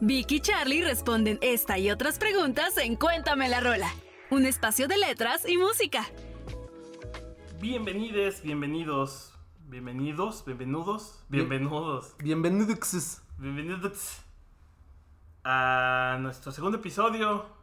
Vicky 0.00 0.36
y 0.36 0.40
Charlie 0.40 0.82
responden 0.82 1.38
esta 1.40 1.78
y 1.78 1.90
otras 1.90 2.18
preguntas 2.18 2.76
en 2.78 2.96
Cuéntame 2.96 3.48
la 3.48 3.60
Rola, 3.60 3.88
un 4.30 4.44
espacio 4.44 4.88
de 4.88 4.98
letras 4.98 5.48
y 5.48 5.56
música. 5.56 6.04
Bienvenides, 7.60 8.42
bienvenidos, 8.42 9.32
bienvenidos, 9.68 10.44
bienvenidos, 10.44 11.24
bienvenidos, 11.28 12.14
Bienvenidos. 12.18 13.22
bienvenidos 13.38 14.18
a 15.44 16.18
nuestro 16.20 16.50
segundo 16.50 16.78
episodio 16.78 17.53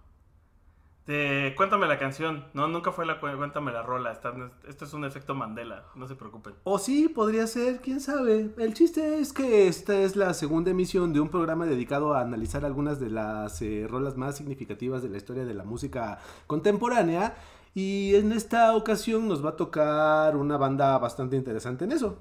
de 1.08 1.54
Cuéntame 1.58 1.88
la 1.88 1.98
canción. 1.98 2.46
No, 2.54 2.68
nunca 2.68 2.92
fue 2.92 3.06
la 3.06 3.20
cu- 3.20 3.36
Cuéntame 3.36 3.72
la 3.72 3.82
rola. 3.82 4.12
Esta- 4.12 4.34
esto 4.68 4.86
es 4.86 4.94
un 4.94 5.04
efecto 5.04 5.34
Mandela, 5.36 5.84
no 5.96 6.08
se 6.08 6.16
preocupen. 6.16 6.54
O 6.64 6.78
sí, 6.80 7.10
podría 7.10 7.48
ser, 7.48 7.82
quién 7.82 8.00
sabe. 8.00 8.52
El 8.58 8.74
chiste 8.74 9.20
es 9.20 9.34
que 9.34 9.68
esta 9.68 9.96
es 9.98 10.16
la 10.16 10.34
segunda 10.34 10.72
emisión 10.72 11.12
de 11.12 11.20
un 11.20 11.30
programa 11.30 11.66
dedicado 11.66 12.14
a 12.14 12.22
analizar 12.22 12.64
algunas 12.66 13.00
de 13.00 13.10
las 13.10 13.62
eh, 13.62 13.88
rolas 13.90 14.16
más 14.16 14.38
significativas 14.38 15.02
de 15.04 15.10
la 15.10 15.18
historia 15.18 15.44
de 15.46 15.54
la 15.54 15.64
música 15.64 16.20
contemporánea. 16.48 17.36
Y 17.74 18.16
en 18.16 18.32
esta 18.34 18.76
ocasión 18.76 19.28
nos 19.28 19.44
va 19.44 19.52
a 19.52 19.56
tocar 19.56 20.36
una 20.36 20.58
banda 20.58 20.98
bastante 20.98 21.36
interesante 21.38 21.86
en 21.86 21.94
eso. 21.94 22.20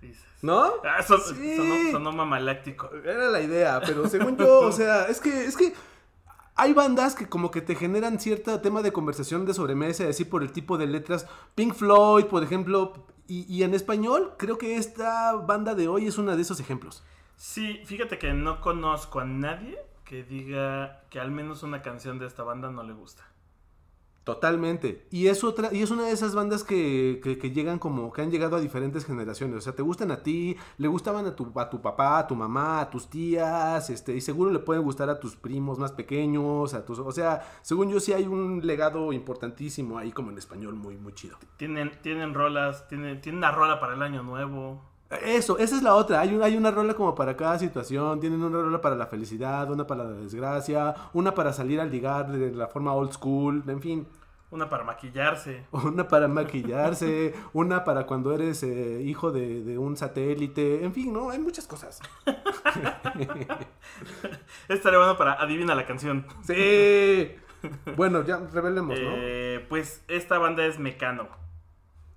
Dices. 0.00 0.24
¿No? 0.42 0.64
Ah, 0.84 1.02
son- 1.02 1.20
Sí. 1.20 1.56
sonó, 1.56 1.90
sonó 1.92 2.12
mamaláctico. 2.12 2.90
Era 3.04 3.26
la 3.30 3.40
idea, 3.40 3.80
pero 3.84 4.06
según 4.08 4.36
yo, 4.36 4.60
o 4.60 4.72
sea, 4.72 5.06
es 5.06 5.20
que, 5.20 5.44
es 5.44 5.56
que 5.56 5.72
hay 6.56 6.72
bandas 6.72 7.14
que 7.14 7.28
como 7.28 7.50
que 7.50 7.60
te 7.60 7.74
generan 7.74 8.20
cierto 8.20 8.60
tema 8.60 8.82
de 8.82 8.92
conversación 8.92 9.44
de 9.44 9.54
sobremesa, 9.54 10.08
así 10.08 10.24
por 10.24 10.42
el 10.42 10.52
tipo 10.52 10.78
de 10.78 10.86
letras. 10.86 11.26
Pink 11.54 11.74
Floyd, 11.74 12.26
por 12.26 12.42
ejemplo, 12.42 13.06
y, 13.26 13.52
y 13.52 13.62
en 13.62 13.74
español, 13.74 14.34
creo 14.38 14.58
que 14.58 14.76
esta 14.76 15.32
banda 15.32 15.74
de 15.74 15.88
hoy 15.88 16.06
es 16.06 16.18
uno 16.18 16.36
de 16.36 16.42
esos 16.42 16.60
ejemplos. 16.60 17.02
Sí, 17.36 17.82
fíjate 17.84 18.18
que 18.18 18.32
no 18.32 18.60
conozco 18.60 19.20
a 19.20 19.24
nadie 19.24 19.78
que 20.04 20.22
diga 20.22 21.02
que 21.10 21.18
al 21.18 21.30
menos 21.30 21.62
una 21.62 21.82
canción 21.82 22.18
de 22.18 22.26
esta 22.26 22.42
banda 22.42 22.70
no 22.70 22.82
le 22.82 22.92
gusta. 22.92 23.24
Totalmente. 24.24 25.06
Y 25.10 25.26
es 25.26 25.44
otra, 25.44 25.68
y 25.72 25.82
es 25.82 25.90
una 25.90 26.06
de 26.06 26.12
esas 26.12 26.34
bandas 26.34 26.64
que, 26.64 27.20
que, 27.22 27.36
que 27.36 27.50
llegan 27.50 27.78
como, 27.78 28.10
que 28.10 28.22
han 28.22 28.30
llegado 28.30 28.56
a 28.56 28.60
diferentes 28.60 29.04
generaciones. 29.04 29.58
O 29.58 29.60
sea, 29.60 29.74
te 29.74 29.82
gustan 29.82 30.10
a 30.10 30.22
ti, 30.22 30.56
le 30.78 30.88
gustaban 30.88 31.26
a 31.26 31.36
tu, 31.36 31.52
a 31.60 31.68
tu 31.68 31.82
papá, 31.82 32.18
a 32.18 32.26
tu 32.26 32.34
mamá, 32.34 32.80
a 32.80 32.88
tus 32.88 33.10
tías, 33.10 33.90
este, 33.90 34.16
y 34.16 34.22
seguro 34.22 34.50
le 34.50 34.60
pueden 34.60 34.82
gustar 34.82 35.10
a 35.10 35.20
tus 35.20 35.36
primos 35.36 35.78
más 35.78 35.92
pequeños, 35.92 36.72
a 36.72 36.86
tus, 36.86 36.98
o 36.98 37.12
sea, 37.12 37.42
según 37.60 37.90
yo 37.90 38.00
sí 38.00 38.14
hay 38.14 38.26
un 38.26 38.66
legado 38.66 39.12
importantísimo 39.12 39.98
ahí 39.98 40.10
como 40.10 40.30
en 40.30 40.38
español 40.38 40.74
muy, 40.74 40.96
muy 40.96 41.12
chido. 41.12 41.36
Tienen, 41.58 41.92
tienen 42.00 42.32
rolas, 42.32 42.88
tienen, 42.88 43.20
tienen 43.20 43.38
una 43.38 43.52
rola 43.52 43.78
para 43.78 43.94
el 43.94 44.02
año 44.02 44.22
nuevo. 44.22 44.93
Eso, 45.22 45.58
esa 45.58 45.76
es 45.76 45.82
la 45.82 45.94
otra. 45.94 46.20
Hay, 46.20 46.34
un- 46.34 46.42
hay 46.42 46.56
una 46.56 46.70
rola 46.70 46.94
como 46.94 47.14
para 47.14 47.36
cada 47.36 47.58
situación. 47.58 48.20
Tienen 48.20 48.42
una 48.42 48.60
rola 48.60 48.80
para 48.80 48.96
la 48.96 49.06
felicidad, 49.06 49.70
una 49.70 49.86
para 49.86 50.04
la 50.04 50.10
desgracia, 50.10 50.94
una 51.12 51.34
para 51.34 51.52
salir 51.52 51.80
al 51.80 51.90
ligar 51.90 52.30
de 52.30 52.52
la 52.52 52.68
forma 52.68 52.92
old 52.94 53.12
school, 53.12 53.62
en 53.68 53.80
fin. 53.80 54.06
Una 54.50 54.68
para 54.68 54.84
maquillarse. 54.84 55.64
Una 55.72 56.06
para 56.06 56.28
maquillarse, 56.28 57.34
una 57.52 57.82
para 57.82 58.06
cuando 58.06 58.32
eres 58.32 58.62
eh, 58.62 59.02
hijo 59.04 59.32
de, 59.32 59.64
de 59.64 59.78
un 59.78 59.96
satélite, 59.96 60.84
en 60.84 60.92
fin, 60.92 61.12
¿no? 61.12 61.30
Hay 61.30 61.40
muchas 61.40 61.66
cosas. 61.66 62.00
Estaría 64.68 64.98
bueno 64.98 65.16
para 65.16 65.34
adivina 65.34 65.74
la 65.74 65.86
canción. 65.86 66.26
Sí. 66.42 67.32
Bueno, 67.96 68.22
ya 68.26 68.36
revelemos, 68.52 69.00
¿no? 69.00 69.08
Eh, 69.16 69.64
pues 69.70 70.04
esta 70.08 70.36
banda 70.38 70.66
es 70.66 70.78
Mecano. 70.78 71.28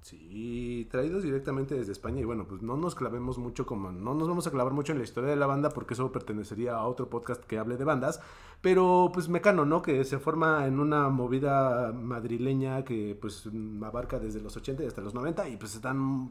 Sí, 0.09 0.87
traídos 0.89 1.21
directamente 1.23 1.75
desde 1.75 1.91
España 1.91 2.21
y 2.21 2.23
bueno, 2.23 2.45
pues 2.47 2.61
no 2.61 2.77
nos 2.77 2.95
clavemos 2.95 3.37
mucho 3.37 3.65
como, 3.65 3.91
no 3.91 4.13
nos 4.13 4.29
vamos 4.29 4.47
a 4.47 4.51
clavar 4.51 4.71
mucho 4.71 4.93
en 4.93 4.99
la 4.99 5.03
historia 5.03 5.29
de 5.29 5.35
la 5.35 5.47
banda 5.47 5.69
porque 5.71 5.95
eso 5.95 6.13
pertenecería 6.13 6.75
a 6.77 6.87
otro 6.87 7.09
podcast 7.09 7.43
que 7.43 7.59
hable 7.59 7.75
de 7.75 7.83
bandas, 7.83 8.21
pero 8.61 9.09
pues 9.13 9.27
Mecano, 9.27 9.65
¿no? 9.65 9.81
Que 9.81 10.05
se 10.05 10.17
forma 10.17 10.65
en 10.65 10.79
una 10.79 11.09
movida 11.09 11.91
madrileña 11.91 12.85
que 12.85 13.17
pues 13.19 13.49
abarca 13.83 14.17
desde 14.17 14.39
los 14.39 14.55
80 14.55 14.81
y 14.85 14.87
hasta 14.87 15.01
los 15.01 15.13
90 15.13 15.49
y 15.49 15.57
pues 15.57 15.75
están, 15.75 16.29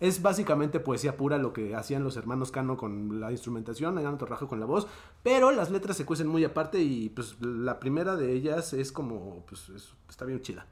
es 0.00 0.22
básicamente 0.22 0.80
poesía 0.80 1.18
pura 1.18 1.36
lo 1.36 1.52
que 1.52 1.74
hacían 1.74 2.04
los 2.04 2.16
hermanos 2.16 2.50
Cano 2.50 2.78
con 2.78 3.20
la 3.20 3.30
instrumentación, 3.30 3.98
Enano 3.98 4.16
Torrajo 4.16 4.48
con 4.48 4.58
la 4.58 4.64
voz, 4.64 4.86
pero 5.22 5.50
las 5.50 5.70
letras 5.70 5.98
se 5.98 6.06
cuecen 6.06 6.28
muy 6.28 6.44
aparte 6.44 6.80
y 6.80 7.10
pues 7.10 7.36
la 7.42 7.78
primera 7.78 8.16
de 8.16 8.32
ellas 8.32 8.72
es 8.72 8.90
como, 8.90 9.44
pues 9.46 9.68
es- 9.68 9.92
está 10.08 10.24
bien 10.24 10.40
chida. 10.40 10.66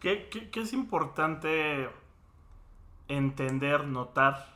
Que, 0.00 0.28
que- 0.28 0.50
que 0.50 0.60
es 0.60 0.72
importante 0.72 1.88
entender, 3.08 3.84
notar 3.86 4.46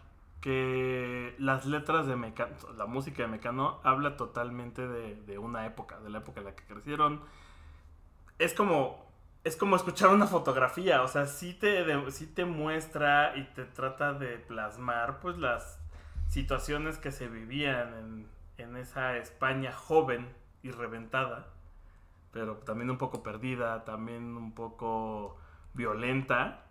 que 0.41 1.34
las 1.38 1.65
letras 1.66 2.06
de 2.06 2.16
Mecano, 2.16 2.55
la 2.77 2.87
música 2.87 3.22
de 3.22 3.28
Mecano 3.28 3.81
habla 3.82 4.16
totalmente 4.16 4.87
de, 4.87 5.38
una 5.38 5.66
época, 5.66 5.99
de 6.00 6.10
la 6.10 6.19
época 6.19 6.41
en 6.41 6.47
la 6.47 6.55
que 6.55 6.65
crecieron. 6.65 7.21
Es 8.38 8.53
como, 8.55 9.06
es 9.43 9.56
como 9.56 9.77
escuchar 9.77 10.10
una 10.10 10.27
fotografía, 10.27 11.03
o 11.03 11.09
sea, 11.09 11.27
sí 11.27 11.55
te, 11.55 11.84
de- 11.84 12.11
te 12.26 12.44
muestra 12.44 13.37
y 13.37 13.44
te 13.55 13.65
trata 13.65 14.12
de 14.12 14.38
plasmar 14.38 15.21
pues 15.21 15.38
las 15.38 15.78
situaciones 16.28 16.99
que 16.99 17.11
se 17.12 17.28
vivían 17.28 18.26
en 18.59 18.76
esa 18.76 19.16
España 19.16 19.72
joven 19.72 20.28
y 20.62 20.71
reventada 20.71 21.47
pero 22.34 22.56
también 22.59 22.91
un 22.91 22.99
poco 22.99 23.22
perdida, 23.22 23.84
también 23.84 24.37
un 24.37 24.53
poco 24.53 25.37
violenta, 25.72 26.67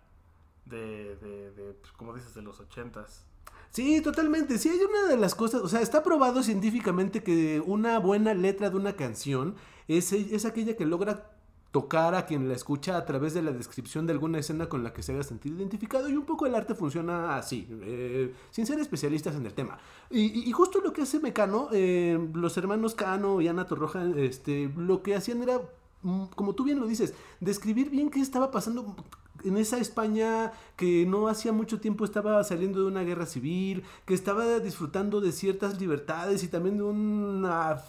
de, 0.66 1.16
de, 1.16 1.50
de, 1.52 1.72
pues, 1.72 1.92
como 1.92 2.14
dices, 2.14 2.34
de 2.34 2.42
los 2.42 2.60
ochentas. 2.60 3.26
Sí, 3.70 4.00
totalmente. 4.02 4.58
Sí, 4.58 4.68
hay 4.68 4.78
una 4.78 5.08
de 5.08 5.16
las 5.16 5.34
cosas, 5.34 5.62
o 5.62 5.68
sea, 5.68 5.80
está 5.80 6.02
probado 6.02 6.42
científicamente 6.42 7.22
que 7.22 7.60
una 7.64 7.98
buena 7.98 8.34
letra 8.34 8.70
de 8.70 8.76
una 8.76 8.94
canción 8.94 9.56
es, 9.88 10.12
es 10.12 10.44
aquella 10.44 10.76
que 10.76 10.84
logra 10.86 11.33
tocar 11.74 12.14
a 12.14 12.24
quien 12.24 12.46
la 12.46 12.54
escucha 12.54 12.96
a 12.96 13.04
través 13.04 13.34
de 13.34 13.42
la 13.42 13.50
descripción 13.50 14.06
de 14.06 14.12
alguna 14.12 14.38
escena 14.38 14.68
con 14.68 14.84
la 14.84 14.92
que 14.92 15.02
se 15.02 15.12
haga 15.12 15.24
sentir 15.24 15.54
identificado 15.54 16.08
y 16.08 16.14
un 16.14 16.24
poco 16.24 16.46
el 16.46 16.54
arte 16.54 16.76
funciona 16.76 17.34
así, 17.34 17.66
eh, 17.68 18.32
sin 18.52 18.64
ser 18.64 18.78
especialistas 18.78 19.34
en 19.34 19.44
el 19.44 19.54
tema. 19.54 19.76
Y 20.08 20.52
justo 20.52 20.78
lo 20.78 20.92
que 20.92 21.02
hace 21.02 21.18
Mecano, 21.18 21.70
eh, 21.72 22.16
los 22.32 22.56
hermanos 22.58 22.94
Cano 22.94 23.40
y 23.40 23.48
Ana 23.48 23.66
Torroja, 23.66 24.04
este, 24.16 24.70
lo 24.76 25.02
que 25.02 25.16
hacían 25.16 25.42
era, 25.42 25.62
mm, 26.02 26.26
como 26.36 26.54
tú 26.54 26.62
bien 26.62 26.78
lo 26.78 26.86
dices, 26.86 27.12
describir 27.40 27.90
bien 27.90 28.08
qué 28.08 28.20
estaba 28.20 28.52
pasando 28.52 28.94
en 29.42 29.56
esa 29.56 29.78
España 29.78 30.52
que 30.76 31.06
no 31.06 31.26
hacía 31.26 31.50
mucho 31.50 31.80
tiempo 31.80 32.04
estaba 32.04 32.44
saliendo 32.44 32.82
de 32.82 32.86
una 32.86 33.02
guerra 33.02 33.26
civil, 33.26 33.82
que 34.06 34.14
estaba 34.14 34.60
disfrutando 34.60 35.20
de 35.20 35.32
ciertas 35.32 35.80
libertades 35.80 36.44
y 36.44 36.48
también 36.48 36.76
de 36.76 36.84
una 36.84 37.82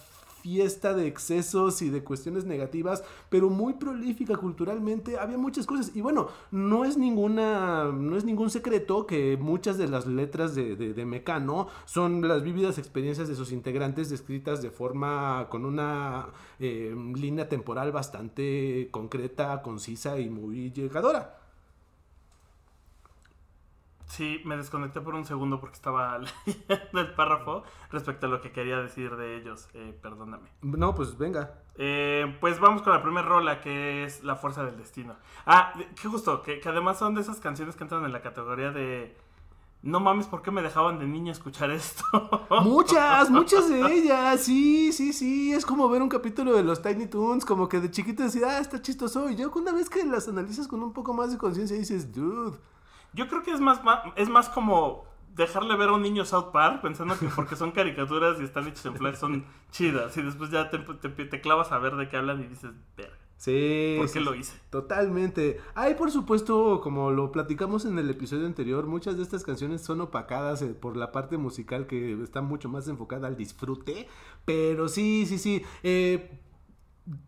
fiesta 0.46 0.94
de 0.94 1.08
excesos 1.08 1.82
y 1.82 1.90
de 1.90 2.04
cuestiones 2.04 2.44
negativas, 2.44 3.02
pero 3.28 3.50
muy 3.50 3.72
prolífica 3.72 4.36
culturalmente, 4.36 5.18
había 5.18 5.36
muchas 5.36 5.66
cosas 5.66 5.90
y 5.92 6.00
bueno, 6.00 6.28
no 6.52 6.84
es 6.84 6.96
ninguna 6.96 7.90
no 7.92 8.16
es 8.16 8.24
ningún 8.24 8.50
secreto 8.50 9.08
que 9.08 9.36
muchas 9.36 9.76
de 9.76 9.88
las 9.88 10.06
letras 10.06 10.54
de, 10.54 10.76
de, 10.76 11.04
Mecano 11.04 11.66
son 11.84 12.28
las 12.28 12.44
vívidas 12.44 12.78
experiencias 12.78 13.26
de 13.26 13.34
sus 13.34 13.50
integrantes 13.50 14.08
descritas 14.08 14.62
de 14.62 14.70
forma 14.70 15.48
con 15.50 15.64
una 15.64 16.28
eh, 16.60 16.94
línea 17.16 17.48
temporal 17.48 17.90
bastante 17.90 18.88
concreta, 18.92 19.62
concisa 19.62 20.20
y 20.20 20.30
muy 20.30 20.70
llegadora. 20.70 21.45
Sí, 24.06 24.40
me 24.44 24.56
desconecté 24.56 25.00
por 25.00 25.14
un 25.14 25.24
segundo 25.24 25.60
porque 25.60 25.74
estaba 25.74 26.18
leyendo 26.46 27.00
el 27.00 27.14
párrafo 27.14 27.64
respecto 27.90 28.26
a 28.26 28.28
lo 28.28 28.40
que 28.40 28.52
quería 28.52 28.78
decir 28.78 29.16
de 29.16 29.36
ellos. 29.36 29.68
Eh, 29.74 29.98
perdóname. 30.00 30.48
No, 30.62 30.94
pues 30.94 31.18
venga. 31.18 31.60
Eh, 31.76 32.36
pues 32.40 32.60
vamos 32.60 32.82
con 32.82 32.92
la 32.92 33.02
primera 33.02 33.26
rola 33.26 33.60
que 33.60 34.04
es 34.04 34.22
La 34.22 34.36
Fuerza 34.36 34.64
del 34.64 34.76
Destino. 34.76 35.16
Ah, 35.44 35.74
qué 36.00 36.08
justo, 36.08 36.42
que, 36.42 36.60
que 36.60 36.68
además 36.68 36.98
son 36.98 37.14
de 37.14 37.20
esas 37.20 37.40
canciones 37.40 37.76
que 37.76 37.82
entran 37.82 38.04
en 38.04 38.12
la 38.12 38.22
categoría 38.22 38.70
de... 38.70 39.16
No 39.82 40.00
mames, 40.00 40.26
¿por 40.26 40.42
qué 40.42 40.50
me 40.50 40.62
dejaban 40.62 40.98
de 40.98 41.06
niño 41.06 41.30
escuchar 41.30 41.70
esto? 41.70 42.02
Muchas, 42.62 43.30
muchas 43.30 43.68
de 43.68 43.80
ellas, 43.92 44.40
sí, 44.40 44.92
sí, 44.92 45.12
sí, 45.12 45.52
es 45.52 45.66
como 45.66 45.88
ver 45.88 46.02
un 46.02 46.08
capítulo 46.08 46.56
de 46.56 46.64
los 46.64 46.82
Tiny 46.82 47.06
Toons, 47.06 47.44
como 47.44 47.68
que 47.68 47.78
de 47.78 47.90
chiquito 47.90 48.24
decir, 48.24 48.44
ah, 48.44 48.58
está 48.58 48.80
chistoso, 48.80 49.28
y 49.30 49.36
yo 49.36 49.52
una 49.54 49.72
vez 49.72 49.88
que 49.88 50.04
las 50.04 50.26
analizas 50.26 50.66
con 50.66 50.82
un 50.82 50.92
poco 50.92 51.12
más 51.12 51.30
de 51.30 51.38
conciencia 51.38 51.76
dices, 51.76 52.10
dude, 52.12 52.56
Yo 53.12 53.28
creo 53.28 53.42
que 53.42 53.52
es 53.52 53.60
más, 53.60 53.80
es 54.16 54.28
más 54.28 54.48
como 54.48 55.04
dejarle 55.34 55.76
ver 55.76 55.90
a 55.90 55.92
un 55.92 56.02
niño 56.02 56.24
South 56.24 56.50
Park 56.52 56.80
pensando 56.80 57.18
que 57.18 57.26
porque 57.28 57.56
son 57.56 57.70
caricaturas 57.70 58.40
y 58.40 58.44
están 58.44 58.66
hechos 58.66 58.86
en 58.86 58.96
flash 58.96 59.16
son 59.16 59.44
chidas. 59.70 60.16
Y 60.16 60.22
después 60.22 60.50
ya 60.50 60.70
te, 60.70 60.78
te, 60.78 61.08
te 61.08 61.40
clavas 61.40 61.72
a 61.72 61.78
ver 61.78 61.96
de 61.96 62.08
qué 62.08 62.16
hablan 62.16 62.40
y 62.40 62.46
dices, 62.48 62.70
verga. 62.96 63.16
Sí. 63.36 63.96
¿Por 63.98 64.08
sí, 64.08 64.18
qué 64.18 64.24
lo 64.24 64.34
hice? 64.34 64.58
Totalmente. 64.70 65.60
Hay, 65.74 65.94
por 65.94 66.10
supuesto, 66.10 66.80
como 66.80 67.10
lo 67.10 67.32
platicamos 67.32 67.84
en 67.84 67.98
el 67.98 68.08
episodio 68.08 68.46
anterior, 68.46 68.86
muchas 68.86 69.18
de 69.18 69.22
estas 69.22 69.44
canciones 69.44 69.82
son 69.82 70.00
opacadas 70.00 70.62
eh, 70.62 70.68
por 70.68 70.96
la 70.96 71.12
parte 71.12 71.36
musical 71.36 71.86
que 71.86 72.14
está 72.22 72.40
mucho 72.40 72.68
más 72.70 72.88
enfocada 72.88 73.28
al 73.28 73.36
disfrute. 73.36 74.08
Pero 74.46 74.88
sí, 74.88 75.26
sí, 75.26 75.38
sí. 75.38 75.62
Eh, 75.82 76.40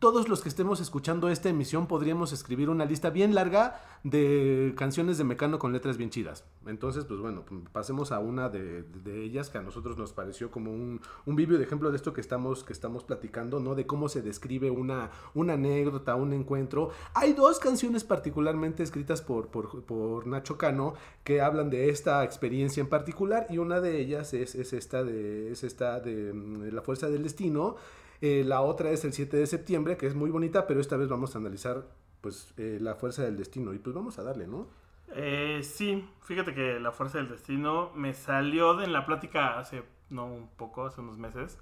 todos 0.00 0.28
los 0.28 0.42
que 0.42 0.48
estemos 0.48 0.80
escuchando 0.80 1.28
esta 1.28 1.48
emisión 1.48 1.86
podríamos 1.86 2.32
escribir 2.32 2.69
una 2.69 2.84
lista 2.84 3.10
bien 3.10 3.34
larga 3.34 3.80
de 4.02 4.75
canciones 4.76 5.19
de 5.19 5.25
Mecano 5.25 5.60
con 5.60 5.72
letras 5.72 5.96
bien 5.96 6.10
chidas. 6.10 6.44
Entonces, 6.66 7.04
pues 7.04 7.20
bueno, 7.20 7.44
pasemos 7.70 8.10
a 8.10 8.19
una 8.19 8.48
de, 8.48 8.84
ellas 9.06 9.50
que 9.50 9.58
a 9.58 9.62
nosotros 9.62 9.96
nos 9.96 10.12
pareció 10.12 10.50
como 10.50 10.72
un, 10.72 11.00
un 11.26 11.36
vivio 11.36 11.58
de 11.58 11.64
ejemplo 11.64 11.90
de 11.90 11.96
esto 11.96 12.12
que 12.12 12.20
estamos, 12.20 12.64
que 12.64 12.72
estamos 12.72 13.04
platicando, 13.04 13.60
¿no? 13.60 13.76
De 13.76 13.86
cómo 13.86 14.08
se 14.08 14.20
describe 14.20 14.70
una, 14.70 15.10
una 15.34 15.52
anécdota, 15.52 16.16
un 16.16 16.32
encuentro. 16.32 16.90
Hay 17.14 17.32
dos 17.32 17.60
canciones 17.60 18.02
particularmente 18.02 18.82
escritas 18.82 19.22
por, 19.22 19.46
por, 19.46 19.84
por 19.84 20.26
Nacho 20.26 20.58
Cano 20.58 20.94
que 21.22 21.40
hablan 21.40 21.70
de 21.70 21.88
esta 21.88 22.24
experiencia 22.24 22.81
en 22.81 22.88
particular 22.88 23.46
y 23.48 23.58
una 23.58 23.81
de 23.81 24.00
ellas 24.00 24.34
es, 24.34 24.56
es 24.56 24.72
esta, 24.72 25.04
de, 25.04 25.52
es 25.52 25.62
esta 25.62 26.00
de, 26.00 26.32
de 26.32 26.72
La 26.72 26.82
Fuerza 26.82 27.08
del 27.08 27.22
Destino. 27.22 27.76
Eh, 28.20 28.43
la 28.44 28.61
otra 28.62 28.91
es 28.91 29.05
el 29.05 29.12
7 29.12 29.37
de 29.37 29.47
septiembre, 29.47 29.97
que 29.97 30.06
es 30.06 30.15
muy 30.15 30.31
bonita, 30.31 30.67
pero 30.67 30.81
esta 30.81 30.97
vez 30.97 31.09
vamos 31.09 31.35
a 31.35 31.38
analizar 31.38 31.87
pues 32.20 32.53
eh, 32.56 32.79
la 32.81 32.94
fuerza 32.94 33.23
del 33.23 33.37
destino. 33.37 33.73
Y 33.75 33.79
pues 33.79 33.94
vamos 33.94 34.19
a 34.19 34.23
darle, 34.23 34.47
¿no? 34.47 34.67
Eh, 35.15 35.61
sí, 35.62 36.06
fíjate 36.23 36.55
que 36.55 36.81
la 36.81 36.93
fuerza 36.93 37.19
del 37.19 37.29
destino 37.29 37.93
me 37.94 38.15
salió 38.15 38.75
de 38.75 38.85
en 38.85 38.93
la 38.93 39.06
plática 39.06 39.59
hace, 39.59 39.82
no 40.11 40.26
un 40.26 40.49
poco, 40.49 40.85
hace 40.85 41.00
unos 41.00 41.19
meses, 41.19 41.59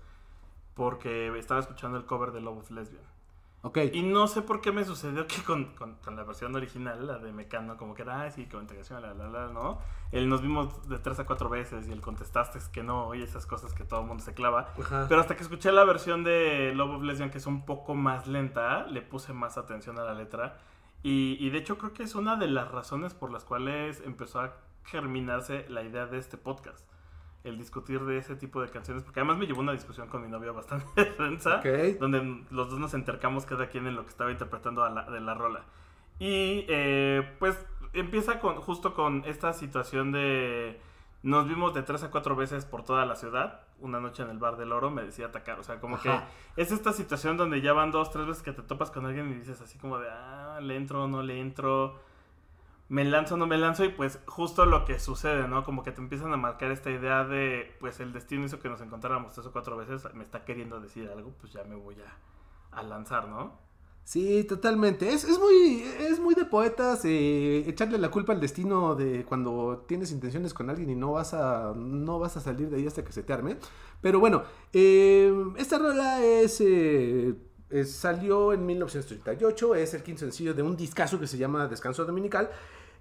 porque 0.75 1.37
estaba 1.38 1.61
escuchando 1.61 1.99
el 1.99 2.06
cover 2.06 2.32
de 2.32 2.41
Love 2.41 2.58
of 2.58 2.70
Lesbian. 2.70 3.15
Y 3.92 4.02
no 4.02 4.26
sé 4.26 4.42
por 4.42 4.60
qué 4.60 4.72
me 4.72 4.84
sucedió 4.84 5.26
que 5.26 5.42
con, 5.42 5.74
con, 5.74 5.94
con 5.96 6.16
la 6.16 6.24
versión 6.24 6.54
original, 6.54 7.06
la 7.06 7.18
de 7.18 7.32
Mecano, 7.32 7.76
como 7.76 7.94
que 7.94 8.02
era, 8.02 8.22
ah, 8.22 8.30
sí, 8.30 8.46
con 8.46 8.62
integración, 8.62 9.02
la, 9.02 9.14
la, 9.14 9.28
la, 9.28 9.48
¿no? 9.48 9.78
El 10.12 10.28
nos 10.28 10.42
vimos 10.42 10.88
de 10.88 10.98
tres 10.98 11.18
a 11.18 11.26
cuatro 11.26 11.48
veces 11.48 11.88
y 11.88 11.92
el 11.92 12.00
contestaste 12.00 12.58
es 12.58 12.68
que 12.68 12.82
no, 12.82 13.14
y 13.14 13.22
esas 13.22 13.46
cosas 13.46 13.74
que 13.74 13.84
todo 13.84 14.00
el 14.00 14.06
mundo 14.06 14.22
se 14.22 14.34
clava. 14.34 14.72
Ajá. 14.78 15.06
Pero 15.08 15.20
hasta 15.20 15.36
que 15.36 15.42
escuché 15.42 15.72
la 15.72 15.84
versión 15.84 16.24
de 16.24 16.72
Love 16.74 16.96
of 16.96 17.02
Lesbian, 17.02 17.30
que 17.30 17.38
es 17.38 17.46
un 17.46 17.64
poco 17.64 17.94
más 17.94 18.26
lenta, 18.26 18.86
le 18.86 19.02
puse 19.02 19.32
más 19.32 19.58
atención 19.58 19.98
a 19.98 20.04
la 20.04 20.14
letra. 20.14 20.58
Y, 21.02 21.36
y 21.40 21.50
de 21.50 21.58
hecho 21.58 21.78
creo 21.78 21.92
que 21.92 22.02
es 22.02 22.14
una 22.14 22.36
de 22.36 22.48
las 22.48 22.70
razones 22.70 23.14
por 23.14 23.32
las 23.32 23.44
cuales 23.44 24.02
empezó 24.04 24.40
a 24.40 24.54
germinarse 24.84 25.66
la 25.69 25.82
idea 25.82 26.06
de 26.06 26.19
este 26.19 26.36
podcast. 26.36 26.84
El 27.46 27.58
discutir 27.58 28.00
de 28.04 28.19
ese 28.19 28.34
tipo 28.37 28.60
de 28.60 28.69
canciones, 28.70 29.04
porque 29.04 29.20
además 29.20 29.38
me 29.38 29.46
llevó 29.46 29.60
una 29.60 29.72
discusión 29.72 30.08
con 30.08 30.22
mi 30.22 30.28
novia 30.28 30.50
bastante 30.52 30.87
densa, 31.19 31.58
Ok. 31.60 31.98
donde 32.00 32.44
los 32.50 32.70
dos 32.70 32.78
nos 32.81 32.93
intercamos 32.94 33.46
cada 33.46 33.69
quien 33.69 33.87
en 33.87 33.94
lo 33.94 34.02
que 34.02 34.10
estaba 34.10 34.31
interpretando 34.32 34.82
a 34.84 34.90
la- 34.90 35.04
de 35.10 35.20
la 35.20 35.34
rola. 35.34 35.62
Y 36.19 36.64
eh, 36.69 37.37
pues 37.38 37.64
empieza 37.93 38.40
con, 38.40 38.56
justo 38.56 38.94
con 38.94 39.22
esta 39.26 39.52
situación 39.52 40.12
de... 40.12 40.81
Nos 41.22 41.48
vimos 41.48 41.75
de 41.75 41.82
tres 41.82 42.02
a 42.04 42.10
cuatro 42.10 42.37
veces 42.37 42.64
por 42.64 42.84
toda 42.84 43.04
la 43.04 43.16
ciudad. 43.16 43.62
Una 43.81 44.00
noche 44.00 44.22
en 44.22 44.31
el 44.31 44.38
bar 44.38 44.56
del 44.56 44.70
oro 44.72 44.90
me 44.90 45.02
decía 45.02 45.26
atacar. 45.26 45.58
O 45.58 45.64
sea, 45.64 45.81
como 45.81 45.96
Ajá. 45.96 46.28
que 46.56 46.62
es 46.62 46.70
esta 46.72 46.93
situación 46.93 47.37
donde 47.37 47.60
ya 47.60 47.72
van 47.72 47.90
dos, 47.90 48.10
tres 48.10 48.26
veces 48.26 48.43
que 48.43 48.52
te 48.52 48.62
topas 48.62 48.90
con 48.90 49.06
alguien 49.06 49.31
y 49.31 49.34
dices 49.34 49.60
así 49.60 49.76
como 49.78 49.98
de, 49.98 50.08
ah, 50.10 50.58
le 50.62 50.76
entro, 50.76 51.08
no 51.08 51.22
le 51.22 51.40
entro, 51.40 51.98
me 52.88 53.04
lanzo, 53.04 53.36
no 53.36 53.46
me 53.46 53.58
lanzo. 53.58 53.84
Y 53.84 53.90
pues 53.90 54.20
justo 54.26 54.66
lo 54.66 54.84
que 54.84 54.98
sucede, 54.98 55.48
¿no? 55.48 55.64
Como 55.64 55.82
que 55.82 55.92
te 55.92 56.00
empiezan 56.00 56.32
a 56.32 56.36
marcar 56.36 56.70
esta 56.70 56.90
idea 56.90 57.24
de, 57.24 57.76
pues 57.80 58.00
el 58.00 58.12
destino 58.12 58.44
hizo 58.44 58.60
que 58.60 58.68
nos 58.68 58.80
encontráramos 58.80 59.34
tres 59.34 59.46
o 59.46 59.52
cuatro 59.52 59.76
veces, 59.76 60.02
me 60.14 60.24
está 60.24 60.44
queriendo 60.44 60.80
decir 60.80 61.08
algo, 61.10 61.32
pues 61.40 61.52
ya 61.52 61.64
me 61.64 61.76
voy 61.76 61.96
a, 62.00 62.78
a 62.78 62.82
lanzar, 62.82 63.28
¿no? 63.28 63.66
Sí, 64.04 64.44
totalmente. 64.44 65.12
Es, 65.12 65.24
es 65.24 65.36
muy, 65.38 65.82
es 65.82 66.20
muy 66.20 66.36
de 66.36 66.44
poetas 66.44 67.04
eh, 67.04 67.64
echarle 67.68 67.98
la 67.98 68.08
culpa 68.08 68.32
al 68.32 68.40
destino 68.40 68.94
de 68.94 69.24
cuando 69.24 69.84
tienes 69.88 70.12
intenciones 70.12 70.54
con 70.54 70.70
alguien 70.70 70.90
y 70.90 70.94
no 70.94 71.12
vas 71.12 71.34
a, 71.34 71.72
no 71.74 72.20
vas 72.20 72.36
a 72.36 72.40
salir 72.40 72.70
de 72.70 72.76
ahí 72.76 72.86
hasta 72.86 73.04
que 73.04 73.10
se 73.12 73.24
te 73.24 73.32
arme. 73.32 73.56
Pero 74.00 74.20
bueno, 74.20 74.44
eh, 74.72 75.34
esta 75.56 75.78
rola 75.78 76.24
es, 76.24 76.60
eh, 76.60 77.34
es- 77.70 77.92
salió 77.92 78.52
en 78.52 78.64
1938, 78.66 79.74
es 79.74 79.94
el 79.94 80.02
quinto 80.02 80.20
sencillo 80.20 80.54
de 80.54 80.62
un 80.62 80.76
discazo 80.76 81.18
que 81.20 81.26
se 81.26 81.38
llama 81.38 81.66
Descanso 81.68 82.04
Dominical. 82.04 82.50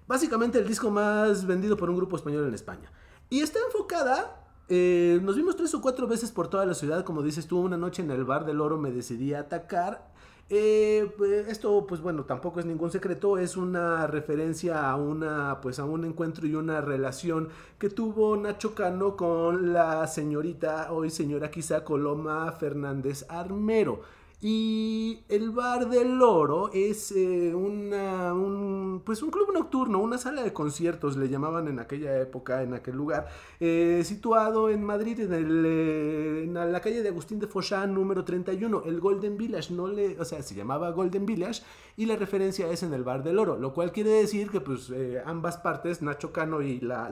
Básicamente 0.06 0.58
el 0.58 0.66
disco 0.68 0.90
más 0.90 1.46
vendido 1.46 1.76
por 1.76 1.90
un 1.90 1.96
grupo 1.96 2.16
español 2.16 2.46
en 2.46 2.54
España. 2.54 2.90
Y 3.28 3.40
está 3.40 3.58
enfocada 3.66 4.42
eh, 4.68 5.20
nos 5.22 5.36
vimos 5.36 5.54
tres 5.54 5.72
o 5.74 5.80
cuatro 5.80 6.08
veces 6.08 6.32
por 6.32 6.48
toda 6.48 6.66
la 6.66 6.74
ciudad, 6.74 7.04
como 7.04 7.22
dices 7.22 7.46
tú, 7.46 7.60
una 7.60 7.76
noche 7.76 8.02
en 8.02 8.10
el 8.10 8.24
bar 8.24 8.44
del 8.44 8.60
oro 8.60 8.76
me 8.78 8.90
decidí 8.90 9.32
a 9.32 9.40
atacar. 9.40 10.08
Eh, 10.48 11.08
esto, 11.46 11.86
pues 11.86 12.00
bueno, 12.00 12.24
tampoco 12.24 12.58
es 12.58 12.66
ningún 12.66 12.90
secreto, 12.90 13.38
es 13.38 13.56
una 13.56 14.08
referencia 14.08 14.88
a 14.90 14.96
una, 14.96 15.60
pues 15.60 15.78
a 15.78 15.84
un 15.84 16.04
encuentro 16.04 16.48
y 16.48 16.56
una 16.56 16.80
relación 16.80 17.48
que 17.78 17.90
tuvo 17.90 18.36
Nacho 18.36 18.74
Cano 18.74 19.16
con 19.16 19.72
la 19.72 20.04
señorita, 20.08 20.92
hoy 20.92 21.10
señora 21.10 21.48
quizá 21.50 21.84
Coloma 21.84 22.50
Fernández 22.50 23.24
Armero. 23.28 24.00
Y 24.42 25.20
el 25.30 25.50
Bar 25.50 25.88
del 25.88 26.20
Oro 26.20 26.70
es 26.74 27.10
eh, 27.10 27.54
una, 27.54 28.34
un, 28.34 29.00
pues 29.02 29.22
un 29.22 29.30
club 29.30 29.50
nocturno, 29.54 29.98
una 29.98 30.18
sala 30.18 30.42
de 30.42 30.52
conciertos, 30.52 31.16
le 31.16 31.30
llamaban 31.30 31.68
en 31.68 31.78
aquella 31.78 32.20
época, 32.20 32.62
en 32.62 32.74
aquel 32.74 32.96
lugar, 32.96 33.28
eh, 33.60 34.02
situado 34.04 34.68
en 34.68 34.84
Madrid, 34.84 35.20
en, 35.20 35.32
el, 35.32 35.64
eh, 35.66 36.42
en 36.44 36.52
la 36.52 36.80
calle 36.82 37.02
de 37.02 37.08
Agustín 37.08 37.38
de 37.40 37.46
Fochán, 37.46 37.94
número 37.94 38.24
31, 38.26 38.82
el 38.84 39.00
Golden 39.00 39.38
Village, 39.38 39.72
no 39.72 39.88
le, 39.88 40.20
o 40.20 40.24
sea, 40.26 40.42
se 40.42 40.54
llamaba 40.54 40.90
Golden 40.90 41.24
Village 41.24 41.62
y 41.96 42.04
la 42.04 42.16
referencia 42.16 42.70
es 42.70 42.82
en 42.82 42.92
el 42.92 43.04
Bar 43.04 43.22
del 43.22 43.38
Oro, 43.38 43.56
lo 43.56 43.72
cual 43.72 43.90
quiere 43.90 44.10
decir 44.10 44.50
que 44.50 44.60
pues 44.60 44.92
ambas 45.24 45.56
partes, 45.56 46.02
Nacho 46.02 46.32
Cano 46.32 46.60
y 46.60 46.80
la, 46.80 47.08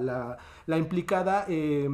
la, 0.66 0.76
implicada, 0.78 1.46
eh, 1.48 1.88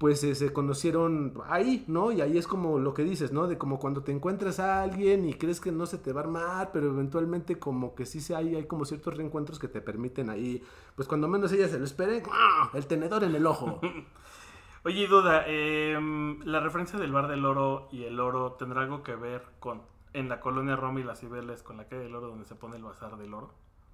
pues 0.00 0.24
eh, 0.24 0.34
se 0.34 0.50
conocieron 0.50 1.34
ahí, 1.46 1.84
¿no? 1.86 2.10
Y 2.10 2.22
ahí 2.22 2.38
es 2.38 2.46
como 2.46 2.78
lo 2.78 2.94
que 2.94 3.04
dices, 3.04 3.32
¿no? 3.32 3.46
De 3.46 3.58
como 3.58 3.78
cuando 3.78 4.02
te 4.02 4.12
encuentras 4.12 4.58
a 4.58 4.80
alguien 4.82 5.28
y 5.28 5.34
crees 5.34 5.60
que 5.60 5.72
no 5.72 5.84
se 5.84 5.98
te 5.98 6.14
va 6.14 6.22
a 6.22 6.24
armar, 6.24 6.70
pero 6.72 6.88
eventualmente 6.88 7.58
como 7.58 7.94
que 7.94 8.06
sí 8.06 8.22
se 8.22 8.34
hay, 8.34 8.56
hay 8.56 8.64
como 8.64 8.86
ciertos 8.86 9.14
reencuentros 9.14 9.58
que 9.58 9.68
te 9.68 9.82
permiten 9.82 10.30
ahí, 10.30 10.64
pues 10.96 11.06
cuando 11.06 11.28
menos 11.28 11.52
ella 11.52 11.68
se 11.68 11.78
lo 11.78 11.84
espere, 11.84 12.22
¡ah! 12.32 12.70
el 12.72 12.86
tenedor 12.86 13.24
en 13.24 13.34
el 13.34 13.44
ojo. 13.44 13.78
Oye, 14.86 15.06
duda, 15.06 15.44
eh, 15.46 15.98
la 16.44 16.60
referencia 16.60 16.98
del 16.98 17.12
bar 17.12 17.28
del 17.28 17.44
oro 17.44 17.88
y 17.92 18.04
el 18.04 18.20
oro 18.20 18.52
tendrá 18.52 18.80
algo 18.80 19.02
que 19.02 19.14
ver 19.14 19.44
con 19.58 19.82
en 20.14 20.30
la 20.30 20.40
colonia 20.40 20.76
Roma 20.76 21.00
y 21.00 21.04
las 21.04 21.20
Cibeles 21.20 21.62
con 21.62 21.76
la 21.76 21.88
calle 21.88 22.04
del 22.04 22.14
oro 22.14 22.28
donde 22.28 22.46
se 22.46 22.54
pone 22.54 22.76
el 22.76 22.82
bazar 22.82 23.18
del 23.18 23.34
oro. 23.34 23.52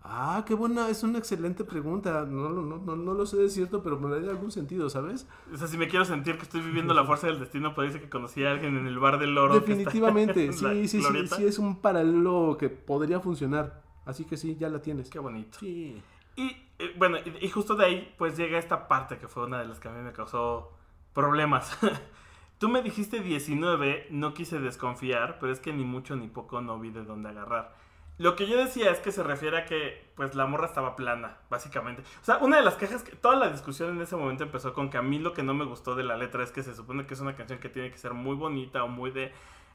Ah, 0.08 0.44
qué 0.46 0.54
buena, 0.54 0.88
es 0.88 1.02
una 1.02 1.18
excelente 1.18 1.64
pregunta. 1.64 2.24
No, 2.26 2.48
lo- 2.48 2.62
no, 2.62 2.78
no, 2.78 2.94
no 2.94 3.12
lo 3.14 3.26
sé 3.26 3.38
de 3.38 3.48
cierto, 3.50 3.82
pero 3.82 3.98
me 3.98 4.08
daría 4.08 4.30
algún 4.30 4.52
sentido, 4.52 4.88
¿sabes? 4.88 5.26
O 5.52 5.56
sea, 5.56 5.66
si 5.66 5.76
me 5.76 5.88
quiero 5.88 6.04
sentir 6.04 6.36
que 6.36 6.42
estoy 6.44 6.60
viviendo 6.60 6.94
la 6.94 7.04
fuerza 7.04 7.26
del 7.26 7.40
destino, 7.40 7.74
parece 7.74 8.00
que 8.00 8.08
conocí 8.08 8.44
a 8.44 8.52
alguien 8.52 8.76
en 8.76 8.86
el 8.86 8.98
bar 9.00 9.18
del 9.18 9.36
oro. 9.36 9.54
Definitivamente, 9.54 10.52
sí, 10.52 10.86
sí, 10.86 11.02
sí, 11.02 11.26
sí, 11.28 11.44
es 11.44 11.58
un 11.58 11.80
paralelo 11.80 12.56
que 12.58 12.68
podría 12.68 13.18
funcionar. 13.20 13.82
Así 14.04 14.24
que 14.24 14.36
sí, 14.36 14.56
ya 14.56 14.68
la 14.68 14.80
tienes. 14.80 15.10
Qué 15.10 15.18
bonito. 15.18 15.58
Sí. 15.58 16.00
Y 16.36 16.50
eh, 16.78 16.94
bueno, 16.96 17.16
y, 17.18 17.44
y 17.46 17.48
justo 17.50 17.74
de 17.74 17.84
ahí, 17.86 18.14
pues 18.16 18.36
llega 18.36 18.58
esta 18.58 18.86
parte 18.86 19.18
que 19.18 19.26
fue 19.26 19.44
una 19.46 19.58
de 19.58 19.66
las 19.66 19.80
que 19.80 19.88
a 19.88 19.92
mí 19.92 20.02
me 20.02 20.12
causó 20.12 20.70
problemas. 21.14 21.76
Tú 22.58 22.68
me 22.68 22.80
dijiste 22.80 23.20
19, 23.20 24.06
no 24.10 24.34
quise 24.34 24.60
desconfiar, 24.60 25.38
pero 25.40 25.52
es 25.52 25.58
que 25.60 25.72
ni 25.72 25.82
mucho 25.84 26.14
ni 26.16 26.28
poco 26.28 26.60
no 26.60 26.78
vi 26.78 26.90
de 26.90 27.04
dónde 27.04 27.28
agarrar. 27.30 27.74
Lo 28.18 28.34
que 28.34 28.46
yo 28.46 28.56
decía 28.56 28.90
es 28.90 28.98
que 29.00 29.12
se 29.12 29.22
refiere 29.22 29.58
a 29.58 29.64
que, 29.66 30.10
pues, 30.16 30.34
la 30.34 30.46
morra 30.46 30.66
estaba 30.66 30.96
plana, 30.96 31.36
básicamente. 31.50 32.02
O 32.22 32.24
sea, 32.24 32.38
una 32.38 32.56
de 32.56 32.62
las 32.62 32.74
quejas, 32.76 33.02
que 33.02 33.14
toda 33.14 33.36
la 33.36 33.50
discusión 33.50 33.90
en 33.90 34.00
ese 34.00 34.16
momento 34.16 34.42
empezó 34.44 34.72
con 34.72 34.88
que 34.88 34.96
a 34.96 35.02
mí 35.02 35.18
lo 35.18 35.34
que 35.34 35.42
no 35.42 35.52
me 35.52 35.66
gustó 35.66 35.94
de 35.94 36.02
la 36.02 36.16
letra 36.16 36.42
es 36.42 36.50
que 36.50 36.62
se 36.62 36.74
supone 36.74 37.06
que 37.06 37.12
es 37.14 37.20
una 37.20 37.36
canción 37.36 37.58
que 37.58 37.68
tiene 37.68 37.90
que 37.90 37.98
ser 37.98 38.14
muy 38.14 38.34
bonita 38.34 38.82
o 38.84 38.88
muy 38.88 39.10
de, 39.10 39.32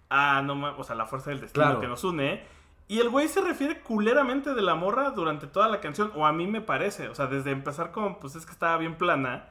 ah, 0.10 0.42
no 0.44 0.76
o 0.76 0.84
sea, 0.84 0.96
la 0.96 1.06
fuerza 1.06 1.30
del 1.30 1.40
destino 1.42 1.66
Claro. 1.66 1.80
que 1.82 1.88
nos 1.88 2.04
une. 2.04 2.44
Y 2.88 3.00
el 3.00 3.10
güey 3.10 3.28
se 3.28 3.42
refiere 3.42 3.80
culeramente 3.82 4.54
de 4.56 4.62
la 4.64 4.74
morra 4.76 5.12
durante 5.12 5.46
toda 5.48 5.70
la 5.70 5.80
canción, 5.80 6.12
o 6.16 6.26
a 6.26 6.34
mí 6.34 6.48
me 6.48 6.62
parece. 6.62 7.10
O 7.10 7.16
sea, 7.16 7.28
desde 7.28 7.52
empezar 7.52 7.92
con, 7.92 8.20
pues 8.20 8.36
es 8.36 8.46
que 8.46 8.52
estaba 8.52 8.76
bien 8.78 8.96
plana. 8.96 9.50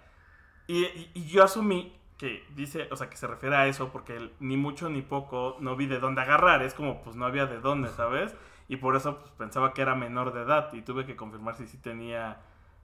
Y, 0.67 0.85
y- 0.85 1.11
y 1.15 1.27
yo 1.29 1.45
asumí 1.45 1.97
que 2.19 2.45
dice, 2.55 2.87
o 2.91 2.97
sea, 2.97 3.09
que 3.09 3.17
se 3.17 3.27
refiere 3.27 3.57
a 3.57 3.67
eso 3.67 3.91
porque 3.91 4.17
el 4.17 4.33
ni 4.41 4.57
mucho 4.59 4.91
ni 4.91 5.01
poco 5.01 5.57
no 5.61 5.75
vi 5.77 5.87
de 5.87 6.01
dónde 6.01 6.21
agarrar. 6.21 6.61
Es 6.63 6.75
como, 6.75 7.03
pues 7.03 7.17
no 7.17 7.25
había 7.25 7.47
de 7.47 7.61
dónde, 7.61 7.89
¿sabes? 7.91 8.35
Y 8.71 8.77
por 8.77 8.95
eso 8.95 9.19
pues, 9.19 9.33
pensaba 9.37 9.75
que 9.75 9.83
era 9.83 9.97
menor 9.97 10.33
de 10.33 10.43
edad 10.43 10.73
y 10.73 10.83
tuve 10.83 11.05
que 11.05 11.17
confirmar 11.17 11.57
si 11.57 11.67
sí 11.67 11.77
tenía 11.77 12.39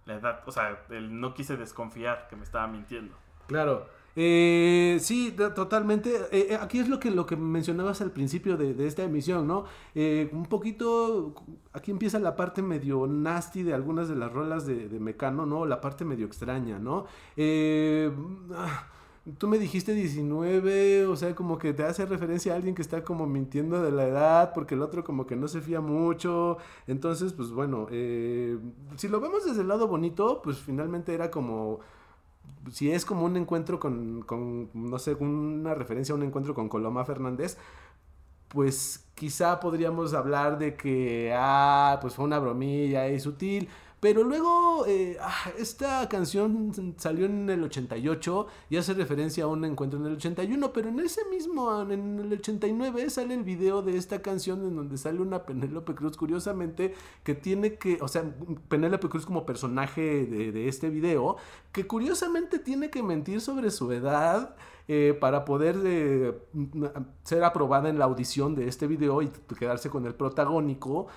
la 0.05 0.15
edad. 0.17 0.41
O 0.45 0.51
sea, 0.51 0.81
el, 0.91 1.21
no 1.21 1.33
quise 1.33 1.57
desconfiar 1.57 2.27
que 2.29 2.35
me 2.35 2.43
estaba 2.43 2.67
mintiendo. 2.67 3.15
Claro. 3.47 3.87
Eh, 4.17 4.97
sí, 5.01 5.31
to- 5.37 5.53
totalmente. 5.55 6.11
Eh, 6.33 6.49
eh, 6.51 6.59
aquí 6.61 6.81
es 6.81 6.89
lo 6.89 6.99
que, 6.99 7.13
lo 7.13 7.25
que 7.25 7.37
mencionabas 7.37 8.01
al 8.01 8.11
principio 8.11 8.57
de, 8.57 8.75
de 8.75 8.87
esta 8.89 9.05
emisión, 9.05 9.47
¿no? 9.47 9.67
Un 9.95 10.47
poquito, 10.49 11.35
aquí 11.73 11.93
empieza 11.93 12.19
la 12.19 12.35
parte 12.35 12.63
medio 12.63 13.07
nasty 13.07 13.63
de 13.63 13.73
algunas 13.73 14.09
de 14.09 14.17
las 14.17 14.33
rolas 14.33 14.67
de, 14.67 14.89
de 14.89 14.99
Mecano, 14.99 15.47
¿no? 15.47 15.67
La 15.67 15.81
parte 15.81 16.05
medio 16.05 16.27
extraña, 16.27 16.81
¿no? 16.81 17.07
Ah, 18.57 18.89
tú 19.39 19.49
me 19.49 19.59
dijiste 19.59 19.93
19, 19.95 21.07
o 21.07 21.17
sea, 21.17 21.35
como 21.35 21.59
que 21.59 21.73
te 21.73 21.85
hace 21.85 22.07
referencia 22.07 22.53
a 22.53 22.57
alguien 22.57 22.75
que 22.75 22.83
está 22.83 23.03
como 23.05 23.27
mintiendo 23.27 23.83
de 23.83 23.91
la 23.91 24.07
edad, 24.07 24.53
porque 24.55 24.75
el 24.75 24.83
otro 24.83 25.05
como 25.05 25.27
que 25.27 25.37
no 25.37 25.49
se 25.49 25.61
fía 25.61 25.81
mucho. 25.81 26.59
Entonces, 26.87 27.33
pues 27.33 27.51
bueno, 27.51 27.89
eh, 27.91 28.59
si 28.97 29.09
lo 29.09 29.21
vemos 29.21 29.45
desde 29.45 29.63
el 29.63 29.69
lado 29.69 29.89
bonito, 29.89 30.41
pues 30.43 30.59
finalmente 30.59 31.15
era 31.15 31.31
como 31.31 31.81
si 32.73 32.91
es 32.91 33.05
como 33.05 33.25
un 33.25 33.37
encuentro 33.37 33.79
con, 33.79 34.23
con, 34.23 34.71
no 34.75 34.99
sé, 34.99 35.15
una 35.15 35.75
referencia 35.75 36.13
a 36.13 36.17
un 36.17 36.23
encuentro 36.25 36.55
con 36.55 36.69
Coloma 36.69 37.05
Fernández, 37.05 37.59
pues 38.49 39.05
quizá 39.15 39.61
podríamos 39.61 40.15
hablar 40.15 40.59
de 40.59 40.77
que, 40.77 41.33
ah, 41.37 41.99
pues 42.01 42.15
fue 42.15 42.25
una 42.25 42.39
bromilla 42.39 43.09
y 43.09 43.21
sutil. 43.21 43.69
Pero 44.07 44.23
luego, 44.23 44.87
eh, 44.87 45.17
ah, 45.21 45.51
esta 45.59 46.09
canción 46.09 46.95
salió 46.97 47.27
en 47.27 47.51
el 47.51 47.65
88 47.65 48.47
y 48.71 48.77
hace 48.77 48.95
referencia 48.95 49.43
a 49.43 49.47
un 49.49 49.65
encuentro 49.65 49.99
en 49.99 50.07
el 50.07 50.13
81, 50.13 50.73
pero 50.73 50.91
en 50.91 51.01
ese 51.01 51.25
mismo, 51.25 51.83
en 51.91 52.21
el 52.21 52.33
89, 52.35 53.11
sale 53.11 53.35
el 53.35 53.43
video 53.43 53.83
de 53.83 53.97
esta 53.97 54.23
canción 54.23 54.61
en 54.63 54.77
donde 54.77 54.97
sale 54.97 55.21
una 55.21 55.45
Penélope 55.45 55.97
Cruz, 55.97 56.17
curiosamente, 56.17 56.95
que 57.25 57.35
tiene 57.35 57.79
que, 57.79 57.99
o 58.01 58.07
sea, 58.07 58.23
Penélope 58.69 59.09
Cruz 59.09 59.27
como 59.27 59.45
personaje 59.45 60.25
de, 60.25 60.69
este 60.69 60.89
video, 60.89 61.37
que 61.73 61.89
curiosamente 61.89 62.61
tiene 62.61 62.91
que 62.91 63.03
mentir 63.03 63.41
sobre 63.41 63.73
su 63.73 63.91
edad. 63.91 64.55
eh, 64.89 65.19
para 65.21 65.45
poder 65.45 65.77
eh, 65.85 66.33
ser 67.25 67.43
aprobada 67.43 67.89
en 67.89 67.99
la 67.99 68.05
audición 68.05 68.55
de 68.55 68.69
este 68.69 68.87
video 68.87 69.21
y 69.21 69.33
quedarse 69.59 69.91
con 69.91 70.07
el 70.07 70.15
protagónico. 70.15 71.09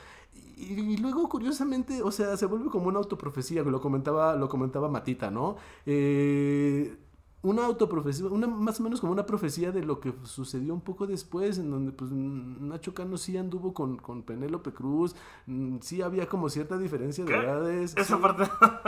Y, 0.59 0.73
y 0.93 0.97
luego, 0.97 1.29
curiosamente, 1.29 2.01
o 2.03 2.11
sea, 2.11 2.35
se 2.37 2.45
vuelve 2.45 2.69
como 2.69 2.87
una 2.89 2.99
autoprofecía, 2.99 3.63
lo 3.63 3.79
comentaba, 3.81 4.35
lo 4.35 4.49
comentaba 4.49 4.89
Matita, 4.89 5.31
¿no? 5.31 5.55
Eh, 5.85 6.97
una 7.41 7.65
autoprofecía, 7.65 8.27
una, 8.27 8.47
más 8.47 8.79
o 8.79 8.83
menos 8.83 8.99
como 8.99 9.13
una 9.13 9.25
profecía 9.25 9.71
de 9.71 9.83
lo 9.83 9.99
que 10.01 10.13
sucedió 10.23 10.73
un 10.73 10.81
poco 10.81 11.07
después, 11.07 11.57
en 11.57 11.71
donde 11.71 11.91
pues 11.93 12.11
Nacho 12.11 12.93
Cano 12.93 13.17
sí 13.17 13.37
anduvo 13.37 13.73
con, 13.73 13.95
con 13.97 14.23
Penélope 14.23 14.73
Cruz, 14.73 15.15
mm, 15.45 15.77
sí 15.79 16.01
había 16.01 16.27
como 16.27 16.49
cierta 16.49 16.77
diferencia 16.77 17.23
de 17.23 17.31
¿Qué? 17.31 17.37
edades. 17.39 17.95
Esa 17.95 18.17
sí. 18.17 18.21
parte. 18.21 18.43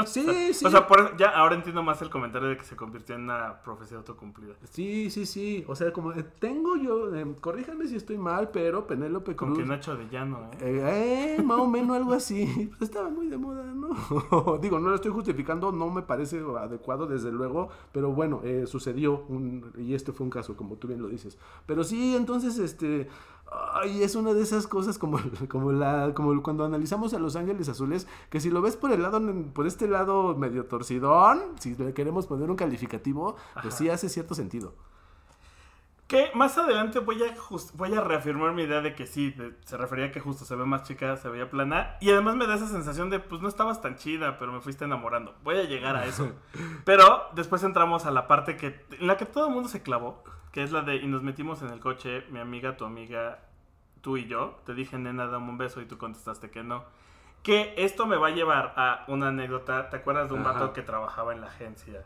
Sí, 0.06 0.26
sí. 0.54 0.66
O 0.66 0.70
sea, 0.70 0.86
por- 0.86 1.16
ya 1.18 1.30
ahora 1.30 1.56
entiendo 1.56 1.82
más 1.82 2.02
el 2.02 2.10
comentario 2.10 2.50
de 2.50 2.58
que 2.58 2.64
se 2.66 2.76
convirtió 2.76 3.16
en 3.16 3.22
una 3.24 3.62
profecía 3.64 3.98
autocumplida. 3.98 4.54
Sí, 4.70 5.10
sí, 5.10 5.26
sí. 5.26 5.64
O 5.68 5.76
sea, 5.76 5.94
como 5.94 6.12
eh, 6.12 6.26
tengo 6.40 6.76
yo, 6.76 7.16
eh, 7.16 7.26
corríjanme 7.40 7.88
si 7.88 7.96
estoy 7.96 8.18
mal, 8.18 8.50
pero 8.52 8.86
Penélope 8.86 9.36
Con 9.36 9.50
Cruz. 9.54 9.60
que 9.60 9.66
Nacho 9.66 9.96
de 9.96 10.10
Llano, 10.10 10.40
¿eh? 10.40 10.58
Eh, 10.60 11.36
eh, 11.40 11.42
más 11.42 11.60
o 11.60 11.68
menos 11.68 11.96
algo 11.96 12.14
así. 12.14 12.70
Pues 12.82 12.90
estaba 12.90 13.10
muy 13.10 13.28
de 13.28 13.38
moda, 13.38 13.64
¿no? 13.64 14.58
Digo, 14.62 14.80
no 14.80 14.90
lo 14.90 14.96
estoy 14.96 15.12
justificando, 15.12 15.72
no 15.72 15.90
me 15.90 16.02
parece 16.02 16.42
adecuado, 16.60 17.06
desde 17.08 17.32
luego, 17.32 17.70
pero 17.92 18.12
bueno, 18.12 18.41
eh, 18.44 18.66
sucedió 18.68 19.26
un- 19.30 19.72
y 19.78 19.94
este 19.94 20.12
fue 20.12 20.24
un 20.26 20.30
caso, 20.32 20.56
como 20.56 20.76
tú 20.76 20.88
bien 20.88 21.02
lo 21.02 21.08
dices. 21.10 21.38
Pero 21.66 21.84
sí, 21.84 22.16
entonces, 22.16 22.58
este. 22.60 23.08
Ay, 23.74 24.02
es 24.02 24.16
una 24.16 24.34
de 24.34 24.42
esas 24.42 24.66
cosas 24.66 24.98
como, 24.98 25.20
como, 25.50 25.72
la, 25.74 26.14
como 26.14 26.42
cuando 26.42 26.64
analizamos 26.64 27.14
a 27.14 27.20
Los 27.20 27.36
Ángeles 27.36 27.68
Azules, 27.68 28.08
que 28.30 28.40
si 28.40 28.50
lo 28.50 28.62
ves 28.62 28.78
por 28.78 28.92
el 28.94 29.02
lado, 29.02 29.22
por 29.54 29.68
este 29.68 29.88
lado 29.90 30.36
medio 30.38 30.66
torcidón, 30.66 31.40
si 31.60 31.76
le 31.76 31.94
queremos 31.94 32.28
poner 32.28 32.50
un 32.50 32.56
calificativo, 32.56 33.36
pues 33.62 33.76
sí 33.76 33.90
hace 33.90 34.08
cierto 34.08 34.36
sentido. 34.36 34.74
Que 36.12 36.30
más 36.34 36.58
adelante 36.58 37.00
voy 37.00 37.24
a, 37.24 37.34
voy 37.76 37.96
a 37.96 38.02
reafirmar 38.02 38.52
mi 38.52 38.64
idea 38.64 38.82
de 38.82 38.94
que 38.96 39.08
sí, 39.08 39.32
de- 39.32 39.56
se 39.64 39.78
refería 39.78 40.08
a 40.08 40.12
que 40.12 40.20
justo 40.20 40.44
se 40.44 40.58
ve 40.58 40.66
más 40.66 40.84
chica, 40.84 41.16
se 41.16 41.30
veía 41.30 41.50
plana. 41.50 41.96
Y 42.02 42.12
además 42.12 42.36
me 42.36 42.48
da 42.48 42.56
esa 42.56 42.68
sensación 42.68 43.10
de, 43.10 43.20
pues 43.22 43.42
no 43.42 43.48
estabas 43.48 43.82
tan 43.82 43.96
chida, 43.96 44.38
pero 44.38 44.52
me 44.52 44.60
fuiste 44.60 44.84
enamorando. 44.84 45.34
Voy 45.44 45.56
a 45.58 45.64
llegar 45.64 45.96
a 45.96 46.06
eso. 46.06 46.34
Pero 46.84 47.30
después 47.34 47.64
entramos 47.64 48.06
a 48.06 48.12
la 48.12 48.28
parte 48.28 48.58
que, 48.58 48.86
en 49.00 49.08
la 49.08 49.16
que 49.16 49.26
todo 49.26 49.48
el 49.48 49.54
mundo 49.54 49.70
se 49.70 49.84
clavó, 49.84 50.22
que 50.52 50.64
es 50.64 50.74
la 50.74 50.82
de, 50.82 50.98
y 50.98 51.08
nos 51.08 51.24
metimos 51.24 51.62
en 51.62 51.70
el 51.70 51.80
coche, 51.80 52.26
mi 52.30 52.40
amiga, 52.40 52.76
tu 52.76 52.84
amiga, 52.84 53.40
tú 54.02 54.18
y 54.18 54.28
yo. 54.28 54.60
Te 54.66 54.74
dije, 54.74 54.98
nena, 54.98 55.28
dame 55.28 55.48
un 55.50 55.58
beso 55.58 55.80
y 55.80 55.86
tú 55.86 55.98
contestaste 55.98 56.52
que 56.52 56.62
no. 56.62 56.84
Que 57.42 57.74
esto 57.78 58.06
me 58.06 58.18
va 58.18 58.28
a 58.28 58.32
llevar 58.32 58.74
a 58.76 59.06
una 59.08 59.30
anécdota. 59.30 59.90
¿Te 59.90 59.96
acuerdas 59.96 60.28
de 60.28 60.34
un 60.34 60.42
Ajá. 60.42 60.52
vato 60.60 60.74
que 60.74 60.82
trabajaba 60.82 61.32
en 61.32 61.40
la 61.40 61.48
agencia? 61.48 62.04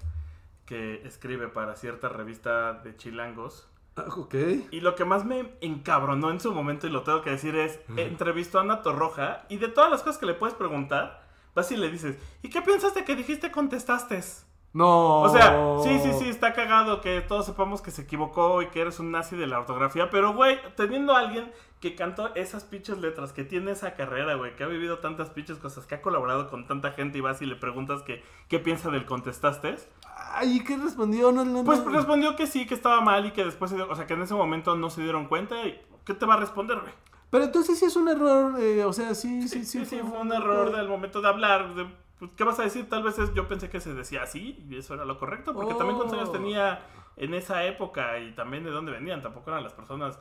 Que 0.67 1.01
escribe 1.07 1.47
para 1.47 1.75
cierta 1.75 2.07
revista 2.07 2.73
de 2.73 2.95
chilangos. 2.95 3.67
Ah, 3.95 4.05
ok. 4.15 4.35
Y 4.71 4.81
lo 4.81 4.95
que 4.95 5.05
más 5.05 5.25
me 5.25 5.53
encabronó 5.61 6.29
en 6.29 6.39
su 6.39 6.53
momento, 6.53 6.87
y 6.87 6.89
lo 6.89 7.03
tengo 7.03 7.21
que 7.21 7.29
decir, 7.31 7.55
es, 7.55 7.79
entrevistó 7.95 8.59
a 8.59 8.61
Ana 8.61 8.81
Torroja, 8.81 9.45
y 9.49 9.57
de 9.57 9.69
todas 9.69 9.89
las 9.89 10.03
cosas 10.03 10.17
que 10.17 10.25
le 10.25 10.33
puedes 10.33 10.55
preguntar, 10.55 11.25
vas 11.53 11.71
y 11.71 11.77
le 11.77 11.89
dices, 11.89 12.17
¿y 12.41 12.49
qué 12.49 12.61
pensaste 12.61 13.05
que 13.05 13.15
dijiste 13.15 13.51
contestaste? 13.51 14.21
No. 14.73 15.21
O 15.21 15.29
sea, 15.29 15.77
sí, 15.83 15.99
sí, 16.03 16.11
sí, 16.19 16.27
está 16.27 16.51
cagado 16.53 16.99
que 16.99 17.21
todos 17.21 17.45
sepamos 17.45 17.81
que 17.81 17.91
se 17.91 18.01
equivocó 18.01 18.61
y 18.61 18.67
que 18.67 18.81
eres 18.81 18.99
un 18.99 19.09
nazi 19.09 19.37
de 19.37 19.47
la 19.47 19.59
ortografía, 19.59 20.09
pero, 20.09 20.33
güey, 20.33 20.59
teniendo 20.75 21.15
a 21.15 21.19
alguien 21.19 21.49
que 21.79 21.95
cantó 21.95 22.35
esas 22.35 22.65
pinches 22.65 22.97
letras, 22.97 23.31
que 23.31 23.45
tiene 23.45 23.71
esa 23.71 23.93
carrera, 23.93 24.35
güey, 24.35 24.53
que 24.57 24.65
ha 24.65 24.67
vivido 24.67 24.99
tantas 24.99 25.29
pinches 25.29 25.59
cosas, 25.59 25.85
que 25.85 25.95
ha 25.95 26.01
colaborado 26.01 26.49
con 26.49 26.67
tanta 26.67 26.91
gente 26.91 27.19
y 27.19 27.21
vas 27.21 27.41
y 27.41 27.45
le 27.45 27.55
preguntas 27.55 28.01
que, 28.01 28.21
qué 28.49 28.59
piensa 28.59 28.89
del 28.89 29.05
contestaste, 29.05 29.77
Ay, 30.17 30.63
¿qué 30.63 30.77
respondió? 30.77 31.31
No, 31.31 31.43
no, 31.43 31.63
pues 31.63 31.83
respondió 31.85 32.35
que 32.35 32.47
sí, 32.47 32.65
que 32.65 32.73
estaba 32.73 33.01
mal 33.01 33.25
y 33.25 33.31
que 33.31 33.43
después, 33.43 33.69
se 33.71 33.77
dio- 33.77 33.89
o 33.89 33.95
sea, 33.95 34.05
que 34.07 34.13
en 34.13 34.21
ese 34.21 34.33
momento 34.33 34.75
no 34.75 34.89
se 34.89 35.01
dieron 35.01 35.27
cuenta 35.27 35.61
y 35.65 35.79
¿qué 36.05 36.13
te 36.13 36.25
va 36.25 36.35
a 36.35 36.37
responder, 36.37 36.79
güey? 36.79 36.93
Pero 37.29 37.43
entonces 37.43 37.77
sí 37.79 37.85
es 37.85 37.95
un 37.95 38.07
error, 38.07 38.53
eh, 38.59 38.85
o 38.85 38.93
sea, 38.93 39.13
sí, 39.15 39.47
sí, 39.47 39.65
Sí, 39.65 39.65
sí. 39.65 39.85
sí, 39.85 39.99
fue 40.07 40.19
un 40.19 40.31
error 40.31 40.75
del 40.75 40.87
momento 40.87 41.21
de 41.21 41.27
hablar. 41.27 41.73
de, 41.75 41.85
pues, 42.19 42.31
¿Qué 42.37 42.43
vas 42.45 42.59
a 42.59 42.63
decir? 42.63 42.87
Tal 42.89 43.03
vez 43.03 43.19
es, 43.19 43.33
yo 43.33 43.47
pensé 43.47 43.69
que 43.69 43.81
se 43.81 43.93
decía 43.93 44.23
así 44.23 44.63
y 44.69 44.77
eso 44.77 44.93
era 44.93 45.03
lo 45.03 45.17
correcto, 45.19 45.53
porque 45.53 45.73
también 45.73 45.97
cuántos 45.97 46.17
años 46.17 46.29
Oh. 46.29 46.33
tenía 46.33 46.79
en 47.17 47.33
esa 47.33 47.63
época 47.65 48.19
y 48.19 48.31
también 48.33 48.63
de 48.63 48.71
dónde 48.71 48.91
venían. 48.93 49.21
Tampoco 49.21 49.49
eran 49.51 49.63
las 49.63 49.73
personas 49.73 50.17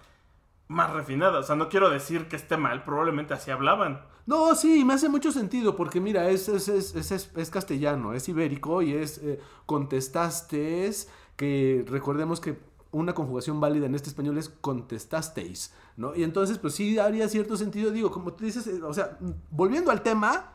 más 0.66 0.90
refinadas. 0.92 1.44
O 1.44 1.46
sea, 1.46 1.56
no 1.56 1.68
quiero 1.68 1.90
decir 1.90 2.26
que 2.26 2.36
esté 2.36 2.56
mal, 2.56 2.82
probablemente 2.84 3.34
así 3.34 3.50
hablaban. 3.52 4.00
No, 4.26 4.54
sí, 4.54 4.84
me 4.84 4.94
hace 4.94 5.08
mucho 5.08 5.32
sentido, 5.32 5.76
porque 5.76 6.00
mira, 6.00 6.30
es, 6.30 6.48
es, 6.48 6.68
es, 6.68 7.30
es, 7.36 7.50
castellano, 7.50 8.14
es 8.14 8.28
ibérico 8.28 8.80
y 8.80 8.94
es 8.94 9.18
eh, 9.18 9.38
contestaste, 9.66 10.90
que 11.36 11.84
recordemos 11.88 12.40
que 12.40 12.58
una 12.90 13.12
conjugación 13.14 13.60
válida 13.60 13.86
en 13.86 13.94
este 13.94 14.08
español 14.08 14.38
es 14.38 14.48
contestasteis, 14.48 15.74
¿no? 15.96 16.14
Y 16.14 16.22
entonces, 16.22 16.58
pues 16.58 16.74
sí, 16.74 16.98
haría 16.98 17.28
cierto 17.28 17.56
sentido, 17.56 17.90
digo, 17.90 18.10
como 18.10 18.32
tú 18.32 18.44
dices, 18.44 18.66
eh, 18.66 18.80
o 18.82 18.94
sea, 18.94 19.18
volviendo 19.50 19.90
al 19.90 20.02
tema, 20.02 20.52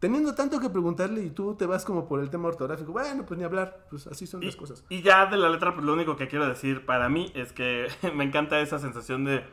teniendo 0.00 0.34
tanto 0.34 0.58
que 0.60 0.70
preguntarle 0.70 1.22
y 1.22 1.30
tú 1.30 1.54
te 1.54 1.66
vas 1.66 1.84
como 1.84 2.08
por 2.08 2.20
el 2.20 2.30
tema 2.30 2.48
ortográfico, 2.48 2.92
bueno, 2.92 3.24
pues 3.26 3.38
ni 3.38 3.44
hablar, 3.44 3.86
pues 3.90 4.06
así 4.06 4.26
son 4.26 4.42
Y, 4.42 4.46
las 4.46 4.56
cosas. 4.56 4.84
y 4.88 5.02
ya 5.02 5.26
de 5.26 5.36
la 5.36 5.48
letra, 5.50 5.74
pues 5.74 5.84
lo 5.84 5.92
único 5.92 6.16
que 6.16 6.26
quiero 6.26 6.48
decir 6.48 6.84
para 6.86 7.08
mí 7.08 7.30
es 7.34 7.52
que 7.52 7.86
me 8.14 8.24
encanta 8.24 8.60
esa 8.60 8.78
sensación 8.78 9.24
de. 9.24 9.44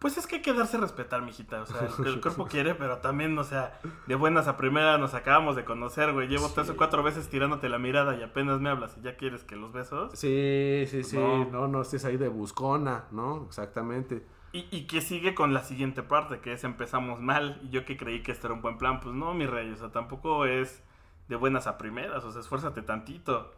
Pues 0.00 0.16
es 0.16 0.26
que 0.26 0.36
hay 0.36 0.42
que 0.42 0.54
darse 0.54 0.78
a 0.78 0.80
respetar, 0.80 1.22
mijita. 1.22 1.62
O 1.62 1.66
sea, 1.66 1.88
el, 1.98 2.06
el 2.06 2.20
cuerpo 2.20 2.46
quiere, 2.46 2.74
pero 2.74 2.98
también, 2.98 3.38
o 3.38 3.44
sea, 3.44 3.78
de 4.06 4.14
buenas 4.14 4.48
a 4.48 4.56
primeras 4.56 4.98
nos 4.98 5.14
acabamos 5.14 5.56
de 5.56 5.64
conocer, 5.64 6.12
güey. 6.12 6.26
Llevo 6.26 6.48
tres 6.48 6.70
o 6.70 6.76
cuatro 6.76 7.02
veces 7.02 7.28
tirándote 7.28 7.68
la 7.68 7.78
mirada 7.78 8.16
y 8.16 8.22
apenas 8.22 8.60
me 8.60 8.70
hablas 8.70 8.96
y 8.98 9.02
ya 9.02 9.16
quieres 9.16 9.44
que 9.44 9.56
los 9.56 9.72
besos. 9.72 10.10
Sí, 10.14 10.84
sí, 10.88 11.04
sí, 11.04 11.16
No. 11.18 11.44
no, 11.44 11.68
no 11.68 11.82
estés 11.82 12.04
ahí 12.06 12.16
de 12.16 12.28
buscona, 12.28 13.04
¿no? 13.10 13.44
Exactamente. 13.46 14.26
Y, 14.52 14.66
y 14.72 14.86
que 14.86 15.00
sigue 15.00 15.34
con 15.34 15.52
la 15.54 15.62
siguiente 15.62 16.02
parte, 16.02 16.40
que 16.40 16.54
es 16.54 16.64
empezamos 16.64 17.20
mal. 17.20 17.60
Y 17.62 17.68
yo 17.68 17.84
que 17.84 17.96
creí 17.96 18.22
que 18.22 18.32
este 18.32 18.46
era 18.46 18.54
un 18.54 18.62
buen 18.62 18.78
plan, 18.78 19.00
pues 19.00 19.14
no, 19.14 19.32
mi 19.34 19.46
rey. 19.46 19.70
O 19.70 19.76
sea, 19.76 19.90
tampoco 19.92 20.46
es 20.46 20.82
de 21.28 21.36
buenas 21.36 21.66
a 21.66 21.76
primeras. 21.78 22.24
O 22.24 22.32
sea, 22.32 22.40
esfuérzate 22.40 22.82
tantito. 22.82 23.52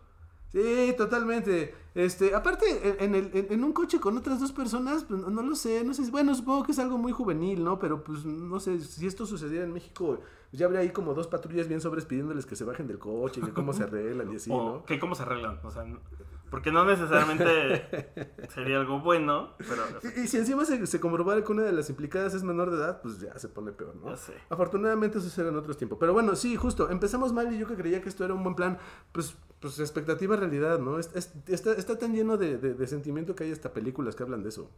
Sí, 0.53 0.95
totalmente. 0.99 1.75
Este, 1.95 2.35
aparte, 2.35 3.05
en, 3.05 3.15
el, 3.15 3.31
en, 3.35 3.65
un 3.65 3.73
coche 3.73 4.01
con 4.01 4.17
otras 4.17 4.39
dos 4.39 4.53
personas, 4.53 5.05
pues, 5.05 5.21
no, 5.21 5.43
lo 5.43 5.55
sé, 5.55 5.83
no 5.85 5.95
sé, 5.95 6.11
bueno, 6.11 6.35
supongo 6.35 6.63
que 6.63 6.73
es 6.73 6.79
algo 6.79 6.99
muy 6.99 7.13
juvenil, 7.13 7.65
¿no? 7.65 7.79
Pero 7.79 8.05
pues 8.05 8.25
no 8.25 8.61
sé, 8.61 8.81
si 8.81 9.07
esto 9.07 9.27
sucediera 9.27 9.65
en 9.65 9.73
México, 9.73 10.19
pues, 10.51 10.59
ya 10.59 10.67
habría 10.67 10.81
ahí 10.81 10.91
como 10.91 11.15
dos 11.15 11.27
patrullas 11.27 11.69
bien 11.69 11.81
sobres 11.81 12.05
pidiéndoles 12.05 12.45
que 12.45 12.57
se 12.57 12.65
bajen 12.65 12.87
del 12.87 12.99
coche, 12.99 13.41
que 13.41 13.53
cómo 13.53 13.73
se 13.73 13.85
arreglan 13.85 14.31
y 14.33 14.37
así, 14.37 14.51
o 14.53 14.65
¿no? 14.65 14.85
que 14.85 14.99
cómo 14.99 15.15
se 15.15 15.23
arreglan. 15.23 15.59
O 15.63 15.71
sea, 15.71 15.85
porque 16.53 16.71
no 16.71 16.85
necesariamente 16.85 18.13
sería 18.55 18.77
algo 18.79 19.01
bueno, 19.01 19.55
pero 19.57 19.83
Y, 20.17 20.21
y 20.21 20.29
si 20.29 20.37
encima 20.37 20.65
se, 20.67 20.87
se 20.87 21.01
comprobara 21.01 21.43
que 21.43 21.51
una 21.51 21.63
de 21.63 21.73
las 21.73 21.89
implicadas 21.89 22.35
es 22.35 22.43
menor 22.45 22.71
de 22.71 22.77
edad, 22.77 23.01
pues 23.03 23.19
ya 23.21 23.37
se 23.39 23.49
pone 23.49 23.73
peor, 23.73 23.97
¿no? 23.97 24.15
Sé. 24.17 24.35
Afortunadamente 24.51 25.19
eso 25.19 25.31
será 25.31 25.49
en 25.49 25.57
otros 25.57 25.79
tiempos. 25.79 25.97
Pero 25.99 26.13
bueno, 26.13 26.37
sí, 26.37 26.55
justo, 26.55 26.91
empezamos 26.91 27.33
mal 27.33 27.53
y 27.53 27.59
yo 27.59 27.67
que 27.67 27.75
creía 27.75 28.03
que 28.03 28.09
esto 28.11 28.25
era 28.25 28.35
un 28.35 28.43
buen 28.45 28.55
plan, 28.55 28.79
pues, 29.13 29.35
pues 29.61 29.81
expectativa 29.81 30.37
realidad, 30.37 30.79
¿no? 30.79 30.99
Es- 30.99 31.11
es- 31.17 31.33
está, 31.49 31.73
está 31.73 31.99
tan 31.99 32.15
lleno 32.15 32.37
de, 32.37 32.59
de- 32.59 32.75
de 32.75 32.87
sentimiento 32.87 33.35
que 33.35 33.45
hay 33.45 33.53
hasta 33.53 33.73
películas 33.73 34.15
que 34.15 34.23
hablan 34.23 34.43
de 34.43 34.51
eso. 34.51 34.71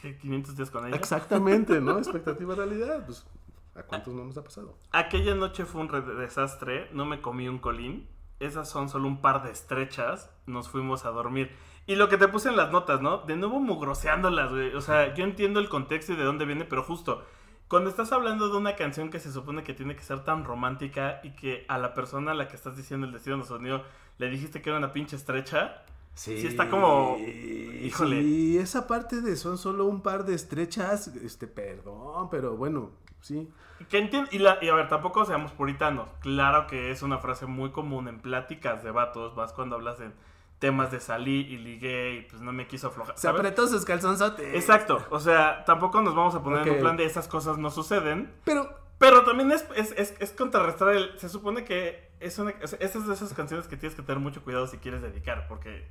¿qué 0.00 0.16
500 0.16 0.56
días 0.56 0.70
con 0.70 0.86
ella. 0.86 0.96
Exactamente, 0.96 1.80
¿no? 1.80 1.98
Expectativa 1.98 2.54
realidad, 2.54 3.04
pues, 3.06 3.26
¿a 3.74 3.82
cuántos 3.82 4.14
no 4.14 4.24
nos 4.24 4.36
ha 4.38 4.42
pasado? 4.44 4.78
Aquella 4.92 5.34
noche 5.34 5.64
fue 5.64 5.80
un 5.82 5.88
re- 5.88 6.00
desastre. 6.16 6.88
No 6.92 7.04
me 7.04 7.20
comí 7.20 7.48
un 7.48 7.58
colín. 7.58 8.08
Esas 8.40 8.68
son 8.68 8.88
solo 8.88 9.08
un 9.08 9.20
par 9.20 9.42
de 9.42 9.50
estrechas, 9.50 10.30
nos 10.46 10.68
fuimos 10.68 11.04
a 11.04 11.10
dormir. 11.10 11.50
Y 11.86 11.94
lo 11.94 12.08
que 12.08 12.16
te 12.18 12.28
puse 12.28 12.48
en 12.48 12.56
las 12.56 12.72
notas, 12.72 13.00
¿no? 13.00 13.18
De 13.18 13.36
nuevo 13.36 13.60
mugroseándolas, 13.60 14.50
güey. 14.50 14.74
O 14.74 14.80
sea, 14.80 15.14
yo 15.14 15.24
entiendo 15.24 15.60
el 15.60 15.68
contexto 15.68 16.12
y 16.12 16.16
de 16.16 16.24
dónde 16.24 16.44
viene, 16.44 16.64
pero 16.64 16.82
justo, 16.82 17.24
cuando 17.68 17.90
estás 17.90 18.12
hablando 18.12 18.48
de 18.48 18.56
una 18.56 18.76
canción 18.76 19.10
que 19.10 19.20
se 19.20 19.32
supone 19.32 19.62
que 19.62 19.74
tiene 19.74 19.94
que 19.96 20.02
ser 20.02 20.24
tan 20.24 20.44
romántica 20.44 21.20
y 21.24 21.30
que 21.36 21.64
a 21.68 21.78
la 21.78 21.94
persona 21.94 22.32
a 22.32 22.34
la 22.34 22.48
que 22.48 22.56
estás 22.56 22.76
diciendo 22.76 23.06
el 23.06 23.12
destino 23.12 23.38
de 23.38 23.44
sonido 23.44 23.82
le 24.18 24.28
dijiste 24.30 24.62
que 24.62 24.70
era 24.70 24.78
una 24.78 24.92
pinche 24.92 25.16
estrecha, 25.16 25.82
Sí, 26.14 26.40
Sí, 26.40 26.46
está 26.46 26.70
como- 26.70 27.18
híjole. 27.18 28.22
Y 28.22 28.56
esa 28.56 28.86
parte 28.86 29.20
de 29.20 29.36
son 29.36 29.58
solo 29.58 29.84
un 29.84 30.00
par 30.00 30.24
de 30.24 30.34
estrechas, 30.34 31.08
este, 31.08 31.46
perdón, 31.46 32.30
pero 32.30 32.56
bueno, 32.56 32.92
sí. 33.20 33.48
Que 33.90 33.98
entiendo, 33.98 34.30
y, 34.32 34.38
la- 34.38 34.58
y 34.62 34.68
a 34.70 34.74
ver, 34.74 34.88
tampoco 34.88 35.24
seamos 35.26 35.52
puritanos. 35.52 36.08
Claro 36.20 36.66
que 36.66 36.90
es 36.90 37.02
una 37.02 37.18
frase 37.18 37.44
muy 37.46 37.70
común 37.72 38.08
en 38.08 38.20
pláticas 38.20 38.82
de 38.82 38.90
vatos, 38.90 39.34
vas 39.34 39.52
cuando 39.52 39.76
hablas 39.76 39.98
de 39.98 40.10
temas 40.58 40.90
de 40.90 40.98
salí 41.00 41.40
y 41.40 41.58
ligué 41.58 42.14
y 42.14 42.22
pues 42.22 42.40
no 42.40 42.52
me 42.52 42.66
quiso 42.66 42.86
aflojar. 42.88 43.14
Se 43.16 43.22
¿sabes? 43.22 43.40
apretó 43.40 43.66
sus 43.68 43.84
calzonzotes. 43.84 44.54
Exacto, 44.54 45.04
o 45.10 45.20
sea, 45.20 45.64
tampoco 45.66 46.00
nos 46.00 46.14
vamos 46.14 46.34
a 46.34 46.42
poner 46.42 46.66
en 46.66 46.74
un 46.76 46.80
plan 46.80 46.96
de 46.96 47.04
esas 47.04 47.28
cosas 47.28 47.58
no 47.58 47.68
suceden. 47.70 48.32
Pero, 48.44 48.66
Pero 48.98 49.24
también 49.24 49.52
es, 49.52 49.66
es, 49.76 49.92
es, 49.92 50.14
es 50.18 50.32
contrarrestar 50.32 50.88
el... 50.94 51.18
Se 51.18 51.28
supone 51.28 51.64
que 51.64 52.10
es 52.20 52.38
una... 52.38 52.54
o 52.62 52.66
sea, 52.66 52.78
esa 52.80 52.98
es 52.98 53.06
de 53.06 53.12
esas 53.12 53.34
canciones 53.34 53.68
que 53.68 53.76
tienes 53.76 53.94
que 53.94 54.00
tener 54.02 54.20
mucho 54.20 54.42
cuidado 54.42 54.66
si 54.66 54.78
quieres 54.78 55.02
dedicar, 55.02 55.46
porque 55.48 55.86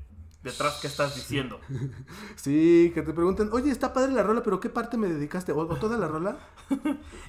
detrás, 0.45 0.79
¿qué 0.81 0.87
estás 0.87 1.13
diciendo? 1.15 1.59
sí, 2.35 2.91
que 2.93 3.01
te 3.01 3.11
preguntan, 3.13 3.49
oye, 3.51 3.69
está 3.71 3.91
padre 3.93 4.13
la 4.13 4.23
rola, 4.23 4.41
pero 4.43 4.61
¿qué 4.61 4.69
parte 4.69 4.95
me 4.95 5.07
dedicaste? 5.07 5.51
¿O, 5.51 5.57
o 5.59 5.75
toda 5.75 5.97
la 5.97 6.07
rola? 6.07 6.37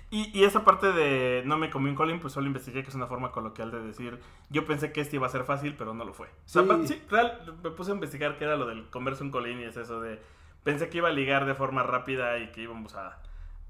Y, 0.08 0.30
y 0.38 0.44
esa 0.44 0.64
parte 0.64 0.92
de 0.92 1.42
no 1.46 1.58
me 1.58 1.68
comí 1.68 1.90
un 1.90 1.96
colín, 1.96 2.20
pues 2.20 2.32
solo 2.32 2.46
investigué 2.46 2.84
que 2.84 2.90
es 2.90 2.94
una 2.94 3.08
forma 3.08 3.32
coloquial 3.32 3.72
de 3.72 3.80
decir, 3.80 4.20
yo 4.50 4.64
pensé 4.64 4.92
que 4.92 5.00
este 5.00 5.16
iba 5.16 5.26
a 5.26 5.30
ser 5.30 5.42
fácil, 5.42 5.74
pero 5.76 5.94
no 5.94 6.04
lo 6.04 6.14
fue. 6.14 6.28
O 6.28 6.48
sea, 6.48 6.62
Sí. 6.62 6.86
sí, 6.86 7.02
real, 7.10 7.58
me 7.64 7.70
puse 7.70 7.90
a 7.90 7.94
investigar 7.94 8.38
qué 8.38 8.44
era 8.44 8.54
lo 8.56 8.66
del 8.66 8.88
comerse 8.90 9.24
un 9.24 9.32
colín 9.32 9.58
y 9.58 9.64
es 9.64 9.76
eso 9.76 10.00
de, 10.00 10.22
pensé 10.62 10.88
que 10.88 10.98
iba 10.98 11.08
a 11.08 11.12
ligar 11.12 11.44
de 11.44 11.56
forma 11.56 11.82
rápida 11.82 12.38
y 12.38 12.52
que 12.52 12.62
íbamos 12.62 12.94
a 12.94 13.20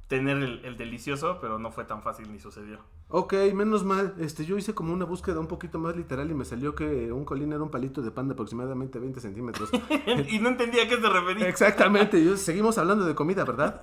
tener 0.08 0.36
el, 0.36 0.64
el 0.64 0.76
delicioso, 0.76 1.38
pero 1.40 1.58
no 1.58 1.72
fue 1.72 1.84
tan 1.84 2.02
fácil 2.02 2.30
ni 2.32 2.38
sucedió. 2.38 2.80
Ok, 3.08 3.34
menos 3.54 3.84
mal. 3.84 4.14
Este, 4.18 4.44
yo 4.44 4.56
hice 4.56 4.74
como 4.74 4.92
una 4.92 5.04
búsqueda 5.04 5.38
un 5.38 5.46
poquito 5.46 5.78
más 5.78 5.96
literal 5.96 6.30
y 6.30 6.34
me 6.34 6.44
salió 6.44 6.74
que 6.74 7.12
un 7.12 7.24
colín 7.24 7.52
era 7.52 7.62
un 7.62 7.70
palito 7.70 8.02
de 8.02 8.10
pan 8.10 8.28
de 8.28 8.34
aproximadamente 8.34 8.98
20 8.98 9.20
centímetros. 9.20 9.70
y 10.28 10.38
no 10.38 10.48
entendía 10.48 10.84
a 10.84 10.88
qué 10.88 11.00
se 11.00 11.08
refería. 11.08 11.48
Exactamente, 11.48 12.24
yo, 12.24 12.36
seguimos 12.36 12.78
hablando 12.78 13.04
de 13.04 13.14
comida, 13.14 13.44
¿verdad? 13.44 13.80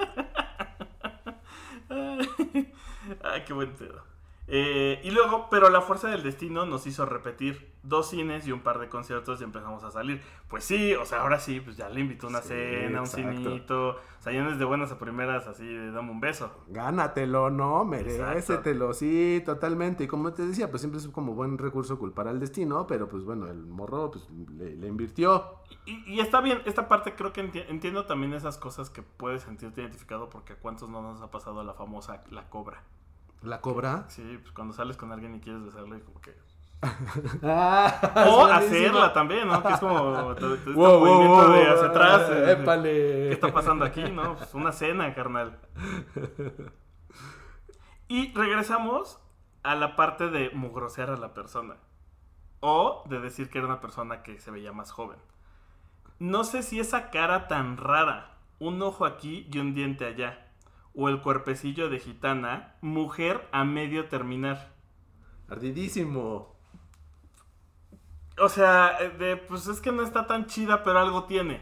Ay, 3.23 3.43
qué 3.47 3.53
buen 3.53 3.73
pedo. 3.75 4.12
Eh, 4.45 4.99
y 5.05 5.11
luego, 5.11 5.47
pero 5.49 5.69
la 5.69 5.81
fuerza 5.81 6.09
del 6.09 6.21
destino 6.21 6.65
nos 6.65 6.85
hizo 6.85 7.05
repetir 7.05 7.71
dos 7.81 8.09
cines 8.09 8.45
y 8.45 8.51
un 8.51 8.59
par 8.61 8.79
de 8.79 8.89
conciertos 8.89 9.39
y 9.39 9.45
empezamos 9.45 9.83
a 9.85 9.91
salir. 9.91 10.21
Pues 10.49 10.65
sí, 10.65 10.93
o 10.95 11.05
sea, 11.05 11.21
ahora 11.21 11.39
sí, 11.39 11.61
pues 11.61 11.77
ya 11.77 11.87
le 11.89 12.01
invito 12.01 12.27
a 12.27 12.29
una 12.29 12.41
Sí, 12.41 12.49
cena, 12.49 12.99
un 12.99 13.05
exacto. 13.05 13.31
cinito. 13.31 13.89
O 13.91 14.21
sea, 14.21 14.33
ya 14.33 14.43
no 14.43 14.51
es 14.51 14.59
de 14.59 14.65
buenas 14.65 14.91
a 14.91 14.99
primeras, 14.99 15.47
así 15.47 15.65
de 15.65 15.91
dame 15.91 16.11
un 16.11 16.19
beso. 16.19 16.51
Gánatelo, 16.67 17.49
¿no? 17.51 17.85
Merécetelo, 17.85 18.93
sí, 18.93 19.41
totalmente. 19.45 20.03
Y 20.03 20.07
como 20.07 20.33
te 20.33 20.45
decía, 20.45 20.69
pues 20.69 20.81
siempre 20.81 20.99
es 20.99 21.07
como 21.07 21.33
buen 21.33 21.57
recurso 21.57 21.97
culpar 21.97 22.27
al 22.27 22.39
destino, 22.41 22.85
pero 22.85 23.07
pues 23.07 23.23
bueno, 23.23 23.47
el 23.47 23.65
morro 23.65 24.11
pues 24.11 24.27
le, 24.57 24.75
le 24.75 24.87
invirtió. 24.87 25.55
Y, 25.85 26.15
y 26.15 26.19
está 26.19 26.41
bien, 26.41 26.61
esta 26.65 26.87
parte 26.87 27.15
creo 27.15 27.31
que 27.33 27.43
enti- 27.49 27.65
entiendo 27.69 28.05
también 28.05 28.33
esas 28.33 28.57
cosas 28.57 28.89
que 28.89 29.01
puedes 29.03 29.43
sentirte 29.43 29.81
identificado 29.81 30.29
porque 30.29 30.53
a 30.53 30.55
cuántos 30.57 30.89
no 30.89 31.01
nos 31.01 31.21
ha 31.21 31.31
pasado 31.31 31.63
la 31.63 31.73
famosa 31.73 32.23
la 32.29 32.49
cobra. 32.49 32.83
¿La 33.43 33.61
cobra? 33.61 34.05
Sí, 34.07 34.37
pues 34.41 34.51
cuando 34.53 34.73
sales 34.73 34.97
con 34.97 35.11
alguien 35.11 35.35
y 35.35 35.39
quieres 35.39 35.63
besarle, 35.63 36.01
como 36.01 36.19
que... 36.21 36.35
Ah, 37.43 38.25
O 38.27 38.45
hacerla 38.45 39.13
también, 39.13 39.47
¿no? 39.47 39.61
Que 39.63 39.73
es 39.73 39.79
como 39.79 40.35
te- 40.35 40.41
te- 40.41 40.53
este 40.55 40.71
Wow, 40.71 40.99
wow, 40.99 41.05
movimiento 41.05 41.49
de 41.51 41.63
wow, 41.65 41.73
hacia 41.75 41.87
atrás. 41.87 42.29
épale. 42.49 42.91
¿Qué 43.27 43.31
está 43.33 43.53
pasando 43.53 43.85
aquí, 43.85 44.03
no? 44.03 44.35
Pues 44.35 44.53
una 44.53 44.71
cena, 44.71 45.13
carnal. 45.13 45.59
Y 48.07 48.33
regresamos 48.33 49.19
a 49.63 49.75
la 49.75 49.95
parte 49.95 50.29
de 50.29 50.49
mugrosear 50.51 51.09
a 51.09 51.17
la 51.17 51.33
persona. 51.33 51.75
O 52.59 53.03
de 53.09 53.19
decir 53.19 53.49
que 53.49 53.57
era 53.59 53.67
una 53.67 53.81
persona 53.81 54.23
que 54.23 54.39
se 54.39 54.51
veía 54.51 54.71
más 54.73 54.91
joven. 54.91 55.17
No 56.19 56.43
sé 56.43 56.63
si 56.63 56.79
esa 56.79 57.09
cara 57.09 57.47
tan 57.47 57.77
rara, 57.77 58.37
un 58.59 58.81
ojo 58.81 59.05
aquí 59.05 59.47
y 59.51 59.57
un 59.59 59.73
diente 59.73 60.05
allá, 60.05 60.47
o 60.95 61.09
el 61.09 61.21
cuerpecillo 61.21 61.89
de 61.89 61.99
gitana, 61.99 62.75
mujer 62.81 63.47
a 63.51 63.63
medio 63.65 64.07
terminar. 64.09 64.73
Ardidísimo. 65.47 66.53
O 68.37 68.47
sea, 68.49 68.97
eh, 68.99 69.09
de, 69.09 69.37
pues 69.37 69.67
es 69.67 69.79
que 69.81 69.91
no 69.91 70.03
está 70.03 70.27
tan 70.27 70.45
chida, 70.47 70.83
pero 70.83 70.99
algo 70.99 71.25
tiene. 71.25 71.61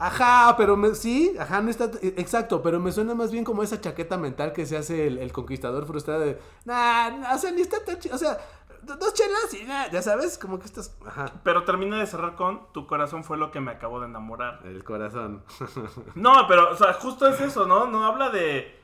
Ajá, 0.00 0.54
pero 0.56 0.76
me- 0.76 0.94
sí, 0.94 1.34
ajá, 1.40 1.60
no 1.60 1.70
está, 1.70 1.86
eh, 2.02 2.14
exacto, 2.18 2.62
pero 2.62 2.78
me 2.78 2.92
suena 2.92 3.16
más 3.16 3.32
bien 3.32 3.42
como 3.44 3.64
esa 3.64 3.80
chaqueta 3.80 4.16
mental 4.16 4.52
que 4.52 4.64
se 4.64 4.76
hace 4.76 5.08
el, 5.08 5.18
el 5.18 5.32
conquistador 5.32 5.86
frustrado 5.86 6.20
de, 6.20 6.38
nah, 6.64 7.34
o 7.34 7.38
sea, 7.38 7.50
ni 7.50 7.62
está 7.62 7.84
tan 7.84 7.98
chido, 7.98 8.14
o 8.14 8.18
sea, 8.18 8.38
dos 8.82 9.14
chelas 9.14 9.54
y 9.54 9.66
ya 9.92 10.02
sabes, 10.02 10.38
como 10.38 10.58
que 10.58 10.66
estás, 10.66 10.96
ajá, 11.06 11.32
Pero 11.42 11.64
termina 11.64 11.98
de 11.98 12.06
cerrar 12.06 12.34
con 12.34 12.72
tu 12.72 12.86
corazón 12.86 13.24
fue 13.24 13.36
lo 13.36 13.50
que 13.50 13.60
me 13.60 13.70
acabó 13.72 14.00
de 14.00 14.06
enamorar. 14.06 14.60
el 14.64 14.84
corazón. 14.84 15.44
No, 16.14 16.46
pero, 16.48 16.70
o 16.70 16.76
sea, 16.76 16.92
justo 16.94 17.26
es 17.28 17.40
eso, 17.40 17.66
¿no? 17.66 17.86
No 17.86 18.04
habla 18.06 18.30
de. 18.30 18.76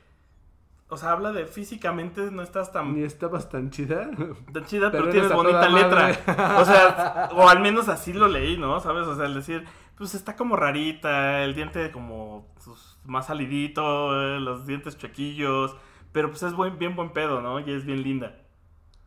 O 0.87 0.97
sea, 0.97 1.13
habla 1.13 1.31
de 1.31 1.47
físicamente 1.47 2.29
no 2.29 2.43
estás 2.43 2.71
tan, 2.71 2.93
Ni 2.93 3.03
estabas 3.03 3.49
tan 3.49 3.71
chida. 3.71 4.07
tan 4.53 4.65
chida, 4.65 4.91
Pero 4.91 5.05
pero, 5.05 5.09
tienes 5.11 5.33
bonita 5.33 5.67
letra. 5.67 6.01
madre. 6.27 6.61
O 6.61 6.65
sea, 6.65 7.29
o 7.33 7.49
al 7.49 7.59
menos 7.59 7.89
así 7.89 8.13
lo 8.13 8.27
leí, 8.27 8.55
¿no? 8.57 8.79
¿Sabes? 8.79 9.07
O 9.07 9.15
sea, 9.15 9.25
el 9.25 9.33
decir, 9.33 9.65
pues 9.97 10.13
está 10.13 10.35
como 10.35 10.55
rarita, 10.55 11.43
el 11.43 11.55
diente 11.55 11.91
como 11.91 12.53
pues, 12.63 12.97
más 13.03 13.27
salidito, 13.27 14.13
eh, 14.21 14.39
los 14.39 14.67
dientes 14.67 14.95
chuequillos. 14.97 15.75
Pero 16.11 16.29
pues 16.29 16.43
es 16.43 16.53
buen, 16.53 16.77
bien 16.77 16.95
buen 16.95 17.09
pedo, 17.13 17.41
¿no? 17.41 17.59
Y 17.59 17.71
es 17.73 17.83
bien 17.83 18.03
linda. 18.03 18.35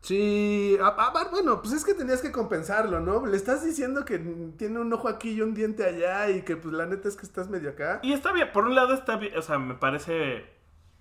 Sí, 0.01 0.77
a- 0.81 0.87
a- 0.87 1.29
bueno, 1.29 1.61
pues 1.61 1.73
es 1.73 1.83
que 1.83 1.93
tenías 1.93 2.21
que 2.21 2.31
compensarlo, 2.31 2.99
¿no? 3.01 3.25
Le 3.25 3.35
estás 3.35 3.63
diciendo 3.63 4.05
que 4.05 4.17
tiene 4.57 4.79
un 4.79 4.91
ojo 4.93 5.09
aquí 5.09 5.31
y 5.31 5.41
un 5.41 5.53
diente 5.53 5.83
allá 5.85 6.29
y 6.29 6.43
que 6.43 6.55
pues 6.55 6.73
la 6.73 6.85
neta 6.85 7.07
es 7.09 7.15
que 7.17 7.25
estás 7.25 7.49
medio 7.49 7.71
acá. 7.71 7.99
Y 8.01 8.13
está 8.13 8.31
bien, 8.31 8.49
por 8.53 8.65
un 8.65 8.75
lado 8.75 8.93
está 8.93 9.17
bien, 9.17 9.37
o 9.37 9.41
sea, 9.41 9.59
me 9.59 9.75
parece 9.75 10.45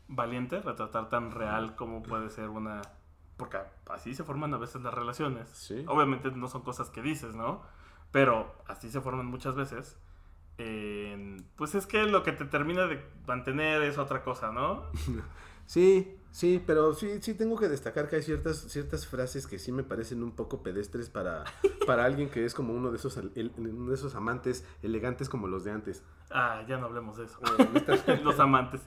valiente 0.09 0.61
retratar 0.61 1.09
tan 1.11 1.31
real 1.31 1.77
como 1.77 2.03
puede 2.03 2.31
ser 2.31 2.49
una... 2.49 2.83
Porque 3.37 3.59
así 3.89 4.15
se 4.15 4.25
forman 4.25 4.53
a 4.55 4.59
veces 4.59 4.83
las 4.83 4.93
relaciones. 4.93 5.49
Sí. 5.51 5.85
Obviamente 5.87 6.31
no 6.33 6.49
son 6.49 6.63
cosas 6.63 6.91
que 6.91 7.01
dices, 7.03 7.37
¿no? 7.37 7.63
Pero 8.11 8.53
así 8.67 8.91
se 8.91 9.01
forman 9.01 9.27
muchas 9.27 9.55
veces. 9.55 9.97
Eh, 10.59 11.37
pues 11.55 11.77
es 11.77 11.87
que 11.87 12.03
lo 12.03 12.25
que 12.25 12.33
te 12.33 12.47
termina 12.47 12.87
de 12.89 13.01
mantener 13.29 13.81
es 13.83 13.97
otra 13.97 14.25
cosa, 14.25 14.51
¿no? 14.51 14.83
Sí, 15.67 16.18
sí, 16.31 16.63
pero 16.67 16.95
sí, 16.95 17.19
sí 17.21 17.35
tengo 17.35 17.57
que 17.59 17.69
destacar 17.69 18.09
que 18.09 18.17
hay 18.17 18.23
ciertas, 18.23 18.59
ciertas 18.59 19.07
frases 19.07 19.47
que 19.47 19.59
sí 19.59 19.73
me 19.73 19.83
parecen 19.83 20.23
un 20.23 20.33
poco 20.33 20.63
pedestres 20.63 21.09
para, 21.11 21.45
para 21.87 22.05
alguien 22.05 22.29
que 22.31 22.45
es 22.45 22.55
como 22.55 22.73
uno 22.75 22.91
de 22.91 22.97
esos 22.99 23.17
el- 23.17 23.53
uno 23.57 23.89
de 23.91 23.95
esos 23.95 24.15
amantes 24.15 24.65
elegantes 24.83 25.29
como 25.29 25.47
los 25.49 25.65
de 25.65 25.71
antes. 25.73 26.03
Ah, 26.31 26.63
ya 26.69 26.77
no 26.79 26.87
hablemos 26.87 27.17
de 27.17 27.25
eso. 27.25 27.39
Eh, 27.59 28.21
Los 28.25 28.39
amantes. 28.39 28.83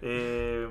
Eh, 0.00 0.70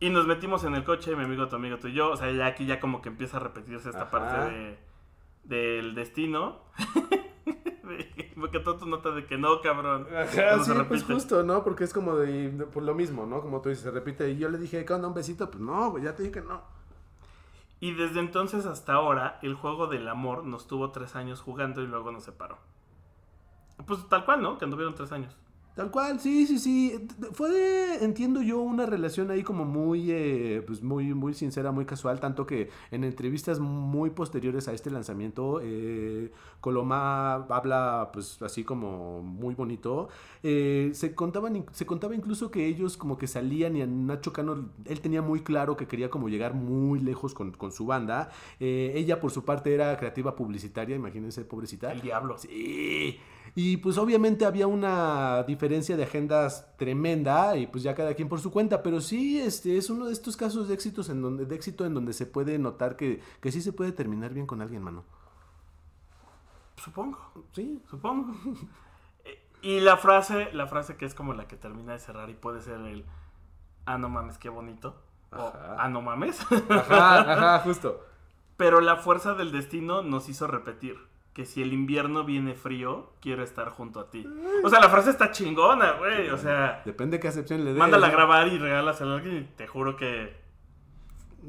y 0.00 0.10
nos 0.10 0.26
metimos 0.26 0.64
en 0.64 0.74
el 0.74 0.84
coche, 0.84 1.14
mi 1.16 1.24
amigo, 1.24 1.48
tu 1.48 1.56
amigo, 1.56 1.78
tú 1.78 1.88
y 1.88 1.92
yo. 1.94 2.10
O 2.10 2.16
sea, 2.16 2.30
ya 2.32 2.46
aquí 2.46 2.66
ya 2.66 2.80
como 2.80 3.02
que 3.02 3.08
empieza 3.08 3.36
a 3.36 3.40
repetirse 3.40 3.88
esta 3.90 4.02
Ajá. 4.02 4.10
parte 4.10 4.50
de, 4.52 4.78
del 5.44 5.94
destino. 5.94 6.60
Porque 8.38 8.60
tú 8.60 8.76
tu 8.76 8.86
nota 8.86 9.10
de 9.10 9.26
que 9.26 9.36
no, 9.38 9.60
cabrón. 9.60 10.06
Ajá, 10.14 10.62
sí, 10.62 10.72
pues 10.88 11.04
justo, 11.04 11.42
¿no? 11.42 11.64
Porque 11.64 11.84
es 11.84 11.92
como 11.92 12.16
de, 12.16 12.50
de- 12.52 12.66
por 12.66 12.82
lo 12.82 12.94
mismo, 12.94 13.26
¿no? 13.26 13.40
Como 13.40 13.60
tú 13.60 13.68
dices, 13.68 13.84
se 13.84 13.90
repite. 13.90 14.30
Y 14.30 14.38
yo 14.38 14.48
le 14.48 14.58
dije, 14.58 14.84
¿qué 14.84 14.92
onda? 14.92 15.08
¿Un 15.08 15.14
besito? 15.14 15.50
Pues 15.50 15.60
no, 15.60 15.90
güey, 15.90 16.04
ya 16.04 16.14
te 16.14 16.22
dije 16.22 16.40
que 16.40 16.46
no. 16.46 16.62
Y 17.80 17.94
desde 17.94 18.20
entonces 18.20 18.66
hasta 18.66 18.94
ahora, 18.94 19.38
el 19.42 19.54
juego 19.54 19.86
del 19.86 20.08
amor 20.08 20.44
nos 20.44 20.66
tuvo 20.66 20.90
tres 20.90 21.14
años 21.16 21.40
jugando 21.40 21.80
y 21.82 21.86
luego 21.86 22.10
nos 22.10 22.24
separó. 22.24 22.58
Pues 23.86 24.08
tal 24.08 24.24
cual, 24.24 24.42
¿no? 24.42 24.58
Que 24.58 24.64
anduvieron 24.64 24.94
tres 24.94 25.12
años. 25.12 25.36
Tal 25.78 25.92
cual, 25.92 26.18
sí, 26.18 26.44
sí, 26.48 26.58
sí. 26.58 27.06
Fue, 27.30 28.02
entiendo 28.02 28.42
yo, 28.42 28.58
una 28.58 28.84
relación 28.84 29.30
ahí 29.30 29.44
como 29.44 29.64
muy, 29.64 30.10
eh, 30.10 30.60
pues 30.66 30.82
muy, 30.82 31.14
muy 31.14 31.34
sincera, 31.34 31.70
muy 31.70 31.84
casual, 31.84 32.18
tanto 32.18 32.48
que 32.48 32.68
en 32.90 33.04
entrevistas 33.04 33.60
muy 33.60 34.10
posteriores 34.10 34.66
a 34.66 34.72
este 34.72 34.90
lanzamiento, 34.90 35.60
eh, 35.62 36.32
Coloma 36.60 37.34
habla, 37.48 38.10
pues 38.12 38.42
así 38.42 38.64
como 38.64 39.22
muy 39.22 39.54
bonito. 39.54 40.08
Eh, 40.42 40.90
se 40.94 41.14
contaban, 41.14 41.64
se 41.70 41.86
contaba 41.86 42.16
incluso 42.16 42.50
que 42.50 42.66
ellos 42.66 42.96
como 42.96 43.16
que 43.16 43.28
salían 43.28 43.76
y 43.76 43.82
a 43.82 43.86
Nacho 43.86 44.32
Cano, 44.32 44.70
él 44.84 45.00
tenía 45.00 45.22
muy 45.22 45.42
claro 45.42 45.76
que 45.76 45.86
quería 45.86 46.10
como 46.10 46.28
llegar 46.28 46.54
muy 46.54 46.98
lejos 46.98 47.34
con, 47.34 47.52
con 47.52 47.70
su 47.70 47.86
banda. 47.86 48.30
Eh, 48.58 48.94
ella 48.96 49.20
por 49.20 49.30
su 49.30 49.44
parte 49.44 49.72
era 49.74 49.96
creativa 49.96 50.34
publicitaria, 50.34 50.96
imagínense, 50.96 51.44
pobrecita. 51.44 51.92
El 51.92 52.00
diablo. 52.00 52.36
Sí. 52.36 53.20
Y 53.54 53.78
pues 53.78 53.98
obviamente 53.98 54.44
había 54.44 54.66
una 54.66 55.42
diferencia 55.44 55.96
de 55.96 56.04
agendas 56.04 56.66
tremenda 56.76 57.56
y 57.56 57.66
pues 57.66 57.82
ya 57.82 57.94
cada 57.94 58.14
quien 58.14 58.28
por 58.28 58.40
su 58.40 58.50
cuenta, 58.50 58.82
pero 58.82 59.00
sí 59.00 59.38
este 59.40 59.76
es 59.76 59.90
uno 59.90 60.06
de 60.06 60.12
estos 60.12 60.36
casos 60.36 60.68
de 60.68 60.74
éxitos 60.74 61.08
en 61.08 61.22
donde 61.22 61.46
de 61.46 61.54
éxito 61.54 61.84
en 61.84 61.94
donde 61.94 62.12
se 62.12 62.26
puede 62.26 62.58
notar 62.58 62.96
que, 62.96 63.20
que 63.40 63.50
sí 63.52 63.60
se 63.62 63.72
puede 63.72 63.92
terminar 63.92 64.32
bien 64.34 64.46
con 64.46 64.60
alguien, 64.62 64.82
mano. 64.82 65.04
Supongo, 66.76 67.18
Sí. 67.52 67.82
supongo. 67.90 68.34
Y 69.60 69.80
la 69.80 69.96
frase, 69.96 70.50
la 70.52 70.68
frase 70.68 70.96
que 70.96 71.04
es 71.04 71.16
como 71.16 71.34
la 71.34 71.48
que 71.48 71.56
termina 71.56 71.92
de 71.92 71.98
cerrar 71.98 72.30
y 72.30 72.34
puede 72.34 72.60
ser 72.62 72.74
el 72.80 73.04
ah 73.86 73.98
no 73.98 74.08
mames, 74.08 74.38
qué 74.38 74.48
bonito. 74.50 74.94
O 75.32 75.52
ah 75.76 75.88
no 75.88 76.00
mames. 76.00 76.40
Ajá, 76.70 77.32
ajá, 77.32 77.58
justo. 77.64 78.06
Pero 78.56 78.80
la 78.80 78.98
fuerza 78.98 79.34
del 79.34 79.50
destino 79.50 80.02
nos 80.02 80.28
hizo 80.28 80.46
repetir 80.46 80.96
que 81.38 81.46
si 81.46 81.62
el 81.62 81.72
invierno 81.72 82.24
viene 82.24 82.56
frío, 82.56 83.12
quiero 83.20 83.44
estar 83.44 83.70
junto 83.70 84.00
a 84.00 84.10
ti. 84.10 84.26
O 84.64 84.68
sea, 84.68 84.80
la 84.80 84.88
frase 84.88 85.10
está 85.10 85.30
chingona, 85.30 85.92
güey. 85.92 86.30
O 86.30 86.36
sea, 86.36 86.82
Depende 86.84 87.20
qué 87.20 87.28
acepción 87.28 87.64
le 87.64 87.70
des. 87.70 87.78
mándala 87.78 88.08
a 88.08 88.10
grabar 88.10 88.48
y 88.48 88.58
regálasela 88.58 89.12
a 89.12 89.14
alguien 89.18 89.36
y 89.36 89.44
te 89.56 89.68
juro 89.68 89.94
que... 89.94 90.36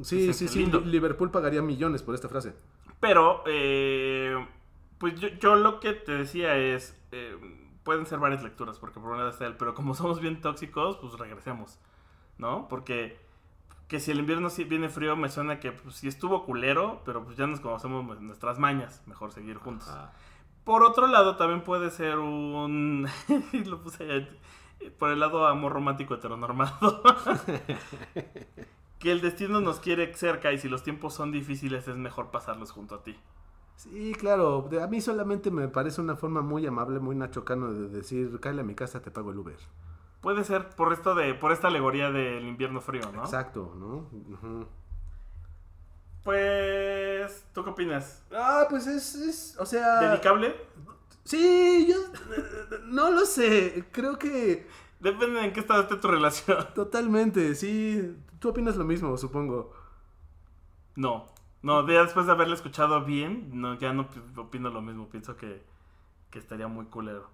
Sí, 0.04 0.32
sí, 0.32 0.48
sí. 0.48 0.60
lindo. 0.60 0.80
Liverpool 0.82 1.32
pagaría 1.32 1.64
millones 1.64 2.04
por 2.04 2.14
esta 2.14 2.30
frase. 2.30 2.54
Pero, 3.00 3.42
eh, 3.48 4.36
pues 5.00 5.20
yo, 5.20 5.30
yo 5.30 5.56
lo 5.56 5.80
que 5.80 5.94
te 5.94 6.12
decía 6.12 6.56
es, 6.56 6.96
eh, 7.12 7.36
pueden 7.82 8.06
ser 8.06 8.20
varias 8.20 8.44
lecturas, 8.44 8.78
porque 8.78 9.00
por 9.00 9.10
una 9.14 9.24
vez 9.24 9.34
está 9.34 9.48
él, 9.48 9.56
pero 9.58 9.74
como 9.74 9.96
somos 9.96 10.20
bien 10.20 10.40
tóxicos, 10.40 10.98
pues 10.98 11.14
regresemos, 11.14 11.80
¿no? 12.38 12.68
Porque 12.68 13.18
que 13.90 14.00
si 14.00 14.12
el 14.12 14.20
invierno 14.20 14.50
sí 14.50 14.64
viene 14.64 14.88
frío, 14.88 15.18
me 15.18 15.30
suena 15.30 15.60
que 15.60 15.74
pues, 15.74 15.96
sí 15.96 16.08
estuvo 16.08 16.46
culero, 16.46 17.02
pero 17.06 17.26
pues 17.26 17.36
ya 17.36 17.48
nos 17.48 17.60
conocemos 17.60 18.22
nuestras 18.22 18.60
mañas, 18.60 19.02
mejor 19.08 19.34
seguir 19.34 19.58
juntos. 19.58 19.90
Ajá. 19.90 20.14
Por 20.64 20.84
otro 20.84 21.08
lado, 21.08 21.36
también 21.36 21.64
puede 21.64 21.90
ser 21.90 22.20
un... 22.20 23.08
lo 23.66 23.82
puse 23.82 24.04
allá, 24.04 24.30
por 25.00 25.10
el 25.10 25.20
lado 25.20 25.48
amor 25.48 25.74
romántico 25.74 26.14
heteronormado. 26.14 27.02
que 29.00 29.12
el 29.12 29.22
destino 29.22 29.62
nos 29.62 29.80
quiere 29.80 30.14
cerca 30.14 30.52
y 30.52 30.60
si 30.60 30.70
los 30.70 30.84
tiempos 30.84 31.16
son 31.16 31.32
difíciles 31.32 31.88
es 31.88 31.96
mejor 31.96 32.30
pasarlos 32.30 32.72
junto 32.72 32.94
a 32.94 33.04
ti. 33.04 33.18
Sí, 33.78 34.14
claro. 34.14 34.70
A 34.80 34.86
mí 34.86 35.02
solamente 35.02 35.50
me 35.50 35.70
parece 35.70 36.02
una 36.02 36.16
forma 36.16 36.42
muy 36.42 36.68
amable, 36.68 37.00
muy 37.00 37.16
nachocano 37.16 37.74
de 37.74 37.88
decir, 37.88 38.40
cállate 38.40 38.62
a 38.62 38.66
mi 38.66 38.76
casa, 38.76 39.02
te 39.02 39.10
pago 39.10 39.32
el 39.32 39.40
Uber. 39.40 39.58
Puede 40.22 40.44
ser 40.44 40.70
por 40.70 40.92
esto 40.94 41.16
de, 41.16 41.34
por 41.34 41.52
esta 41.52 41.68
alegoría 41.70 42.12
del 42.12 42.46
invierno 42.48 42.82
frío, 42.82 43.10
¿no? 43.14 43.24
Exacto, 43.24 43.74
¿no? 43.78 44.68
Pues, 46.24 47.46
¿tú 47.54 47.64
qué 47.64 47.70
opinas? 47.70 48.24
Ah, 48.34 48.66
pues 48.70 48.86
es, 48.88 49.16
es, 49.16 49.58
o 49.60 49.66
sea... 49.66 50.00
¿Dedicable? 50.02 50.56
Sí, 51.24 51.88
yo 51.90 51.98
no 52.86 53.12
lo 53.12 53.26
sé. 53.26 53.86
Creo 53.92 54.18
que 54.20 54.68
Depende 55.00 55.40
de 55.40 55.46
en 55.48 55.54
qué 55.54 55.62
estado 55.62 55.82
esté 55.84 55.96
tu 55.96 56.08
relación. 56.10 56.68
totalmente, 56.76 57.56
sí. 57.56 58.18
Tú 58.40 58.50
opinas 58.50 58.76
lo 58.76 58.84
mismo, 58.84 59.16
supongo. 59.18 59.72
No, 60.96 61.28
no, 61.62 61.88
ya 61.88 62.04
después 62.04 62.26
de 62.26 62.34
haberle 62.34 62.56
escuchado 62.56 63.06
bien, 63.06 63.50
no, 63.54 63.78
ya 63.80 63.94
no 63.94 64.10
pi- 64.10 64.22
opino 64.36 64.70
lo 64.70 64.82
mismo. 64.82 65.08
Pienso 65.08 65.38
que, 65.38 65.64
que 66.32 66.40
estaría 66.40 66.68
muy 66.68 66.86
culero. 66.88 67.30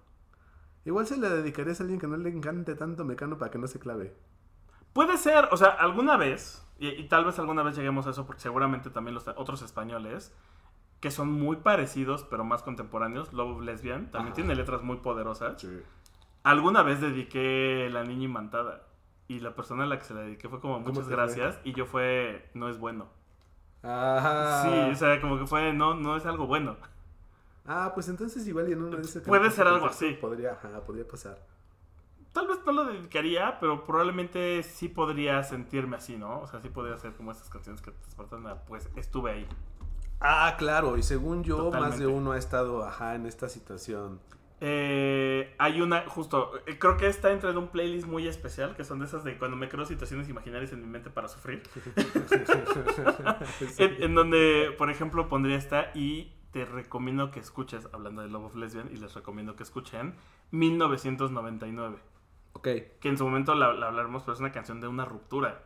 Igual 0.86 1.06
se 1.06 1.18
le 1.18 1.28
dedicarías 1.28 1.80
a 1.80 1.82
alguien 1.82 2.00
que 2.00 2.06
no 2.06 2.16
le 2.16 2.30
encante 2.30 2.74
tanto 2.76 3.04
Mecano 3.04 3.36
para 3.36 3.50
que 3.50 3.58
no 3.58 3.66
se 3.66 3.78
clave. 3.78 4.16
Puede 4.94 5.18
ser, 5.18 5.48
o 5.50 5.56
sea, 5.58 5.68
alguna 5.68 6.16
vez, 6.16 6.66
y, 6.78 6.88
y 6.88 7.08
tal 7.08 7.24
vez 7.26 7.38
alguna 7.38 7.62
vez 7.62 7.76
lleguemos 7.76 8.06
a 8.06 8.10
eso, 8.10 8.24
porque 8.24 8.40
seguramente 8.40 8.88
también 8.88 9.14
los 9.14 9.26
otros 9.28 9.60
españoles, 9.62 10.34
que 11.00 11.10
son 11.10 11.30
muy 11.30 11.56
parecidos, 11.56 12.24
pero 12.24 12.44
más 12.44 12.62
contemporáneos, 12.62 13.32
Love 13.32 13.56
of 13.56 13.62
Lesbian, 13.62 14.10
también 14.10 14.28
Ajá. 14.28 14.36
tiene 14.36 14.54
letras 14.54 14.82
muy 14.82 14.98
poderosas. 14.98 15.60
Sí. 15.60 15.82
Alguna 16.44 16.82
vez 16.82 17.00
dediqué 17.00 17.88
La 17.90 18.04
Niña 18.04 18.24
Imantada, 18.24 18.86
y 19.28 19.40
la 19.40 19.56
persona 19.56 19.82
a 19.82 19.86
la 19.86 19.98
que 19.98 20.04
se 20.04 20.14
la 20.14 20.20
dediqué 20.20 20.48
fue 20.48 20.60
como 20.60 20.74
¿Cómo 20.84 20.86
muchas 20.86 21.06
fue? 21.06 21.16
gracias, 21.16 21.58
y 21.64 21.72
yo 21.74 21.84
fue, 21.86 22.48
no 22.54 22.68
es 22.68 22.78
bueno. 22.78 23.08
Ajá. 23.82 24.62
Sí, 24.62 24.90
o 24.92 24.94
sea, 24.94 25.20
como 25.20 25.36
que 25.38 25.46
fue, 25.46 25.72
no, 25.72 25.94
no 25.94 26.16
es 26.16 26.24
algo 26.26 26.46
bueno. 26.46 26.76
Ah, 27.66 27.92
pues 27.94 28.08
entonces 28.08 28.46
igual 28.46 28.68
y 28.68 28.72
en 28.72 28.82
uno 28.82 28.96
de 28.96 29.02
esos 29.02 29.22
Puede 29.22 29.50
ser 29.50 29.66
algo 29.66 29.86
así. 29.86 30.12
Podría, 30.12 30.52
ajá, 30.52 30.80
podría 30.84 31.06
pasar. 31.06 31.38
Tal 32.32 32.46
vez 32.46 32.58
no 32.66 32.72
lo 32.72 32.84
dedicaría, 32.84 33.58
pero 33.58 33.84
probablemente 33.84 34.62
sí 34.62 34.88
podría 34.88 35.42
sentirme 35.42 35.96
así, 35.96 36.16
¿no? 36.16 36.40
O 36.40 36.46
sea, 36.46 36.60
sí 36.60 36.68
podría 36.68 36.98
ser 36.98 37.12
como 37.14 37.32
esas 37.32 37.48
canciones 37.48 37.80
que 37.80 37.90
te 37.90 38.04
despertan, 38.04 38.46
a, 38.46 38.56
pues 38.56 38.88
estuve 38.94 39.30
ahí. 39.30 39.48
Ah, 40.20 40.54
claro, 40.58 40.96
y 40.96 41.02
según 41.02 41.44
yo, 41.44 41.70
más 41.70 41.98
de 41.98 42.06
uno 42.06 42.32
ha 42.32 42.38
estado, 42.38 42.84
ajá, 42.84 43.14
en 43.14 43.26
esta 43.26 43.48
situación. 43.48 44.20
Eh, 44.60 45.54
hay 45.58 45.82
una, 45.82 46.08
justo, 46.08 46.52
eh, 46.66 46.78
creo 46.78 46.96
que 46.96 47.08
está 47.08 47.28
dentro 47.28 47.52
de 47.52 47.58
un 47.58 47.68
playlist 47.68 48.06
muy 48.06 48.26
especial, 48.26 48.74
que 48.74 48.84
son 48.84 48.98
de 49.00 49.04
esas 49.04 49.22
de 49.24 49.36
cuando 49.38 49.56
me 49.56 49.68
creo 49.68 49.84
situaciones 49.84 50.28
imaginarias 50.30 50.72
en 50.72 50.80
mi 50.80 50.86
mente 50.86 51.10
para 51.10 51.28
sufrir. 51.28 51.62
Sí. 53.58 53.74
En, 53.78 54.02
en 54.02 54.14
donde, 54.14 54.74
por 54.78 54.90
ejemplo, 54.90 55.28
pondría 55.28 55.56
esta 55.56 55.90
y 55.94 56.32
te 56.56 56.64
recomiendo 56.64 57.30
que 57.30 57.38
escuches, 57.40 57.86
hablando 57.92 58.22
de 58.22 58.28
Love 58.28 58.44
of 58.46 58.54
Lesbian, 58.56 58.88
y 58.90 58.96
les 58.96 59.12
recomiendo 59.12 59.56
que 59.56 59.62
escuchen 59.62 60.14
1999. 60.52 61.98
Ok. 62.54 62.62
Que 62.98 63.08
en 63.10 63.18
su 63.18 63.24
momento 63.24 63.54
la, 63.54 63.74
la 63.74 63.88
hablaremos, 63.88 64.22
pero 64.22 64.32
es 64.32 64.40
una 64.40 64.52
canción 64.52 64.80
de 64.80 64.88
una 64.88 65.04
ruptura. 65.04 65.62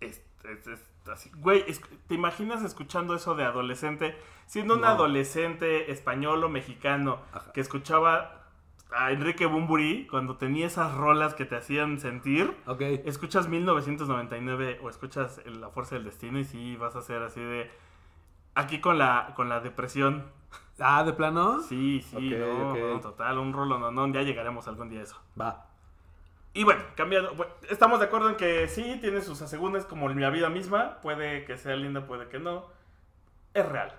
Es, 0.00 0.22
es- 0.44 0.66
es 0.66 0.80
así. 1.06 1.30
Güey, 1.36 1.64
es- 1.66 1.82
¿te 2.08 2.14
imaginas 2.14 2.62
escuchando 2.62 3.14
eso 3.14 3.34
de 3.34 3.44
adolescente? 3.44 4.16
Siendo 4.46 4.74
un 4.74 4.84
adolescente 4.86 5.92
español 5.92 6.42
o 6.44 6.48
mexicano 6.48 7.18
Ajá. 7.34 7.52
que 7.52 7.60
escuchaba 7.60 8.38
a 8.94 9.12
Enrique 9.12 9.44
Bumburi 9.44 10.06
cuando 10.06 10.36
tenía 10.38 10.66
esas 10.66 10.94
rolas 10.94 11.34
que 11.34 11.44
te 11.44 11.56
hacían 11.56 12.00
sentir. 12.00 12.56
Ok. 12.66 12.80
Escuchas 13.04 13.48
1999 13.48 14.80
o 14.82 14.88
escuchas 14.88 15.42
La 15.44 15.68
Fuerza 15.68 15.96
del 15.96 16.04
Destino 16.04 16.38
y 16.38 16.44
sí 16.44 16.76
vas 16.76 16.96
a 16.96 17.02
ser 17.02 17.22
así 17.22 17.40
de... 17.40 17.70
Aquí 18.54 18.80
con 18.80 18.98
la, 18.98 19.32
con 19.36 19.48
la 19.48 19.60
depresión. 19.60 20.24
Ah, 20.78 21.04
¿de 21.04 21.12
plano? 21.12 21.60
Sí, 21.62 22.02
sí, 22.02 22.34
Ok, 22.34 22.78
no, 22.78 23.00
total, 23.00 23.38
un 23.38 23.52
rolo, 23.52 23.78
no, 23.78 23.90
no, 23.90 24.12
ya 24.12 24.22
llegaremos 24.22 24.66
algún 24.68 24.88
día 24.88 25.00
a 25.00 25.04
eso. 25.04 25.16
Va. 25.40 25.66
Y 26.54 26.64
bueno, 26.64 26.82
cambiando, 26.96 27.34
estamos 27.70 27.98
de 27.98 28.06
acuerdo 28.06 28.28
en 28.28 28.36
que 28.36 28.68
sí, 28.68 28.98
tiene 29.00 29.22
sus 29.22 29.40
asegúnes 29.40 29.84
como 29.86 30.08
mi 30.08 30.30
vida 30.30 30.50
misma, 30.50 31.00
puede 31.00 31.44
que 31.44 31.56
sea 31.56 31.76
linda, 31.76 32.06
puede 32.06 32.28
que 32.28 32.38
no. 32.38 32.66
Es 33.54 33.66
real, 33.68 33.98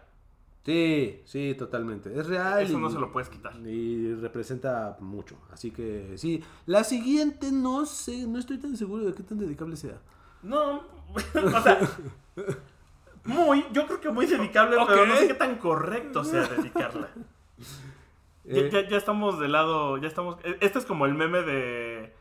Sí, 0.65 1.21
sí, 1.25 1.55
totalmente. 1.55 2.17
Es 2.17 2.27
real. 2.27 2.63
eso 2.63 2.77
y- 2.77 2.81
no 2.81 2.89
se 2.89 2.97
lo 2.99 3.11
puedes 3.11 3.29
quitar. 3.29 3.53
Y 3.67 4.13
representa 4.15 4.95
mucho. 5.01 5.35
Así 5.51 5.71
que 5.71 6.13
sí. 6.17 6.41
La 6.67 6.83
siguiente 6.85 7.51
no 7.51 7.85
sé, 7.85 8.25
no 8.27 8.39
estoy 8.39 8.57
tan 8.59 8.77
seguro 8.77 9.03
de 9.03 9.13
qué 9.13 9.23
tan 9.23 9.39
dedicable 9.39 9.75
sea. 9.75 9.99
No, 10.41 10.83
o 11.35 11.61
sea, 11.61 11.79
muy, 13.25 13.65
yo 13.71 13.85
creo 13.87 13.99
que 14.01 14.09
muy 14.09 14.25
dedicable, 14.25 14.77
pero 14.87 15.05
no 15.05 15.15
sé 15.15 15.27
qué 15.27 15.33
tan 15.33 15.57
correcto 15.57 16.23
sea 16.23 16.47
dedicarla. 16.47 17.09
Ya, 18.45 18.59
Eh, 18.59 18.69
ya- 18.71 18.87
ya 18.89 18.97
estamos 18.97 19.39
de 19.39 19.47
lado, 19.47 19.97
ya 19.97 20.07
estamos, 20.07 20.37
e- 20.43 20.57
este 20.59 20.79
es 20.79 20.85
como 20.85 21.05
el 21.05 21.13
meme 21.13 21.41
de, 21.43 22.13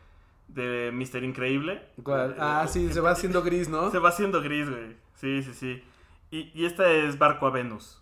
de 0.49 0.91
Mr. 0.93 1.25
Increíble. 1.25 1.83
¿cuál? 2.05 2.37
Ah, 2.39 2.67
sí, 2.69 2.93
se 2.93 3.01
va 3.01 3.11
haciendo 3.11 3.43
gris, 3.43 3.69
¿no? 3.69 3.91
Se 3.91 3.99
va 3.99 4.11
haciendo 4.11 4.41
gris, 4.41 4.71
güey. 4.71 4.97
Sí, 5.17 5.43
sí, 5.43 5.53
sí. 5.55 5.83
Y, 6.31 6.53
y 6.55 6.65
esta 6.67 6.89
es 6.91 7.19
Barco 7.19 7.47
a 7.47 7.51
Venus. 7.51 8.01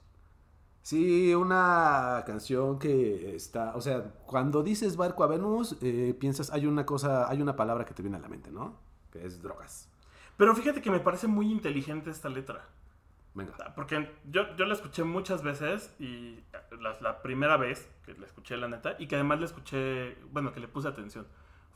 Sí, 0.82 1.34
una 1.34 2.22
canción 2.26 2.78
que 2.78 3.34
está, 3.36 3.74
o 3.76 3.80
sea, 3.80 4.02
cuando 4.26 4.62
dices 4.62 4.96
barco 4.96 5.22
a 5.24 5.26
Venus, 5.26 5.76
eh, 5.82 6.14
piensas, 6.18 6.50
hay 6.52 6.64
una 6.66 6.86
cosa, 6.86 7.28
hay 7.30 7.40
una 7.42 7.54
palabra 7.54 7.84
que 7.84 7.92
te 7.92 8.00
viene 8.02 8.16
a 8.16 8.20
la 8.20 8.28
mente, 8.28 8.50
¿no? 8.50 8.76
Que 9.12 9.24
es 9.26 9.42
drogas. 9.42 9.88
Pero 10.38 10.54
fíjate 10.54 10.80
que 10.80 10.90
me 10.90 11.00
parece 11.00 11.26
muy 11.26 11.50
inteligente 11.52 12.10
esta 12.10 12.30
letra. 12.30 12.66
Venga. 13.34 13.52
Porque 13.74 14.12
yo, 14.24 14.56
yo 14.56 14.66
la 14.66 14.74
escuché 14.74 15.04
muchas 15.04 15.42
veces 15.42 15.94
y 15.98 16.40
la, 16.80 16.96
la 17.00 17.22
primera 17.22 17.56
vez 17.56 17.88
que 18.04 18.14
la 18.14 18.26
escuché, 18.26 18.56
la 18.56 18.68
neta, 18.68 18.96
y 18.98 19.06
que 19.06 19.14
además 19.14 19.38
la 19.38 19.46
escuché, 19.46 20.16
bueno, 20.32 20.52
que 20.52 20.60
le 20.60 20.68
puse 20.68 20.88
atención, 20.88 21.26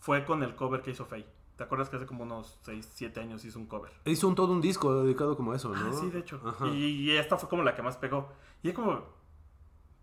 fue 0.00 0.24
con 0.24 0.42
el 0.42 0.54
cover 0.56 0.82
que 0.82 0.90
hizo 0.90 1.06
Faye. 1.06 1.26
¿Te 1.56 1.62
acuerdas 1.62 1.88
que 1.88 1.96
hace 1.96 2.06
como 2.06 2.24
unos 2.24 2.58
6, 2.62 2.90
7 2.94 3.20
años 3.20 3.44
hizo 3.44 3.60
un 3.60 3.66
cover? 3.66 3.92
Hizo 4.04 4.26
un, 4.26 4.34
todo 4.34 4.52
un 4.52 4.60
disco 4.60 5.02
dedicado 5.02 5.36
como 5.36 5.52
a 5.52 5.56
eso, 5.56 5.68
¿no? 5.68 5.88
Ah, 5.88 5.92
sí, 5.92 6.10
de 6.10 6.18
hecho. 6.18 6.40
Y, 6.72 7.10
y 7.10 7.10
esta 7.12 7.36
fue 7.36 7.48
como 7.48 7.62
la 7.62 7.76
que 7.76 7.82
más 7.82 7.96
pegó. 7.96 8.32
Y 8.64 8.70
es 8.70 8.74
como, 8.74 9.04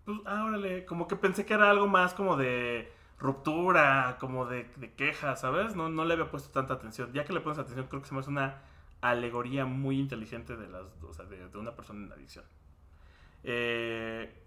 pues, 0.06 0.18
ah, 0.26 0.46
órale, 0.46 0.86
como 0.86 1.10
que 1.10 1.18
pensé 1.18 1.46
que 1.46 1.54
era 1.54 1.70
algo 1.70 1.88
más 1.88 2.14
como 2.14 2.38
de 2.38 2.90
ruptura, 3.20 4.16
como 4.20 4.46
de, 4.46 4.64
de 4.78 4.94
queja, 4.94 5.36
¿sabes? 5.36 5.76
No, 5.76 5.90
no 5.90 6.06
le 6.06 6.14
había 6.14 6.32
puesto 6.32 6.50
tanta 6.52 6.76
atención. 6.76 7.12
Ya 7.12 7.26
que 7.26 7.34
le 7.34 7.42
pones 7.42 7.60
atención, 7.60 7.88
creo 7.88 8.02
que 8.02 8.08
se 8.08 8.14
me 8.14 8.22
hace 8.22 8.30
una 8.30 8.62
alegoría 9.02 9.66
muy 9.66 10.00
inteligente 10.00 10.56
de 10.56 10.68
las 10.68 10.84
o 11.04 11.14
sea, 11.14 11.26
de, 11.26 11.50
de 11.50 11.58
una 11.58 11.76
persona 11.76 12.06
en 12.06 12.12
adicción. 12.12 12.46
Eh, 13.44 14.38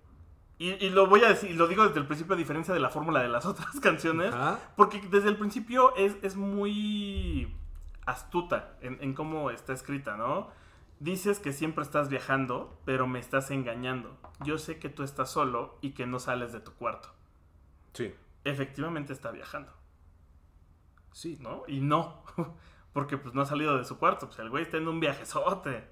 y, 0.59 0.71
y 0.71 0.91
lo 0.91 1.09
voy 1.09 1.25
a 1.25 1.29
decir, 1.29 1.55
lo 1.57 1.67
digo 1.67 1.85
desde 1.87 1.99
el 2.01 2.07
principio 2.07 2.35
a 2.35 2.39
diferencia 2.39 2.73
de 2.73 2.81
la 2.81 2.91
fórmula 2.91 3.21
de 3.23 3.29
las 3.29 3.45
otras 3.47 3.81
canciones. 3.81 4.33
Porque 4.77 5.01
desde 5.11 5.29
el 5.29 5.37
principio 5.37 5.95
es, 5.97 6.17
es 6.23 6.37
muy 6.37 7.53
astuta 8.07 8.77
en, 8.81 8.99
en 9.01 9.15
cómo 9.15 9.51
está 9.51 9.73
escrita, 9.73 10.17
¿no? 10.17 10.51
Dices 11.01 11.41
que 11.41 11.53
siempre 11.53 11.83
estás 11.83 12.09
viajando, 12.09 12.81
pero 12.85 13.07
me 13.07 13.19
estás 13.19 13.51
engañando. 13.51 14.17
Yo 14.45 14.59
sé 14.59 14.79
que 14.79 14.89
tú 14.89 15.03
estás 15.03 15.31
solo 15.31 15.77
y 15.81 15.91
que 15.91 16.07
no 16.07 16.19
sales 16.21 16.53
de 16.53 16.61
tu 16.61 16.73
cuarto. 16.75 17.09
Sí. 17.93 18.15
Efectivamente 18.45 19.13
está 19.13 19.31
viajando, 19.31 19.73
Sí. 21.13 21.37
¿no? 21.41 21.63
Y 21.67 21.81
no, 21.81 22.23
porque 22.95 23.19
pues 23.19 23.35
no 23.35 23.43
ha 23.43 23.47
salido 23.47 23.77
de 23.77 23.85
su 23.85 23.99
cuarto. 23.99 24.27
Pues 24.29 24.39
el 24.39 24.49
güey 24.49 24.63
está 24.63 24.79
en 24.79 24.89
un 24.89 25.01
viajezote. 25.01 25.85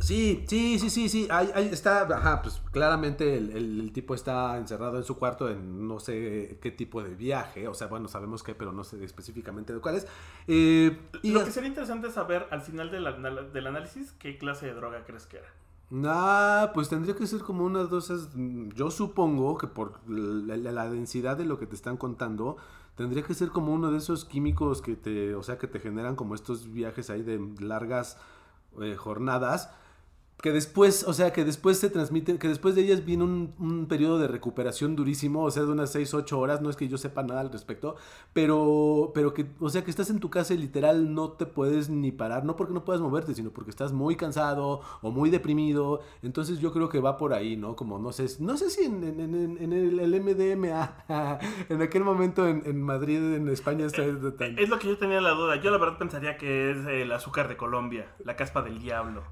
Sí, 0.00 0.44
sí, 0.48 0.78
sí, 0.80 0.90
sí, 0.90 1.08
sí. 1.08 1.28
Ahí, 1.30 1.50
ahí 1.54 1.68
está, 1.68 2.02
ajá, 2.02 2.42
pues 2.42 2.60
claramente 2.72 3.36
el, 3.36 3.50
el- 3.50 3.80
el 3.80 3.92
tipo 3.92 4.14
está 4.14 4.56
encerrado 4.58 4.96
en 4.98 5.04
su 5.04 5.16
cuarto 5.16 5.48
en 5.48 5.86
no 5.86 6.00
sé 6.00 6.58
qué 6.60 6.72
tipo 6.72 7.02
de 7.02 7.14
viaje. 7.14 7.68
O 7.68 7.74
sea, 7.74 7.86
bueno, 7.86 8.08
sabemos 8.08 8.42
qué, 8.42 8.54
pero 8.56 8.72
no 8.72 8.82
sé 8.82 9.02
específicamente 9.04 9.72
de 9.72 9.78
cuál 9.80 9.94
es. 9.94 10.06
Eh, 10.48 10.98
y 11.22 11.30
Lo 11.30 11.44
que 11.44 11.52
sería 11.52 11.68
interesante 11.68 12.08
es 12.08 12.14
saber 12.14 12.46
al 12.50 12.60
final 12.60 12.90
del, 12.90 13.06
anal- 13.06 13.52
del 13.52 13.66
análisis 13.68 14.12
qué 14.18 14.36
clase 14.36 14.66
de 14.66 14.74
droga 14.74 15.04
crees 15.04 15.26
que 15.26 15.38
era. 15.38 15.48
Ah, 16.06 16.72
pues 16.74 16.88
tendría 16.88 17.14
que 17.14 17.26
ser 17.28 17.42
como 17.42 17.64
unas 17.64 17.88
dosis. 17.88 18.28
Yo 18.74 18.90
supongo 18.90 19.56
que 19.58 19.68
por 19.68 20.00
la, 20.08 20.56
la- 20.56 20.72
la 20.72 20.90
densidad 20.90 21.36
de 21.36 21.44
lo 21.44 21.58
que 21.58 21.66
te 21.66 21.76
están 21.76 21.96
contando, 21.96 22.56
tendría 22.96 23.22
que 23.22 23.34
ser 23.34 23.50
como 23.50 23.72
uno 23.72 23.90
de 23.90 23.98
esos 23.98 24.24
químicos 24.24 24.82
que 24.82 24.96
te, 24.96 25.34
o 25.34 25.42
sea, 25.42 25.58
que 25.58 25.66
te 25.66 25.80
generan 25.80 26.16
como 26.16 26.34
estos 26.34 26.72
viajes 26.72 27.10
ahí 27.10 27.22
de 27.22 27.40
largas 27.60 28.18
eh, 28.80 28.96
jornadas. 28.96 29.70
Que 30.44 30.52
después, 30.52 31.04
o 31.08 31.14
sea, 31.14 31.32
que 31.32 31.42
después 31.42 31.78
se 31.78 31.88
transmiten, 31.88 32.36
que 32.36 32.48
después 32.48 32.74
de 32.74 32.82
ellas 32.82 33.02
viene 33.06 33.24
un, 33.24 33.54
un 33.58 33.86
periodo 33.86 34.18
de 34.18 34.28
recuperación 34.28 34.94
durísimo, 34.94 35.42
o 35.42 35.50
sea, 35.50 35.62
de 35.62 35.70
unas 35.70 35.90
6, 35.90 36.12
8 36.12 36.38
horas, 36.38 36.60
no 36.60 36.68
es 36.68 36.76
que 36.76 36.86
yo 36.86 36.98
sepa 36.98 37.22
nada 37.22 37.40
al 37.40 37.50
respecto, 37.50 37.96
pero, 38.34 39.10
pero 39.14 39.32
que, 39.32 39.46
o 39.58 39.70
sea, 39.70 39.82
que 39.84 39.90
estás 39.90 40.10
en 40.10 40.18
tu 40.20 40.28
casa 40.28 40.52
y 40.52 40.58
literal 40.58 41.14
no 41.14 41.30
te 41.32 41.46
puedes 41.46 41.88
ni 41.88 42.12
parar, 42.12 42.44
no 42.44 42.56
porque 42.56 42.74
no 42.74 42.84
puedas 42.84 43.00
moverte, 43.00 43.34
sino 43.34 43.52
porque 43.52 43.70
estás 43.70 43.92
muy 43.94 44.16
cansado 44.16 44.82
o 45.00 45.10
muy 45.10 45.30
deprimido, 45.30 46.02
entonces 46.22 46.58
yo 46.58 46.74
creo 46.74 46.90
que 46.90 47.00
va 47.00 47.16
por 47.16 47.32
ahí, 47.32 47.56
¿no? 47.56 47.74
Como, 47.74 47.98
no 47.98 48.12
sé, 48.12 48.26
no 48.40 48.58
sé 48.58 48.68
si 48.68 48.84
en, 48.84 49.02
en- 49.02 49.20
en- 49.20 49.56
en 49.58 49.72
el, 49.72 49.98
el 49.98 50.20
MDMA, 50.20 51.38
en 51.70 51.80
aquel 51.80 52.04
momento 52.04 52.46
en, 52.46 52.82
Madrid, 52.82 53.16
en 53.34 53.48
España, 53.48 53.86
está 53.86 54.02
tan- 54.36 54.58
Es 54.58 54.68
lo 54.68 54.78
que 54.78 54.88
yo 54.88 54.98
tenía 54.98 55.22
la 55.22 55.30
duda. 55.30 55.56
Yo 55.62 55.70
la 55.70 55.78
verdad 55.78 55.96
pensaría 55.96 56.36
que 56.36 56.70
es 56.72 56.86
el 56.86 57.10
azúcar 57.12 57.48
de 57.48 57.56
Colombia, 57.56 58.14
la 58.22 58.36
caspa 58.36 58.60
del 58.60 58.78
diablo. 58.78 59.22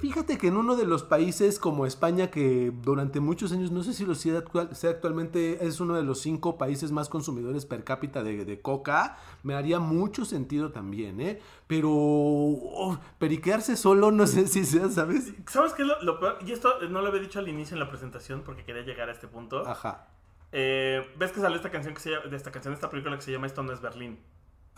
Fíjate 0.00 0.36
que 0.36 0.47
en 0.48 0.56
uno 0.56 0.76
de 0.76 0.84
los 0.84 1.02
países 1.02 1.58
como 1.58 1.86
España, 1.86 2.30
que 2.30 2.72
durante 2.82 3.20
muchos 3.20 3.52
años, 3.52 3.70
no 3.70 3.82
sé 3.82 3.92
si 3.92 4.04
lo 4.04 4.14
sea, 4.14 4.38
actual, 4.38 4.74
sea 4.74 4.90
actualmente, 4.90 5.64
es 5.64 5.80
uno 5.80 5.94
de 5.94 6.02
los 6.02 6.20
cinco 6.20 6.58
países 6.58 6.90
más 6.90 7.08
consumidores 7.08 7.64
per 7.66 7.84
cápita 7.84 8.22
de, 8.22 8.44
de 8.44 8.60
coca, 8.60 9.18
me 9.42 9.54
haría 9.54 9.78
mucho 9.78 10.24
sentido 10.24 10.72
también, 10.72 11.20
¿eh? 11.20 11.40
Pero 11.66 11.90
oh, 11.92 12.98
periquearse 13.18 13.76
solo, 13.76 14.10
no 14.10 14.26
sé 14.26 14.46
si 14.48 14.64
sea, 14.64 14.88
¿sabes? 14.88 15.32
¿Sabes 15.46 15.72
qué 15.74 15.82
es 15.82 15.88
lo, 15.88 16.02
lo 16.02 16.18
peor? 16.18 16.38
Y 16.44 16.52
esto 16.52 16.80
no 16.88 17.00
lo 17.00 17.08
había 17.08 17.20
dicho 17.20 17.38
al 17.38 17.48
inicio 17.48 17.74
en 17.74 17.80
la 17.80 17.88
presentación 17.88 18.42
porque 18.44 18.64
quería 18.64 18.82
llegar 18.82 19.08
a 19.08 19.12
este 19.12 19.28
punto. 19.28 19.66
Ajá. 19.66 20.08
Eh, 20.52 21.06
¿Ves 21.16 21.32
que 21.32 21.40
salió 21.40 21.56
esta 21.56 21.70
canción 21.70 21.94
que 21.94 22.00
se 22.00 22.10
llama, 22.10 22.26
de 22.26 22.36
esta 22.36 22.50
canción, 22.50 22.72
de 22.72 22.76
esta 22.76 22.90
película 22.90 23.16
que 23.16 23.22
se 23.22 23.32
llama 23.32 23.46
Esto 23.46 23.62
no 23.62 23.72
es 23.72 23.80
Berlín? 23.80 24.18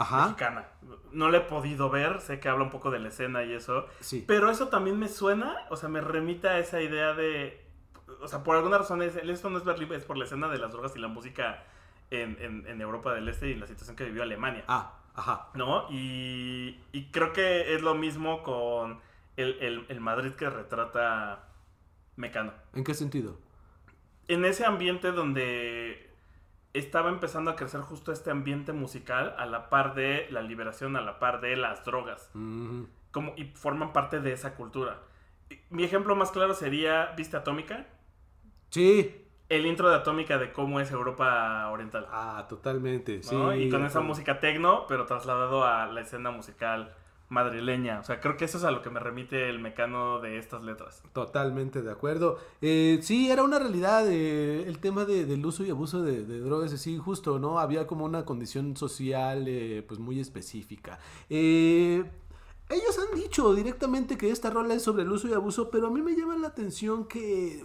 Ajá. 0.00 0.22
Mexicana. 0.24 0.66
No 1.12 1.30
la 1.30 1.38
he 1.38 1.40
podido 1.42 1.90
ver, 1.90 2.20
sé 2.20 2.40
que 2.40 2.48
habla 2.48 2.64
un 2.64 2.70
poco 2.70 2.90
de 2.90 2.98
la 2.98 3.08
escena 3.08 3.44
y 3.44 3.52
eso. 3.52 3.86
Sí. 4.00 4.24
Pero 4.26 4.50
eso 4.50 4.68
también 4.68 4.98
me 4.98 5.08
suena, 5.08 5.56
o 5.70 5.76
sea, 5.76 5.88
me 5.88 6.00
remite 6.00 6.48
a 6.48 6.58
esa 6.58 6.80
idea 6.80 7.12
de. 7.14 7.64
O 8.22 8.26
sea, 8.28 8.42
por 8.42 8.56
alguna 8.56 8.78
razón, 8.78 9.02
es, 9.02 9.14
esto 9.16 9.50
no 9.50 9.58
es 9.58 9.64
Berlín, 9.64 9.92
es 9.92 10.04
por 10.04 10.16
la 10.16 10.24
escena 10.24 10.48
de 10.48 10.58
las 10.58 10.72
drogas 10.72 10.96
y 10.96 10.98
la 10.98 11.08
música 11.08 11.62
en, 12.10 12.36
en- 12.40 12.66
en 12.66 12.80
Europa 12.80 13.14
del 13.14 13.28
Este 13.28 13.48
y 13.48 13.54
la 13.54 13.66
situación 13.66 13.96
que 13.96 14.04
vivió 14.04 14.22
Alemania. 14.22 14.64
Ah, 14.68 14.98
ajá. 15.14 15.48
¿No? 15.54 15.86
Y, 15.90 16.80
y 16.92 17.10
creo 17.12 17.32
que 17.32 17.74
es 17.74 17.82
lo 17.82 17.94
mismo 17.94 18.42
con 18.42 19.00
el, 19.36 19.56
el- 19.60 19.86
el 19.88 20.00
Madrid 20.00 20.32
que 20.32 20.50
retrata 20.50 21.48
Mecano. 22.16 22.52
¿En 22.74 22.84
qué 22.84 22.94
sentido? 22.94 23.38
En 24.28 24.44
ese 24.44 24.64
ambiente 24.64 25.12
donde 25.12 26.09
estaba 26.72 27.08
empezando 27.10 27.50
a 27.50 27.56
crecer 27.56 27.80
justo 27.80 28.12
este 28.12 28.30
ambiente 28.30 28.72
musical 28.72 29.34
a 29.38 29.46
la 29.46 29.68
par 29.68 29.94
de 29.94 30.28
la 30.30 30.42
liberación, 30.42 30.96
a 30.96 31.00
la 31.00 31.18
par 31.18 31.40
de 31.40 31.56
las 31.56 31.84
drogas 31.84 32.30
Mm, 32.34 32.84
como, 33.10 33.32
y 33.36 33.44
forman 33.54 33.92
parte 33.92 34.20
de 34.20 34.32
esa 34.32 34.54
cultura. 34.54 34.98
Mi 35.68 35.82
ejemplo 35.82 36.14
más 36.14 36.30
claro 36.30 36.54
sería, 36.54 37.12
¿viste 37.16 37.36
Atómica? 37.36 37.86
Sí. 38.70 39.26
El 39.48 39.66
intro 39.66 39.90
de 39.90 39.96
Atómica 39.96 40.38
de 40.38 40.52
cómo 40.52 40.78
es 40.78 40.92
Europa 40.92 41.68
Oriental. 41.70 42.06
Ah, 42.12 42.46
totalmente, 42.48 43.20
sí. 43.24 43.34
y 43.56 43.68
con 43.68 43.84
esa 43.84 44.00
música 44.00 44.38
tecno, 44.38 44.86
pero 44.86 45.06
trasladado 45.06 45.64
a 45.64 45.86
la 45.86 46.00
escena 46.02 46.30
musical 46.30 46.94
madrileña. 47.30 48.00
O 48.00 48.04
sea, 48.04 48.20
creo 48.20 48.36
que 48.36 48.44
eso 48.44 48.58
es 48.58 48.64
a 48.64 48.70
lo 48.70 48.82
que 48.82 48.90
me 48.90 49.00
remite 49.00 49.48
el 49.48 49.58
mecano 49.60 50.20
de 50.20 50.36
estas 50.38 50.62
letras. 50.62 51.02
Totalmente 51.14 51.80
de 51.80 51.90
acuerdo. 51.90 52.36
Eh, 52.60 52.98
sí, 53.02 53.30
era 53.30 53.42
una 53.42 53.58
realidad 53.58 54.06
eh, 54.08 54.64
el 54.66 54.78
tema 54.78 55.04
de- 55.06 55.24
del 55.24 55.44
uso 55.46 55.64
y 55.64 55.70
abuso 55.70 56.02
de, 56.02 56.24
de 56.26 56.40
drogas, 56.40 56.72
sí, 56.72 56.98
justo, 56.98 57.38
¿no? 57.38 57.58
Había 57.58 57.86
como 57.86 58.04
una 58.04 58.24
condición 58.24 58.76
social 58.76 59.46
eh, 59.48 59.82
pues 59.88 59.98
muy 59.98 60.20
específica. 60.20 60.98
Eh, 61.30 62.04
ellos 62.68 62.98
han 62.98 63.18
dicho 63.18 63.54
directamente 63.54 64.16
que 64.18 64.30
esta 64.30 64.50
rola 64.50 64.74
es 64.74 64.82
sobre 64.82 65.02
el 65.04 65.10
uso 65.10 65.26
y 65.28 65.32
abuso, 65.32 65.70
pero 65.70 65.86
a 65.86 65.90
mí 65.90 66.02
me 66.02 66.14
llama 66.14 66.36
la 66.36 66.48
atención 66.48 67.06
que... 67.06 67.62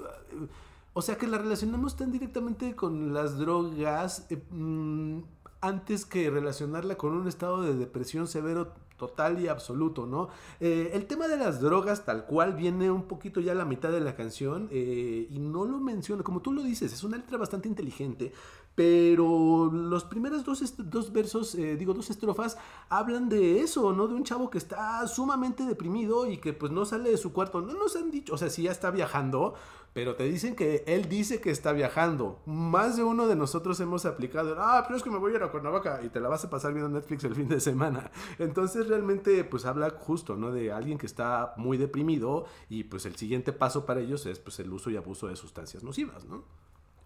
o 0.93 1.01
sea, 1.01 1.17
que 1.17 1.27
la 1.27 1.37
relacionamos 1.37 1.95
tan 1.97 2.11
directamente 2.11 2.75
con 2.75 3.13
las 3.13 3.37
drogas 3.37 4.27
mm, 4.49 5.19
antes 5.61 6.05
que 6.05 6.29
relacionarla 6.29 6.95
con 6.95 7.13
un 7.13 7.27
estado 7.27 7.61
de 7.61 7.75
depresión 7.75 8.27
severo 8.27 8.73
total 8.97 9.41
y 9.41 9.47
absoluto, 9.47 10.05
¿no? 10.05 10.29
Eh, 10.59 10.91
el 10.93 11.05
tema 11.05 11.27
de 11.27 11.37
las 11.37 11.59
drogas 11.59 12.05
tal 12.05 12.25
cual 12.25 12.53
viene 12.53 12.89
un 12.89 13.03
poquito 13.03 13.41
ya 13.41 13.51
a 13.51 13.55
la 13.55 13.65
mitad 13.65 13.91
de 13.91 13.99
la 13.99 14.15
canción 14.15 14.69
eh, 14.71 15.27
y 15.29 15.39
no 15.39 15.65
lo 15.65 15.79
menciona, 15.79 16.23
como 16.23 16.41
tú 16.41 16.53
lo 16.53 16.63
dices, 16.63 16.93
es 16.93 17.03
una 17.03 17.17
letra 17.17 17.37
bastante 17.37 17.67
inteligente, 17.67 18.31
pero 18.73 19.69
los 19.71 20.03
primeros 20.03 20.43
dos, 20.43 20.61
dos 20.77 21.11
versos, 21.11 21.55
eh, 21.55 21.75
digo, 21.75 21.93
dos 21.93 22.09
estrofas, 22.09 22.57
hablan 22.89 23.29
de 23.29 23.61
eso, 23.61 23.91
¿no? 23.93 24.07
De 24.07 24.13
un 24.13 24.23
chavo 24.23 24.49
que 24.49 24.57
está 24.57 25.05
sumamente 25.07 25.65
deprimido 25.65 26.29
y 26.29 26.37
que 26.37 26.53
pues 26.53 26.71
no 26.71 26.85
sale 26.85 27.09
de 27.09 27.17
su 27.17 27.31
cuarto. 27.31 27.61
No 27.61 27.73
nos 27.73 27.95
han 27.95 28.11
dicho, 28.11 28.33
o 28.33 28.37
sea, 28.37 28.49
sí 28.49 28.63
ya 28.63 28.71
está 28.71 28.91
viajando, 28.91 29.55
pero 29.95 30.17
te 30.17 30.25
dicen 30.25 30.57
que 30.57 30.83
él 30.87 31.07
dice 31.07 31.39
que 31.39 31.51
está 31.51 31.71
viajando. 31.71 32.41
Más 32.45 32.97
de 32.97 33.03
uno 33.05 33.27
de 33.27 33.37
nosotros 33.37 33.79
hemos 33.79 34.05
aplicado, 34.05 34.53
ah, 34.59 34.83
pero 34.85 34.97
es 34.97 35.03
que 35.03 35.09
me 35.09 35.17
voy 35.19 35.31
a 35.31 35.35
ir 35.37 35.43
a 35.43 35.51
Cuernavaca 35.51 36.01
y 36.03 36.09
te 36.09 36.19
la 36.19 36.27
vas 36.27 36.43
a 36.43 36.49
pasar 36.49 36.73
viendo 36.73 36.89
Netflix 36.89 37.23
el 37.23 37.33
fin 37.33 37.47
de 37.47 37.61
semana. 37.61 38.11
Entonces 38.37 38.89
realmente 38.89 39.45
pues 39.45 39.63
habla 39.65 39.89
justo, 39.91 40.35
¿no? 40.35 40.51
De 40.51 40.73
alguien 40.73 40.97
que 40.97 41.05
está 41.05 41.53
muy 41.55 41.77
deprimido 41.77 42.45
y 42.67 42.83
pues 42.83 43.05
el 43.05 43.15
siguiente 43.15 43.53
paso 43.53 43.85
para 43.85 44.01
ellos 44.01 44.25
es 44.25 44.37
pues 44.37 44.59
el 44.59 44.73
uso 44.73 44.89
y 44.89 44.97
abuso 44.97 45.27
de 45.27 45.37
sustancias 45.37 45.81
nocivas, 45.81 46.25
¿no? 46.25 46.43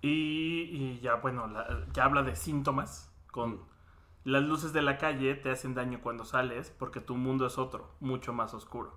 Y, 0.02 1.00
ya, 1.02 1.14
bueno, 1.16 1.46
la- 1.46 1.86
ya 1.94 2.06
habla 2.06 2.24
de 2.24 2.36
síntomas. 2.36 3.12
Con 3.32 3.60
las 4.24 4.42
luces 4.42 4.74
de 4.74 4.82
la 4.82 4.98
calle 4.98 5.36
te 5.36 5.52
hacen 5.52 5.76
daño 5.76 6.00
cuando 6.02 6.26
sales 6.26 6.72
porque 6.80 7.02
tu 7.02 7.16
mundo 7.16 7.46
es 7.46 7.60
otro, 7.60 7.92
mucho 8.00 8.34
más 8.34 8.56
oscuro. 8.56 8.94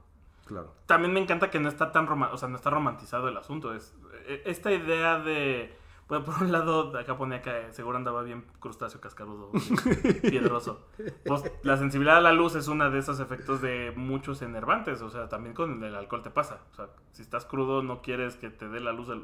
Claro. 0.52 0.74
También 0.86 1.14
me 1.14 1.20
encanta 1.20 1.50
que 1.50 1.58
no 1.60 1.68
está 1.68 1.92
tan 1.92 2.06
o 2.06 2.36
sea, 2.36 2.48
no 2.48 2.56
está 2.56 2.68
romantizado 2.70 3.28
el 3.28 3.36
asunto. 3.36 3.74
Es 3.74 3.94
eh, 4.26 4.42
esta 4.44 4.70
idea 4.70 5.18
de. 5.18 5.74
Bueno, 6.08 6.24
por 6.26 6.42
un 6.42 6.52
lado, 6.52 6.96
acá 6.98 7.16
ponía 7.16 7.40
que 7.40 7.72
seguro 7.72 7.96
andaba 7.96 8.22
bien 8.22 8.44
crustáceo 8.60 9.00
cascarudo, 9.00 9.50
piedroso. 10.22 10.86
Pues 11.24 11.50
la 11.62 11.78
sensibilidad 11.78 12.18
a 12.18 12.20
la 12.20 12.32
luz 12.32 12.54
es 12.54 12.68
uno 12.68 12.90
de 12.90 12.98
esos 12.98 13.18
efectos 13.18 13.62
de 13.62 13.94
muchos 13.96 14.42
enervantes. 14.42 15.00
O 15.00 15.08
sea, 15.08 15.30
también 15.30 15.54
con 15.54 15.82
el 15.82 15.94
alcohol 15.94 16.22
te 16.22 16.30
pasa. 16.30 16.60
O 16.72 16.74
sea, 16.74 16.88
si 17.12 17.22
estás 17.22 17.46
crudo, 17.46 17.82
no 17.82 18.02
quieres 18.02 18.36
que 18.36 18.50
te 18.50 18.68
dé 18.68 18.80
la 18.80 18.92
luz 18.92 19.08
del 19.08 19.22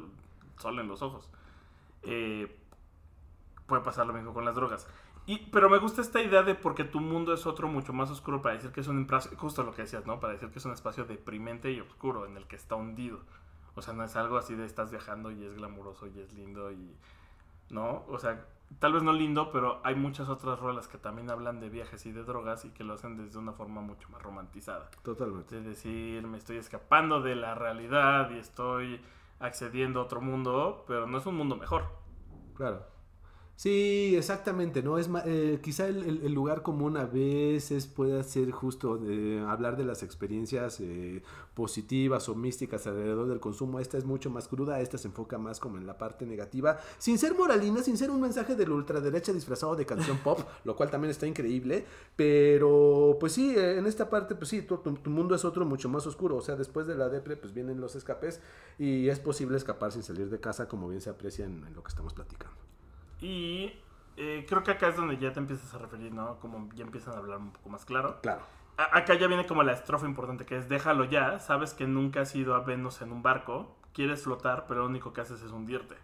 sol 0.57 0.79
en 0.79 0.87
los 0.87 1.03
ojos. 1.03 1.29
Eh, 2.01 2.59
puede 3.67 3.83
pasar 3.83 4.07
lo 4.07 4.13
mismo 4.13 4.33
con 4.33 4.43
las 4.43 4.55
drogas. 4.55 4.87
Y, 5.29 5.37
pero 5.51 5.69
me 5.69 5.77
gusta 5.77 6.01
esta 6.01 6.23
idea 6.23 6.41
de 6.41 6.55
porque 6.55 6.83
tu 6.83 6.99
mundo 6.99 7.35
es 7.35 7.45
otro 7.45 7.67
mucho 7.67 7.93
más 7.93 8.09
oscuro 8.09 8.41
para 8.41 8.55
decir 8.55 8.71
que 8.71 8.81
es 8.81 8.87
un 8.87 9.01
espacio, 9.01 9.37
justo 9.37 9.61
lo 9.61 9.75
que 9.75 9.83
decías, 9.83 10.07
¿no? 10.07 10.19
Para 10.19 10.33
decir 10.33 10.49
que 10.49 10.57
es 10.57 10.65
un 10.65 10.71
espacio 10.71 11.05
deprimente 11.05 11.71
y 11.71 11.79
oscuro 11.79 12.25
en 12.25 12.35
el 12.35 12.47
que 12.47 12.55
está 12.55 12.73
hundido. 12.73 13.19
O 13.75 13.83
sea, 13.83 13.93
no 13.93 14.03
es 14.03 14.15
algo 14.15 14.37
así 14.37 14.55
de 14.55 14.65
estás 14.65 14.89
viajando 14.89 15.29
y 15.29 15.45
es 15.45 15.53
glamuroso 15.53 16.07
y 16.07 16.19
es 16.19 16.33
lindo 16.33 16.71
y... 16.71 16.95
¿No? 17.69 18.05
O 18.07 18.17
sea, 18.17 18.43
tal 18.79 18.93
vez 18.93 19.03
no 19.03 19.13
lindo, 19.13 19.51
pero 19.51 19.81
hay 19.83 19.93
muchas 19.93 20.29
otras 20.29 20.57
rolas 20.57 20.87
que 20.87 20.97
también 20.97 21.29
hablan 21.29 21.59
de 21.59 21.69
viajes 21.69 22.07
y 22.07 22.11
de 22.11 22.23
drogas 22.23 22.65
y 22.65 22.71
que 22.71 22.83
lo 22.83 22.95
hacen 22.95 23.15
desde 23.15 23.37
una 23.37 23.53
forma 23.53 23.81
mucho 23.81 24.09
más 24.09 24.23
romantizada. 24.23 24.89
Totalmente. 25.03 25.59
Es 25.59 25.63
decir, 25.63 26.25
me 26.25 26.39
estoy 26.39 26.57
escapando 26.57 27.21
de 27.21 27.35
la 27.35 27.53
realidad 27.53 28.31
y 28.31 28.39
estoy 28.39 28.99
accediendo 29.39 29.99
a 29.99 30.05
otro 30.05 30.21
mundo, 30.21 30.85
pero 30.87 31.05
no 31.05 31.19
es 31.19 31.25
un 31.27 31.35
mundo 31.35 31.55
mejor. 31.55 31.83
Claro. 32.55 32.83
Sí, 33.61 34.15
exactamente, 34.15 34.81
¿no? 34.81 34.97
Es 34.97 35.09
eh, 35.25 35.59
quizá 35.61 35.85
el, 35.89 36.03
el- 36.03 36.21
el 36.25 36.31
lugar 36.33 36.61
común 36.63 36.95
a 36.95 37.03
veces 37.05 37.87
puede 37.87 38.23
ser 38.23 38.51
justo 38.51 38.97
de 38.97 39.41
hablar 39.45 39.75
de 39.75 39.83
las 39.83 40.01
experiencias 40.01 40.79
eh, 40.79 41.21
positivas 41.55 42.29
o 42.29 42.35
místicas 42.35 42.87
alrededor 42.87 43.27
del 43.27 43.41
consumo. 43.41 43.81
Esta 43.81 43.97
es 43.97 44.05
mucho 44.05 44.29
más 44.29 44.47
cruda, 44.47 44.79
esta 44.79 44.97
se 44.97 45.09
enfoca 45.09 45.37
más 45.37 45.59
como 45.59 45.77
en 45.77 45.85
la 45.85 45.97
parte 45.97 46.25
negativa, 46.25 46.79
sin 46.99 47.17
ser 47.19 47.35
moralina, 47.35 47.83
sin 47.83 47.97
ser 47.97 48.11
un 48.11 48.21
mensaje 48.21 48.55
de 48.55 48.65
la 48.65 48.75
ultraderecha 48.75 49.33
disfrazado 49.33 49.75
de 49.75 49.85
canción 49.85 50.17
pop, 50.19 50.39
lo 50.63 50.77
cual 50.77 50.89
también 50.89 51.11
está 51.11 51.27
increíble, 51.27 51.83
pero 52.15 53.17
pues 53.19 53.33
sí, 53.33 53.53
eh, 53.57 53.77
en 53.77 53.87
esta 53.87 54.09
parte, 54.09 54.35
pues 54.35 54.47
sí, 54.51 54.61
tu, 54.61 54.77
tu- 54.77 54.93
tu 54.93 55.09
mundo 55.09 55.35
es 55.35 55.43
otro 55.43 55.65
mucho 55.65 55.89
más 55.89 56.07
oscuro, 56.07 56.37
o 56.37 56.41
sea, 56.41 56.55
después 56.55 56.87
de 56.87 56.95
la 56.95 57.09
depre, 57.09 57.35
pues 57.35 57.53
vienen 57.53 57.81
los 57.81 57.93
escapes 57.97 58.39
y 58.77 59.09
es 59.09 59.19
posible 59.19 59.57
escapar 59.57 59.91
sin 59.91 60.03
salir 60.03 60.29
de 60.29 60.39
casa, 60.39 60.69
como 60.69 60.87
bien 60.87 61.01
se 61.01 61.09
aprecia 61.09 61.43
en- 61.43 61.65
en 61.67 61.73
lo 61.73 61.83
que 61.83 61.89
estamos 61.89 62.13
platicando. 62.13 62.58
Y 63.21 63.73
eh, 64.17 64.45
creo 64.47 64.63
que 64.63 64.71
acá 64.71 64.87
es 64.87 64.95
donde 64.95 65.17
ya 65.17 65.31
te 65.33 65.39
empiezas 65.39 65.73
a 65.73 65.77
referir, 65.77 66.13
¿no? 66.13 66.39
Como 66.39 66.69
ya 66.73 66.83
empiezan 66.83 67.13
a 67.15 67.17
hablar 67.17 67.37
un 67.39 67.51
poco 67.51 67.69
más 67.69 67.85
claro. 67.85 68.19
Claro. 68.21 68.41
a- 68.77 68.97
acá 68.97 69.13
ya 69.15 69.27
viene 69.27 69.45
como 69.45 69.63
la 69.63 69.73
estrofa 69.73 70.05
importante, 70.05 70.45
que 70.45 70.55
es 70.57 70.69
déjalo 70.69 71.03
ya, 71.05 71.39
sabes 71.39 71.73
que 71.73 71.85
nunca 71.87 72.21
has 72.21 72.33
ido 72.35 72.55
a 72.55 72.61
Venus 72.61 73.01
en 73.01 73.11
un 73.11 73.21
barco, 73.21 73.75
quieres 73.93 74.23
flotar, 74.23 74.65
pero 74.67 74.81
lo 74.81 74.85
único 74.87 75.11
que 75.13 75.21
haces 75.21 75.41
es 75.41 75.51
hundirte. 75.51 75.95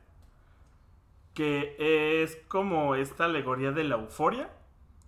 Que 1.34 1.76
es 2.24 2.38
como 2.48 2.96
esta 2.96 3.26
alegoría 3.26 3.72
de 3.72 3.84
la 3.84 3.96
euforia, 3.96 4.50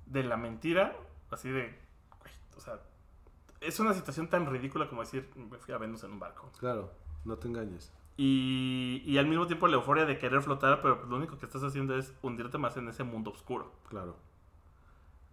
de 0.05 0.23
la 0.23 0.35
mentira, 0.37 0.95
así 1.31 1.49
de, 1.49 1.77
o 2.57 2.59
sea, 2.61 2.79
es 3.61 3.79
una 3.79 3.93
situación 3.93 4.29
tan 4.29 4.45
ridícula 4.45 4.87
como 4.89 5.01
decir, 5.01 5.29
me 5.35 5.57
fui 5.57 5.73
a 5.73 5.77
Venus 5.77 6.03
en 6.03 6.11
un 6.11 6.19
barco. 6.19 6.49
Claro, 6.59 6.91
no 7.25 7.37
te 7.37 7.47
engañes. 7.47 7.91
Y, 8.17 9.03
y 9.05 9.17
al 9.19 9.27
mismo 9.27 9.45
tiempo 9.45 9.67
la 9.67 9.75
euforia 9.75 10.05
de 10.05 10.17
querer 10.17 10.41
flotar, 10.41 10.81
pero 10.81 11.05
lo 11.05 11.17
único 11.17 11.37
que 11.37 11.45
estás 11.45 11.63
haciendo 11.63 11.95
es 11.95 12.13
hundirte 12.23 12.57
más 12.57 12.75
en 12.75 12.87
ese 12.87 13.03
mundo 13.03 13.31
oscuro. 13.31 13.71
Claro. 13.89 14.17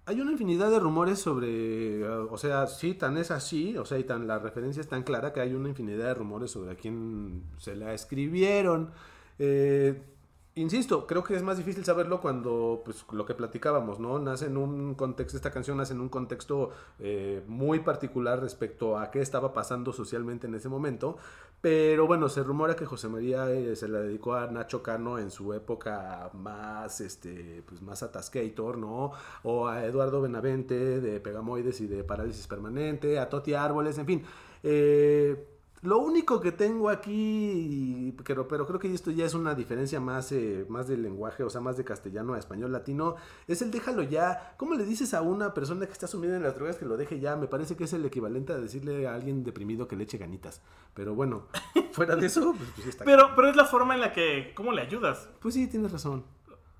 Hay 0.06 0.20
una 0.20 0.32
infinidad 0.32 0.70
de 0.70 0.78
rumores 0.78 1.18
sobre, 1.18 2.06
o 2.06 2.36
sea, 2.36 2.66
sí, 2.66 2.92
tan 2.92 3.16
es 3.16 3.30
así, 3.30 3.78
o 3.78 3.86
sea, 3.86 3.98
y 3.98 4.04
tan 4.04 4.26
la 4.26 4.38
referencia 4.38 4.82
es 4.82 4.88
tan 4.88 5.02
clara 5.02 5.32
que 5.32 5.40
hay 5.40 5.54
una 5.54 5.70
infinidad 5.70 6.08
de 6.08 6.14
rumores 6.14 6.50
sobre 6.50 6.72
a 6.72 6.74
quién 6.74 7.44
se 7.56 7.74
la 7.74 7.94
escribieron. 7.94 8.90
Eh, 9.38 10.13
insisto, 10.56 11.06
creo 11.06 11.24
que 11.24 11.34
es 11.34 11.42
más 11.42 11.56
difícil 11.58 11.84
saberlo 11.84 12.20
cuando, 12.20 12.82
pues, 12.84 13.04
lo 13.12 13.26
que 13.26 13.34
platicábamos, 13.34 13.98
¿no? 13.98 14.18
Nace 14.18 14.46
en 14.46 14.56
un 14.56 14.94
contexto, 14.94 15.36
esta 15.36 15.50
canción 15.50 15.76
nace 15.76 15.92
en 15.92 16.00
un 16.00 16.08
contexto 16.08 16.70
eh, 16.98 17.42
muy 17.46 17.80
particular 17.80 18.40
respecto 18.40 18.98
a 18.98 19.10
qué 19.10 19.20
estaba 19.20 19.52
pasando 19.52 19.92
socialmente 19.92 20.46
en 20.46 20.54
ese 20.54 20.68
momento. 20.68 21.16
Pero 21.60 22.06
bueno, 22.06 22.28
se 22.28 22.42
rumora 22.42 22.76
que 22.76 22.84
José 22.84 23.08
María 23.08 23.50
eh, 23.50 23.74
se 23.74 23.88
la 23.88 24.00
dedicó 24.00 24.34
a 24.34 24.48
Nacho 24.48 24.82
Cano 24.82 25.18
en 25.18 25.30
su 25.30 25.54
época 25.54 26.30
más, 26.34 27.00
este, 27.00 27.62
pues 27.66 27.80
más 27.80 28.02
atascator, 28.02 28.76
¿no? 28.76 29.12
O 29.44 29.66
a 29.66 29.84
Eduardo 29.86 30.20
Benavente 30.20 31.00
de 31.00 31.20
Pegamoides 31.20 31.80
y 31.80 31.86
de 31.86 32.04
Parálisis 32.04 32.46
Permanente, 32.46 33.18
a 33.18 33.30
Toti 33.30 33.54
Árboles, 33.54 33.96
en 33.96 34.06
fin. 34.06 34.22
Eh, 34.62 35.53
lo 35.84 35.98
único 35.98 36.40
que 36.40 36.50
tengo 36.50 36.88
aquí, 36.88 38.16
pero, 38.24 38.48
pero 38.48 38.66
creo 38.66 38.78
que 38.80 38.92
esto 38.92 39.10
ya 39.10 39.26
es 39.26 39.34
una 39.34 39.54
diferencia 39.54 40.00
más, 40.00 40.32
eh, 40.32 40.64
más 40.70 40.88
del 40.88 41.02
lenguaje, 41.02 41.42
o 41.42 41.50
sea, 41.50 41.60
más 41.60 41.76
de 41.76 41.84
castellano 41.84 42.32
a 42.32 42.38
español 42.38 42.72
latino, 42.72 43.16
es 43.46 43.60
el 43.60 43.70
déjalo 43.70 44.02
ya. 44.02 44.54
¿Cómo 44.56 44.76
le 44.76 44.86
dices 44.86 45.12
a 45.12 45.20
una 45.20 45.52
persona 45.52 45.84
que 45.84 45.92
está 45.92 46.06
sumida 46.06 46.36
en 46.36 46.42
las 46.42 46.54
drogas 46.54 46.76
que 46.76 46.86
lo 46.86 46.96
deje 46.96 47.20
ya? 47.20 47.36
Me 47.36 47.48
parece 47.48 47.76
que 47.76 47.84
es 47.84 47.92
el 47.92 48.02
equivalente 48.06 48.54
a 48.54 48.56
decirle 48.56 49.06
a 49.06 49.14
alguien 49.14 49.44
deprimido 49.44 49.86
que 49.86 49.94
le 49.94 50.04
eche 50.04 50.16
ganitas. 50.16 50.62
Pero 50.94 51.14
bueno, 51.14 51.48
fuera 51.92 52.16
de 52.16 52.28
eso, 52.28 52.54
pues, 52.56 52.70
pues 52.74 52.86
está. 52.86 53.04
Pero, 53.04 53.34
pero 53.36 53.50
es 53.50 53.56
la 53.56 53.66
forma 53.66 53.94
en 53.94 54.00
la 54.00 54.14
que, 54.14 54.54
¿cómo 54.54 54.72
le 54.72 54.80
ayudas? 54.80 55.28
Pues 55.40 55.52
sí, 55.52 55.66
tienes 55.66 55.92
razón. 55.92 56.24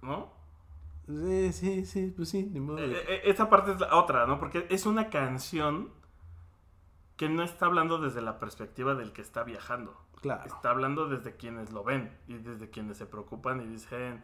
¿No? 0.01 0.33
Sí, 1.07 1.53
sí, 1.53 1.85
sí, 1.85 2.15
pues 2.17 2.31
sí, 2.31 2.49
ni 2.51 2.59
modo. 2.59 2.79
Eh, 2.79 2.97
eh, 3.07 3.21
Esa 3.25 3.51
parte 3.51 3.73
es 3.73 3.81
la 3.81 3.97
otra, 3.97 4.27
¿no? 4.27 4.39
Porque 4.39 4.67
es 4.71 4.87
una 4.87 5.11
canción 5.11 5.91
que 7.17 7.29
no 7.29 7.43
está 7.43 7.67
hablando 7.67 7.99
desde 7.99 8.21
la 8.23 8.39
perspectiva 8.39 8.95
del 8.95 9.13
que 9.13 9.23
está 9.23 9.45
viajando. 9.45 9.97
Claro. 10.21 10.45
Está 10.47 10.71
hablando 10.71 11.07
desde 11.09 11.37
quienes 11.37 11.71
lo 11.73 11.85
ven 11.85 12.17
y 12.27 12.35
desde 12.39 12.71
quienes 12.71 12.97
se 12.97 13.07
preocupan 13.07 13.61
y 13.61 13.67
dicen, 13.67 14.23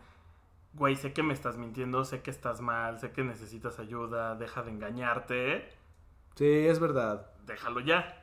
güey, 0.72 0.96
sé 0.96 1.12
que 1.12 1.22
me 1.22 1.34
estás 1.34 1.56
mintiendo, 1.58 2.04
sé 2.04 2.22
que 2.22 2.30
estás 2.30 2.60
mal, 2.60 2.98
sé 2.98 3.12
que 3.12 3.22
necesitas 3.22 3.78
ayuda, 3.78 4.34
deja 4.36 4.62
de 4.62 4.70
engañarte, 4.70 5.68
Sí, 6.36 6.46
es 6.46 6.78
verdad. 6.78 7.26
déjalo 7.44 7.80
ya. 7.80 8.16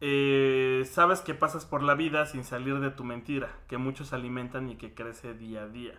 Eh, 0.00 0.82
sabes 0.90 1.20
que 1.22 1.34
pasas 1.34 1.64
por 1.64 1.82
la 1.82 1.94
vida 1.94 2.26
sin 2.26 2.44
salir 2.44 2.78
de 2.80 2.90
tu 2.90 3.04
mentira, 3.04 3.48
que 3.68 3.78
muchos 3.78 4.12
alimentan 4.12 4.68
y 4.68 4.76
que 4.76 4.92
crece 4.94 5.32
día 5.34 5.62
a 5.62 5.68
día. 5.68 5.98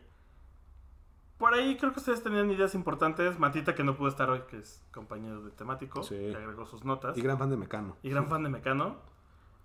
Por 1.38 1.54
ahí 1.54 1.76
creo 1.78 1.92
que 1.92 2.00
ustedes 2.00 2.24
tenían 2.24 2.50
ideas 2.50 2.76
importantes. 2.76 3.38
Matita, 3.40 3.76
que 3.76 3.84
no 3.84 3.96
pudo 3.98 4.08
estar 4.08 4.30
hoy, 4.30 4.42
que 4.50 4.58
es 4.60 4.82
compañero 4.92 5.42
de 5.44 5.52
temático, 5.52 6.02
Sí. 6.04 6.16
que 6.16 6.36
agregó 6.36 6.66
sus 6.66 6.86
notas. 6.86 7.18
Y 7.18 7.22
gran 7.22 7.38
fan 7.38 7.50
de 7.50 7.58
Mecano. 7.58 7.98
y 8.04 8.10
gran 8.10 8.28
fan 8.28 8.44
de 8.44 8.50
Mecano. 8.50 8.98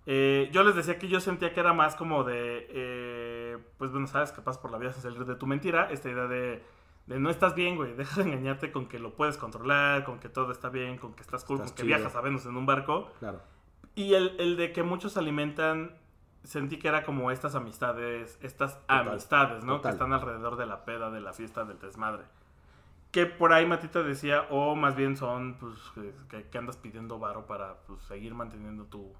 Eh, 0.05 0.49
yo 0.51 0.63
les 0.63 0.75
decía 0.75 0.97
que 0.97 1.07
yo 1.07 1.19
sentía 1.19 1.53
que 1.53 1.59
era 1.59 1.73
más 1.73 1.95
como 1.95 2.23
de, 2.23 2.65
eh, 2.69 3.57
pues 3.77 3.91
bueno, 3.91 4.07
sabes 4.07 4.31
que 4.31 4.41
pasas 4.41 4.59
por 4.61 4.71
la 4.71 4.77
vida 4.79 4.91
sin 4.91 5.03
salir 5.03 5.23
de 5.25 5.35
tu 5.35 5.45
mentira. 5.47 5.89
Esta 5.91 6.09
idea 6.09 6.25
de, 6.27 6.63
de 7.05 7.19
no 7.19 7.29
estás 7.29 7.53
bien, 7.55 7.75
güey, 7.77 7.93
deja 7.93 8.21
de 8.21 8.27
engañarte 8.27 8.71
con 8.71 8.87
que 8.87 8.97
lo 8.99 9.15
puedes 9.15 9.37
controlar, 9.37 10.03
con 10.03 10.19
que 10.19 10.27
todo 10.27 10.51
está 10.51 10.69
bien, 10.69 10.97
con 10.97 11.13
que 11.13 11.21
estás 11.21 11.45
cool, 11.45 11.57
Estás 11.57 11.71
con 11.71 11.77
que 11.77 11.83
viajas 11.83 12.15
a 12.15 12.21
Venus 12.21 12.45
en 12.47 12.57
un 12.57 12.65
barco. 12.65 13.11
Claro. 13.19 13.41
Y 13.95 14.15
el, 14.15 14.35
el 14.39 14.57
de 14.57 14.71
que 14.73 14.83
muchos 14.83 15.17
alimentan, 15.17 15.95
sentí 16.43 16.77
que 16.77 16.87
era 16.87 17.03
como 17.03 17.31
estas 17.31 17.55
amistades, 17.55 18.37
estas 18.41 18.79
amistades, 18.87 19.63
¿no? 19.63 19.77
total. 19.77 19.91
Que 19.91 19.95
están 19.95 20.13
alrededor 20.13 20.57
de 20.57 20.65
la 20.65 20.85
peda, 20.85 21.11
de 21.11 21.21
la 21.21 21.33
fiesta, 21.33 21.65
del 21.65 21.79
desmadre. 21.79 22.23
Que 23.11 23.25
por 23.25 23.53
ahí 23.53 23.65
Matita 23.65 24.03
decía, 24.03 24.47
o 24.49 24.75
más 24.75 24.95
bien 24.95 25.17
son, 25.17 25.55
pues, 25.59 25.75
que, 26.29 26.47
que 26.49 26.57
andas 26.57 26.77
pidiendo 26.77 27.19
varo 27.19 27.45
para 27.45 27.75
pues, 27.85 28.01
seguir 28.03 28.33
manteniendo 28.33 28.85
tu, 28.85 29.13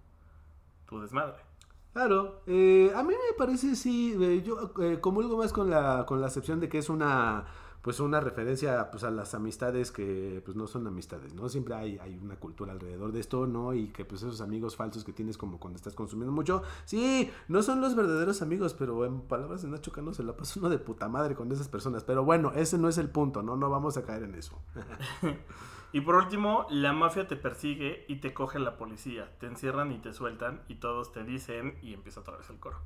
tu 0.88 1.02
desmadre. 1.02 1.52
Claro, 1.94 2.42
eh, 2.48 2.92
a 2.96 3.04
mí 3.04 3.10
me 3.10 3.38
parece 3.38 3.76
sí, 3.76 4.16
eh, 4.18 4.42
yo 4.46 4.72
eh, 4.82 5.00
comulgo 5.02 5.38
más 5.38 5.52
con 5.52 5.70
la, 5.70 6.06
con 6.06 6.22
la 6.22 6.28
acepción 6.28 6.62
de 6.62 6.70
que 6.70 6.78
es 6.78 6.90
una, 6.90 7.46
pues 7.82 8.00
una 8.00 8.20
referencia 8.20 8.92
pues, 8.92 9.04
a 9.04 9.12
las 9.12 9.34
amistades 9.34 9.92
que 9.92 10.42
pues 10.46 10.56
no 10.56 10.68
son 10.68 10.86
amistades, 10.88 11.34
¿no? 11.34 11.50
Siempre 11.50 11.76
hay, 11.76 11.98
hay 12.00 12.18
una 12.22 12.36
cultura 12.36 12.74
alrededor 12.74 13.12
de 13.12 13.20
esto, 13.20 13.48
¿no? 13.48 13.74
Y 13.74 13.88
que 13.88 14.06
pues 14.06 14.22
esos 14.22 14.42
amigos 14.42 14.76
falsos 14.76 15.04
que 15.04 15.14
tienes 15.14 15.38
como 15.38 15.60
cuando 15.60 15.78
estás 15.78 15.96
consumiendo 15.96 16.32
mucho, 16.32 16.64
sí, 16.86 17.32
no 17.48 17.62
son 17.64 17.82
los 17.82 17.96
verdaderos 17.96 18.42
amigos, 18.42 18.74
pero 18.74 19.06
en 19.06 19.22
palabras 19.22 19.64
de 19.64 19.70
Nacho 19.70 19.92
Cano 19.92 20.14
se 20.14 20.24
la 20.24 20.36
pasa 20.38 20.60
uno 20.60 20.70
de 20.70 20.78
puta 20.78 21.08
madre 21.10 21.36
con 21.36 21.52
esas 21.52 21.68
personas, 21.68 22.04
pero 22.04 22.24
bueno, 22.24 22.52
ese 22.56 22.78
no 22.78 22.88
es 22.88 22.98
el 22.98 23.10
punto, 23.10 23.42
¿no? 23.42 23.56
No 23.58 23.70
vamos 23.70 23.98
a 23.98 24.04
caer 24.04 24.24
en 24.24 24.36
eso. 24.36 24.62
Y 25.94 26.02
por 26.02 26.16
último, 26.16 26.66
la 26.70 26.94
mafia 26.94 27.28
te 27.28 27.36
persigue 27.36 28.06
y 28.08 28.18
te 28.18 28.34
coge 28.34 28.60
la 28.60 28.78
policía. 28.78 29.30
Te 29.40 29.48
encierran 29.48 29.92
y 29.92 29.98
te 29.98 30.14
sueltan 30.14 30.62
y 30.70 30.76
todos 30.76 31.12
te 31.12 31.24
dicen 31.24 31.78
y 31.82 31.94
empieza 31.94 32.22
otra 32.22 32.38
vez 32.38 32.50
el 32.50 32.60
coro. 32.60 32.78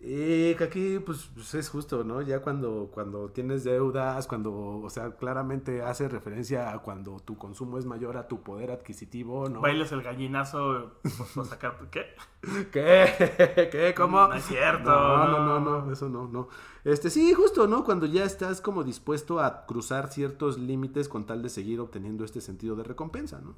Sí, 0.00 0.54
que 0.56 0.64
aquí 0.64 0.98
pues, 1.00 1.28
pues, 1.34 1.54
es 1.54 1.68
justo, 1.68 2.04
¿no? 2.04 2.22
Ya 2.22 2.40
cuando, 2.40 2.88
cuando 2.92 3.30
tienes 3.30 3.64
deudas, 3.64 4.28
cuando, 4.28 4.78
o 4.80 4.90
sea, 4.90 5.16
claramente 5.16 5.82
hace 5.82 6.08
referencia 6.08 6.72
a 6.72 6.78
cuando 6.78 7.16
tu 7.18 7.36
consumo 7.36 7.78
es 7.78 7.84
mayor 7.84 8.16
a 8.16 8.28
tu 8.28 8.40
poder 8.42 8.70
adquisitivo, 8.70 9.48
¿no? 9.48 9.60
Bailas 9.60 9.90
el 9.90 10.02
gallinazo 10.02 10.92
por, 11.02 11.26
por 11.34 11.46
sacar... 11.46 11.76
¿Qué? 11.90 12.14
¿Qué? 12.72 13.68
¿Qué? 13.72 13.94
¿Cómo? 13.96 14.28
No 14.28 14.34
es 14.34 14.44
cierto, 14.44 14.88
No, 14.88 15.26
no, 15.26 15.38
no. 15.40 15.60
no, 15.60 15.84
no, 15.86 15.92
eso 15.92 16.08
no, 16.08 16.28
no. 16.28 16.48
Este, 16.84 17.10
sí, 17.10 17.34
justo, 17.34 17.66
¿no? 17.66 17.82
Cuando 17.82 18.06
ya 18.06 18.22
estás 18.22 18.60
como 18.60 18.84
dispuesto 18.84 19.40
a 19.40 19.66
cruzar 19.66 20.12
ciertos 20.12 20.58
límites 20.58 21.08
con 21.08 21.26
tal 21.26 21.42
de 21.42 21.48
seguir 21.48 21.80
obteniendo 21.80 22.24
este 22.24 22.40
sentido 22.40 22.76
de 22.76 22.84
recompensa, 22.84 23.40
¿no? 23.40 23.56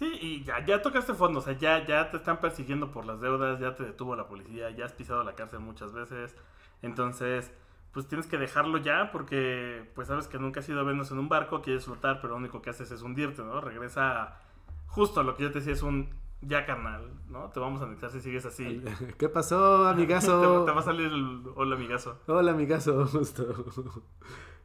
Sí, 0.00 0.18
y 0.18 0.44
ya, 0.44 0.64
ya 0.64 0.80
tocaste 0.80 1.12
fondo, 1.12 1.40
o 1.40 1.42
sea, 1.42 1.52
ya, 1.52 1.86
ya 1.86 2.10
te 2.10 2.16
están 2.16 2.40
persiguiendo 2.40 2.90
por 2.90 3.04
las 3.04 3.20
deudas, 3.20 3.60
ya 3.60 3.74
te 3.74 3.84
detuvo 3.84 4.16
la 4.16 4.26
policía, 4.28 4.70
ya 4.70 4.86
has 4.86 4.94
pisado 4.94 5.22
la 5.24 5.34
cárcel 5.34 5.60
muchas 5.60 5.92
veces. 5.92 6.34
Entonces, 6.80 7.52
pues 7.92 8.08
tienes 8.08 8.26
que 8.26 8.38
dejarlo 8.38 8.78
ya 8.78 9.10
porque, 9.12 9.90
pues 9.94 10.08
sabes 10.08 10.26
que 10.26 10.38
nunca 10.38 10.60
has 10.60 10.68
ido 10.70 10.80
a 10.80 10.84
Venus 10.84 11.10
en 11.10 11.18
un 11.18 11.28
barco, 11.28 11.60
quieres 11.60 11.84
flotar, 11.84 12.22
pero 12.22 12.30
lo 12.32 12.38
único 12.38 12.62
que 12.62 12.70
haces 12.70 12.90
es 12.90 13.02
hundirte, 13.02 13.42
¿no? 13.42 13.60
Regresa 13.60 14.22
a- 14.22 14.40
justo 14.86 15.20
a 15.20 15.22
lo 15.22 15.36
que 15.36 15.42
yo 15.42 15.52
te 15.52 15.58
decía, 15.58 15.74
es 15.74 15.82
un 15.82 16.08
ya 16.40 16.64
carnal, 16.64 17.10
¿no? 17.28 17.50
Te 17.50 17.60
vamos 17.60 17.82
a 17.82 17.84
anexar 17.84 18.10
si 18.10 18.20
sigues 18.22 18.46
así. 18.46 18.82
¿Qué 19.18 19.28
pasó, 19.28 19.84
te, 19.84 19.90
amigazo? 19.90 20.64
te 20.64 20.72
va 20.72 20.80
a 20.80 20.82
salir 20.82 21.12
el 21.12 21.42
hola 21.56 21.76
amigazo. 21.76 22.18
Hola, 22.26 22.52
amigazo, 22.52 23.06
justo. 23.12 24.02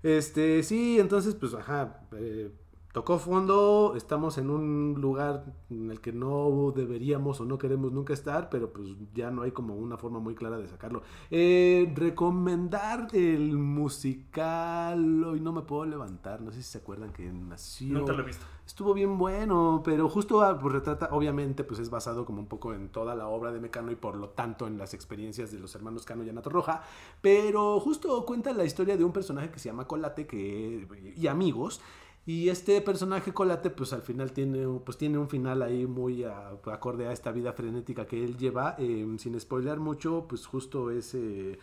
Este, 0.02 0.64
sí, 0.64 1.00
entonces, 1.00 1.36
pues, 1.36 1.54
ajá, 1.56 2.02
eh, 2.14 2.52
tocó 2.96 3.20
fondo, 3.20 3.94
estamos 3.98 4.38
en 4.38 4.50
un 4.50 4.96
lugar 5.02 5.44
en 5.70 5.92
el 5.92 6.00
que 6.00 6.14
no 6.14 6.72
deberíamos 6.74 7.42
o 7.42 7.44
no 7.44 7.58
queremos 7.58 7.92
nunca 7.92 8.14
estar, 8.14 8.48
pero 8.50 8.72
pues 8.72 8.88
ya 9.14 9.32
no 9.32 9.42
hay 9.42 9.52
como 9.52 9.76
una 9.76 9.98
forma 9.98 10.20
muy 10.20 10.34
clara 10.34 10.58
de 10.58 10.66
sacarlo. 10.66 11.02
Eh, 11.30 11.92
recomendar 11.94 13.10
el 13.12 13.58
musical, 13.58 15.26
hoy 15.26 15.42
no 15.42 15.52
me 15.52 15.64
puedo 15.64 15.84
levantar, 15.84 16.40
no 16.40 16.52
sé 16.52 16.64
si 16.64 16.72
se 16.72 16.78
acuerdan 16.78 17.12
que 17.12 17.26
nació... 17.26 17.96
Nunca 17.96 18.14
lo 18.14 18.24
he 18.24 18.28
visto. 18.28 18.46
Estuvo 18.66 18.94
bien 18.94 19.18
bueno, 19.18 19.82
pero 19.84 20.08
justo 20.08 20.42
ah, 20.42 20.58
pues, 20.58 20.74
retrata, 20.74 21.10
obviamente, 21.12 21.66
pues 21.66 21.82
es 21.82 21.90
basado 21.90 22.24
como 22.24 22.40
un 22.40 22.48
poco 22.48 22.74
en 22.74 22.88
toda 22.88 23.14
la 23.14 23.28
obra 23.28 23.52
de 23.52 23.60
Mecano 23.60 23.92
y 23.92 23.96
por 23.96 24.16
lo 24.16 24.30
tanto 24.30 24.68
en 24.68 24.78
las 24.78 24.94
experiencias 24.94 25.52
de 25.52 25.60
los 25.60 25.76
hermanos 25.76 26.06
Cano 26.06 26.24
y 26.24 26.30
Anato 26.30 26.50
Roja, 26.50 26.82
pero 27.22 27.78
justo 27.82 28.26
cuenta 28.26 28.54
la 28.54 28.64
historia 28.64 28.96
de 28.96 29.04
un 29.04 29.12
personaje 29.12 29.52
que 29.52 29.60
se 29.60 29.68
llama 29.68 29.86
Colate 29.86 30.26
que, 30.26 31.14
y 31.18 31.28
amigos. 31.28 31.82
Y 32.28 32.50
este 32.50 32.82
personaje 32.82 33.34
Colate, 33.34 33.70
pues 33.70 33.94
al 33.94 34.02
final 34.02 34.32
tiene, 34.32 34.66
pues, 34.84 34.98
tiene 34.98 35.18
un 35.20 35.30
final 35.30 35.62
ahí 35.62 35.86
muy 35.86 36.24
ah, 36.24 36.58
acorde 36.72 37.08
a 37.08 37.12
esta 37.12 37.32
vida 37.32 37.54
frenética 37.54 38.08
que 38.08 38.24
él 38.24 38.36
lleva. 38.38 38.76
Eh, 38.80 39.06
sin 39.20 39.40
spoilear 39.40 39.80
mucho, 39.80 40.26
pues 40.28 40.46
justo 40.48 40.90
es... 40.92 41.14
eh, 41.14 41.60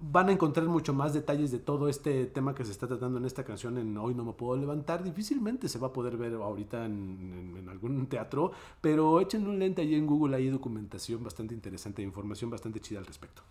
van 0.00 0.28
a 0.30 0.32
encontrar 0.32 0.66
mucho 0.68 0.94
más 0.94 1.12
detalles 1.14 1.50
de 1.52 1.58
todo 1.58 1.88
este 1.88 2.26
tema 2.26 2.54
que 2.54 2.64
se 2.64 2.70
está 2.72 2.88
tratando 2.88 3.18
en 3.18 3.26
esta 3.26 3.44
canción 3.44 3.78
en 3.78 3.96
Hoy 3.98 4.14
no 4.14 4.24
me 4.24 4.32
puedo 4.32 4.56
levantar. 4.58 5.02
Difícilmente 5.04 5.68
se 5.68 5.78
va 5.78 5.88
a 5.88 5.92
poder 5.92 6.16
ver 6.16 6.34
ahorita 6.34 6.86
en, 6.86 7.54
en- 7.58 7.68
algún 7.68 8.06
teatro, 8.06 8.52
pero 8.80 9.20
echen 9.20 9.46
un 9.46 9.58
lente 9.58 9.82
ahí 9.82 9.94
en 9.94 10.06
Google, 10.06 10.36
hay 10.36 10.48
documentación 10.48 11.22
bastante 11.24 11.54
interesante, 11.54 12.02
información 12.02 12.50
bastante 12.50 12.80
chida 12.80 12.98
al 13.00 13.06
respecto. 13.06 13.42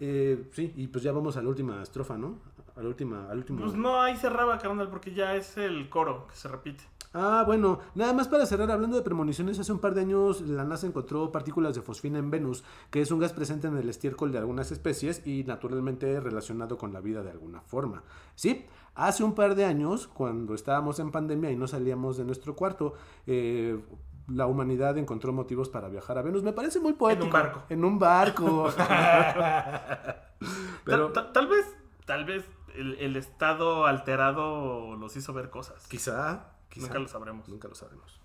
Eh, 0.00 0.48
sí, 0.52 0.72
y 0.76 0.86
pues 0.88 1.02
ya 1.02 1.12
vamos 1.12 1.36
a 1.36 1.42
la 1.42 1.48
última 1.48 1.82
estrofa, 1.82 2.16
¿no? 2.16 2.38
A 2.76 2.82
la 2.82 2.88
última, 2.88 3.28
al 3.28 3.38
último... 3.38 3.60
Pues 3.60 3.74
no, 3.74 4.00
ahí 4.00 4.16
cerraba, 4.16 4.58
carnal, 4.58 4.88
porque 4.88 5.12
ya 5.12 5.34
es 5.34 5.56
el 5.56 5.88
coro 5.88 6.26
que 6.28 6.36
se 6.36 6.48
repite. 6.48 6.84
Ah, 7.14 7.42
bueno, 7.46 7.80
nada 7.94 8.12
más 8.12 8.28
para 8.28 8.44
cerrar, 8.44 8.70
hablando 8.70 8.96
de 8.96 9.02
premoniciones, 9.02 9.58
hace 9.58 9.72
un 9.72 9.78
par 9.78 9.94
de 9.94 10.02
años 10.02 10.42
la 10.42 10.64
NASA 10.64 10.86
encontró 10.86 11.32
partículas 11.32 11.74
de 11.74 11.80
fosfina 11.80 12.18
en 12.18 12.30
Venus, 12.30 12.64
que 12.90 13.00
es 13.00 13.10
un 13.10 13.18
gas 13.18 13.32
presente 13.32 13.66
en 13.66 13.78
el 13.78 13.88
estiércol 13.88 14.30
de 14.30 14.38
algunas 14.38 14.70
especies 14.72 15.26
y 15.26 15.42
naturalmente 15.44 16.20
relacionado 16.20 16.76
con 16.76 16.92
la 16.92 17.00
vida 17.00 17.22
de 17.22 17.30
alguna 17.30 17.62
forma. 17.62 18.02
Sí, 18.34 18.66
hace 18.94 19.24
un 19.24 19.34
par 19.34 19.54
de 19.54 19.64
años, 19.64 20.06
cuando 20.06 20.54
estábamos 20.54 20.98
en 21.00 21.10
pandemia 21.10 21.50
y 21.50 21.56
no 21.56 21.66
salíamos 21.66 22.18
de 22.18 22.24
nuestro 22.24 22.54
cuarto, 22.54 22.94
eh, 23.26 23.80
la 24.28 24.46
humanidad 24.46 24.98
encontró 24.98 25.32
motivos 25.32 25.68
para 25.68 25.88
viajar 25.88 26.18
a 26.18 26.22
Venus. 26.22 26.42
Me 26.42 26.52
parece 26.52 26.80
muy 26.80 26.92
poético. 26.92 27.24
En 27.24 27.28
un 27.28 27.32
barco. 27.32 27.62
En 27.68 27.84
un 27.84 27.98
barco. 27.98 28.72
Pero... 30.84 31.12
Tal, 31.12 31.32
tal, 31.32 31.46
vez, 31.48 31.66
tal 32.04 32.24
vez 32.24 32.44
el, 32.74 32.96
el, 32.98 33.16
estado 33.16 33.86
alterado 33.86 34.96
los 34.96 35.16
hizo 35.16 35.32
ver 35.32 35.50
cosas. 35.50 35.86
Quizá, 35.88 36.52
quizá. 36.68 36.86
Nunca 36.86 36.98
lo 36.98 37.08
sabremos. 37.08 37.48
Nunca 37.48 37.68
lo 37.68 37.74
sabremos. 37.74 38.20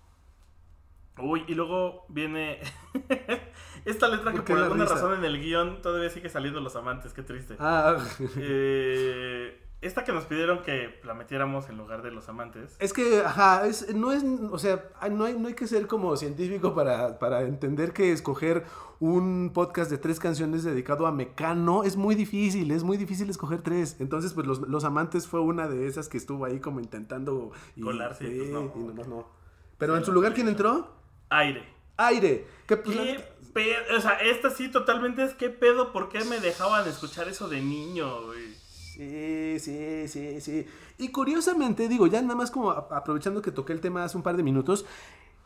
Uy, 1.18 1.44
y 1.46 1.54
luego 1.54 2.06
viene 2.08 2.58
esta 3.84 4.08
letra 4.08 4.32
que 4.32 4.42
por, 4.42 4.58
alguna 4.58 4.82
risa? 4.82 4.96
razón 4.96 5.18
en 5.18 5.24
el 5.24 5.40
guion 5.40 5.80
todavía 5.80 6.10
sigue 6.10 6.28
saliendo 6.28 6.60
los 6.60 6.74
amantes, 6.74 7.12
qué 7.12 7.22
triste. 7.22 7.56
Ah. 7.60 7.96
eh, 8.36 9.63
esta 9.84 10.02
que 10.02 10.12
nos 10.12 10.24
pidieron 10.24 10.62
que 10.62 10.98
la 11.04 11.14
metiéramos 11.14 11.68
en 11.68 11.76
lugar 11.76 12.02
de 12.02 12.10
los 12.10 12.28
amantes. 12.28 12.76
Es 12.78 12.92
que, 12.92 13.20
ajá, 13.20 13.66
es, 13.66 13.94
no 13.94 14.12
es, 14.12 14.24
o 14.50 14.58
sea, 14.58 14.90
no 15.10 15.24
hay, 15.24 15.38
no 15.38 15.48
hay 15.48 15.54
que 15.54 15.66
ser 15.66 15.86
como 15.86 16.16
científico 16.16 16.74
para, 16.74 17.18
para 17.18 17.42
entender 17.42 17.92
que 17.92 18.10
escoger 18.10 18.64
un 18.98 19.50
podcast 19.52 19.90
de 19.90 19.98
tres 19.98 20.18
canciones 20.18 20.64
dedicado 20.64 21.06
a 21.06 21.12
Mecano 21.12 21.84
es 21.84 21.96
muy 21.96 22.14
difícil, 22.14 22.70
es 22.70 22.82
muy 22.82 22.96
difícil 22.96 23.28
escoger 23.28 23.60
tres. 23.60 23.96
Entonces, 24.00 24.32
pues 24.32 24.46
los, 24.46 24.60
los 24.60 24.84
amantes 24.84 25.26
fue 25.26 25.40
una 25.40 25.68
de 25.68 25.86
esas 25.86 26.08
que 26.08 26.16
estuvo 26.16 26.46
ahí 26.46 26.60
como 26.60 26.80
intentando 26.80 27.52
y, 27.76 27.82
colarse. 27.82 28.26
Sí, 28.26 28.38
pues 28.38 28.50
no. 28.50 28.72
y 28.74 28.78
nomás 28.78 29.06
no. 29.06 29.28
Pero 29.76 29.92
sí, 29.92 29.98
en 29.98 30.04
su 30.06 30.12
lugar, 30.12 30.32
¿quién 30.32 30.48
entró? 30.48 30.94
Aire. 31.28 31.62
Aire. 31.98 32.46
¿Qué, 32.66 32.78
pues, 32.78 32.96
¿Qué 32.96 33.24
pedo? 33.52 33.98
O 33.98 34.00
sea, 34.00 34.12
esta 34.14 34.48
sí 34.48 34.70
totalmente 34.70 35.22
es 35.24 35.34
qué 35.34 35.50
pedo, 35.50 35.92
¿por 35.92 36.08
qué 36.08 36.24
me 36.24 36.40
dejaban 36.40 36.88
escuchar 36.88 37.28
eso 37.28 37.48
de 37.48 37.60
niño, 37.60 38.22
güey? 38.26 38.63
Sí, 38.94 39.58
sí, 39.58 40.06
sí, 40.06 40.40
sí. 40.40 40.66
Y 40.98 41.08
curiosamente, 41.08 41.88
digo, 41.88 42.06
ya 42.06 42.22
nada 42.22 42.36
más 42.36 42.52
como 42.52 42.70
aprovechando 42.70 43.42
que 43.42 43.50
toqué 43.50 43.72
el 43.72 43.80
tema 43.80 44.04
hace 44.04 44.16
un 44.16 44.22
par 44.22 44.36
de 44.36 44.44
minutos, 44.44 44.86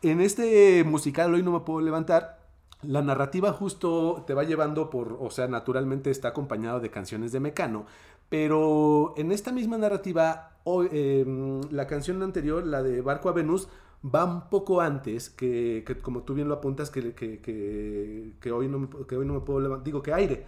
en 0.03 0.21
este 0.21 0.83
musical 0.83 1.33
hoy 1.33 1.41
no 1.41 1.51
me 1.51 1.61
puedo 1.61 1.81
levantar. 1.81 2.37
La 2.83 3.01
narrativa 3.01 3.51
justo 3.51 4.23
te 4.27 4.33
va 4.35 4.43
llevando 4.43 4.89
por, 4.91 5.17
o 5.19 5.31
sea, 5.31 5.47
naturalmente 5.47 6.11
está 6.11 6.29
acompañado 6.29 6.79
de 6.79 6.91
canciones 6.91 7.31
de 7.31 7.39
Mecano, 7.39 7.87
pero 8.29 9.15
en 9.17 9.31
esta 9.31 9.51
misma 9.51 9.77
narrativa, 9.77 10.59
hoy, 10.63 10.87
eh, 10.91 11.25
la 11.71 11.87
canción 11.87 12.21
anterior, 12.21 12.65
la 12.65 12.83
de 12.83 13.01
Barco 13.01 13.29
a 13.29 13.33
Venus, 13.33 13.67
va 14.05 14.25
un 14.25 14.49
poco 14.49 14.79
antes, 14.79 15.29
que, 15.29 15.83
como 16.03 16.21
tú 16.23 16.35
bien 16.35 16.47
lo 16.47 16.53
apuntas, 16.55 16.89
que, 16.91 17.01
hoy, 18.53 18.67
no 18.69 18.89
hoy 19.17 19.25
no 19.25 19.33
me 19.33 19.39
puedo 19.41 19.59
levantar, 19.59 19.83
digo 19.83 20.01
que 20.03 20.13
aire. 20.13 20.45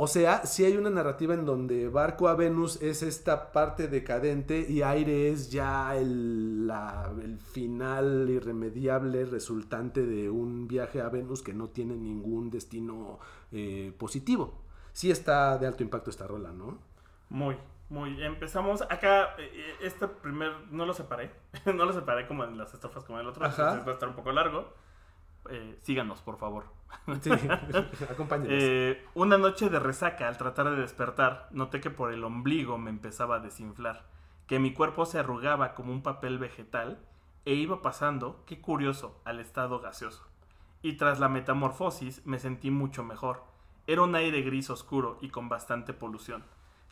O 0.00 0.06
sea, 0.06 0.46
sí 0.46 0.64
hay 0.64 0.76
una 0.76 0.90
narrativa 0.90 1.34
en 1.34 1.44
donde 1.44 1.88
Barco 1.88 2.28
a 2.28 2.36
Venus 2.36 2.80
es 2.80 3.02
esta 3.02 3.50
parte 3.50 3.88
decadente 3.88 4.64
y 4.68 4.82
Aire 4.82 5.28
es 5.28 5.50
ya 5.50 5.96
el, 5.96 6.68
la, 6.68 7.10
el, 7.20 7.36
final 7.40 8.30
irremediable 8.30 9.24
resultante 9.24 10.06
de 10.06 10.30
un 10.30 10.68
viaje 10.68 11.00
a 11.00 11.08
Venus 11.08 11.42
que 11.42 11.52
no 11.52 11.70
tiene 11.70 11.96
ningún 11.96 12.48
destino 12.48 13.18
eh, 13.50 13.92
positivo. 13.98 14.62
Sí 14.92 15.10
está 15.10 15.58
de 15.58 15.66
alto 15.66 15.82
impacto 15.82 16.10
esta 16.10 16.28
rola, 16.28 16.52
¿no? 16.52 16.78
Muy, 17.28 17.56
muy. 17.88 18.22
Empezamos 18.22 18.82
acá, 18.82 19.34
este 19.82 20.06
primer, 20.06 20.52
no 20.70 20.86
lo 20.86 20.94
separé, 20.94 21.32
no 21.66 21.84
lo 21.84 21.92
separé 21.92 22.28
como 22.28 22.44
en 22.44 22.56
las 22.56 22.72
estrofas 22.72 23.02
como 23.02 23.18
en 23.18 23.24
el 23.24 23.30
otro, 23.30 23.44
Ajá. 23.44 23.82
va 23.84 23.90
a 23.90 23.94
estar 23.94 24.08
un 24.08 24.14
poco 24.14 24.30
largo. 24.30 24.72
Eh, 25.50 25.76
síganos, 25.82 26.20
por 26.20 26.38
favor. 26.38 26.77
Sí. 27.20 27.30
Eh, 28.44 29.04
una 29.14 29.38
noche 29.38 29.68
de 29.68 29.78
resaca, 29.78 30.28
al 30.28 30.36
tratar 30.36 30.70
de 30.70 30.76
despertar, 30.76 31.48
noté 31.50 31.80
que 31.80 31.90
por 31.90 32.12
el 32.12 32.24
ombligo 32.24 32.78
me 32.78 32.90
empezaba 32.90 33.36
a 33.36 33.40
desinflar, 33.40 34.06
que 34.46 34.58
mi 34.58 34.72
cuerpo 34.72 35.06
se 35.06 35.18
arrugaba 35.18 35.74
como 35.74 35.92
un 35.92 36.02
papel 36.02 36.38
vegetal 36.38 36.98
e 37.44 37.54
iba 37.54 37.80
pasando, 37.80 38.42
qué 38.46 38.60
curioso, 38.60 39.20
al 39.24 39.40
estado 39.40 39.80
gaseoso. 39.80 40.26
Y 40.82 40.94
tras 40.94 41.18
la 41.18 41.28
metamorfosis 41.28 42.26
me 42.26 42.38
sentí 42.38 42.70
mucho 42.70 43.02
mejor. 43.02 43.42
Era 43.86 44.02
un 44.02 44.14
aire 44.14 44.42
gris 44.42 44.70
oscuro 44.70 45.18
y 45.20 45.30
con 45.30 45.48
bastante 45.48 45.94
polución. 45.94 46.44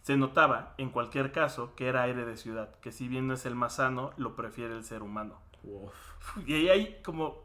Se 0.02 0.16
notaba, 0.16 0.74
en 0.78 0.90
cualquier 0.90 1.32
caso, 1.32 1.74
que 1.74 1.88
era 1.88 2.02
aire 2.02 2.24
de 2.24 2.36
ciudad, 2.36 2.78
que 2.80 2.92
si 2.92 3.08
bien 3.08 3.26
no 3.26 3.34
es 3.34 3.44
el 3.44 3.54
más 3.54 3.76
sano, 3.76 4.12
lo 4.16 4.34
prefiere 4.34 4.74
el 4.74 4.84
ser 4.84 5.02
humano. 5.02 5.34
Uf. 5.62 6.38
Y 6.46 6.54
ahí 6.54 6.68
hay 6.68 7.02
como 7.02 7.44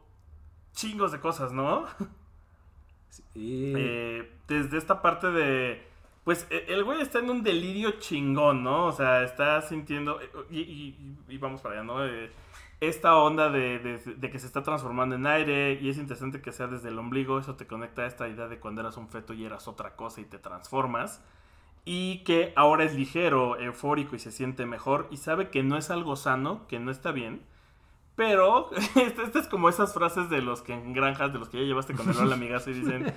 chingos 0.72 1.12
de 1.12 1.20
cosas, 1.20 1.52
¿no? 1.52 1.84
Eh, 3.34 4.30
desde 4.48 4.78
esta 4.78 5.02
parte 5.02 5.30
de. 5.30 5.82
Pues 6.24 6.46
el 6.50 6.84
güey 6.84 7.00
está 7.00 7.18
en 7.18 7.30
un 7.30 7.42
delirio 7.42 7.92
chingón, 7.98 8.62
¿no? 8.62 8.86
O 8.86 8.92
sea, 8.92 9.22
está 9.24 9.60
sintiendo. 9.62 10.20
Y, 10.50 10.60
y, 10.60 11.16
y 11.28 11.38
vamos 11.38 11.60
para 11.60 11.76
allá, 11.76 11.84
¿no? 11.84 12.06
Eh, 12.06 12.30
esta 12.80 13.16
onda 13.16 13.50
de, 13.50 13.78
de, 13.78 13.98
de, 13.98 14.30
que 14.30 14.38
se 14.38 14.46
está 14.46 14.62
transformando 14.62 15.14
en 15.14 15.26
aire 15.26 15.78
y 15.80 15.88
es 15.88 15.98
interesante 15.98 16.40
que 16.40 16.52
sea 16.52 16.66
desde 16.68 16.88
el 16.88 16.98
ombligo. 16.98 17.38
Eso 17.38 17.56
te 17.56 17.66
conecta 17.66 18.02
a 18.02 18.06
esta 18.06 18.28
idea 18.28 18.48
de 18.48 18.58
cuando 18.58 18.80
eras 18.80 18.96
un 18.96 19.08
feto 19.08 19.34
y 19.34 19.44
eras 19.44 19.68
otra 19.68 19.96
cosa 19.96 20.20
y 20.20 20.24
te 20.24 20.38
transformas. 20.38 21.22
Y 21.84 22.18
que 22.18 22.52
ahora 22.54 22.84
es 22.84 22.94
ligero, 22.94 23.58
eufórico 23.58 24.14
y 24.14 24.20
se 24.20 24.30
siente 24.30 24.66
mejor 24.66 25.08
y 25.10 25.16
sabe 25.16 25.50
que 25.50 25.64
no 25.64 25.76
es 25.76 25.90
algo 25.90 26.14
sano, 26.14 26.66
que 26.68 26.78
no 26.78 26.92
está 26.92 27.10
bien 27.10 27.42
pero, 28.14 28.70
esta 28.96 29.22
este 29.22 29.38
es 29.38 29.48
como 29.48 29.68
esas 29.68 29.94
frases 29.94 30.28
de 30.28 30.42
los 30.42 30.60
que 30.60 30.74
en 30.74 30.92
granjas, 30.92 31.32
de 31.32 31.38
los 31.38 31.48
que 31.48 31.58
ya 31.58 31.64
llevaste 31.64 31.94
con 31.94 32.08
el 32.10 32.16
hola 32.16 32.34
amigazo 32.34 32.70
y 32.70 32.74
dicen 32.74 33.12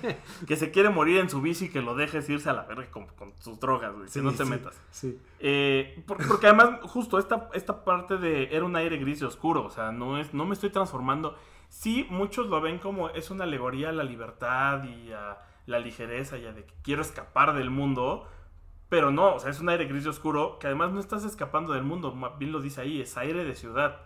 que 0.46 0.56
se 0.56 0.70
quiere 0.70 0.88
morir 0.88 1.18
en 1.18 1.28
su 1.28 1.42
bici 1.42 1.66
y 1.66 1.68
que 1.68 1.82
lo 1.82 1.94
dejes 1.94 2.28
irse 2.30 2.48
a 2.48 2.54
la 2.54 2.62
verga 2.62 2.90
con, 2.90 3.06
con 3.08 3.34
sus 3.38 3.60
drogas, 3.60 3.94
güey, 3.94 4.08
Sí, 4.08 4.20
que 4.20 4.24
no 4.24 4.32
te 4.32 4.44
sí, 4.44 4.50
metas. 4.50 4.80
Sí. 4.90 5.20
Eh, 5.38 6.02
por, 6.06 6.26
porque 6.26 6.46
además, 6.46 6.80
justo 6.82 7.18
esta, 7.18 7.50
esta 7.52 7.84
parte 7.84 8.16
de 8.16 8.48
era 8.56 8.64
un 8.64 8.74
aire 8.74 8.96
gris 8.96 9.20
y 9.20 9.24
oscuro, 9.24 9.64
o 9.64 9.70
sea, 9.70 9.92
no, 9.92 10.18
es, 10.18 10.32
no 10.32 10.46
me 10.46 10.54
estoy 10.54 10.70
transformando. 10.70 11.36
Sí, 11.68 12.06
muchos 12.08 12.46
lo 12.46 12.60
ven 12.62 12.78
como 12.78 13.10
es 13.10 13.30
una 13.30 13.44
alegoría 13.44 13.90
a 13.90 13.92
la 13.92 14.04
libertad 14.04 14.84
y 14.84 15.12
a 15.12 15.38
la 15.66 15.78
ligereza 15.78 16.38
y 16.38 16.46
a 16.46 16.52
de 16.52 16.64
que 16.64 16.74
quiero 16.82 17.02
escapar 17.02 17.54
del 17.54 17.70
mundo. 17.70 18.26
Pero 18.88 19.10
no, 19.10 19.34
o 19.34 19.40
sea, 19.40 19.50
es 19.50 19.60
un 19.60 19.68
aire 19.68 19.84
gris 19.86 20.06
y 20.06 20.08
oscuro 20.08 20.58
que 20.58 20.68
además 20.68 20.92
no 20.92 21.00
estás 21.00 21.24
escapando 21.24 21.72
del 21.72 21.82
mundo, 21.82 22.16
bien 22.38 22.52
lo 22.52 22.60
dice 22.60 22.80
ahí, 22.80 23.00
es 23.00 23.18
aire 23.18 23.44
de 23.44 23.56
ciudad 23.56 24.05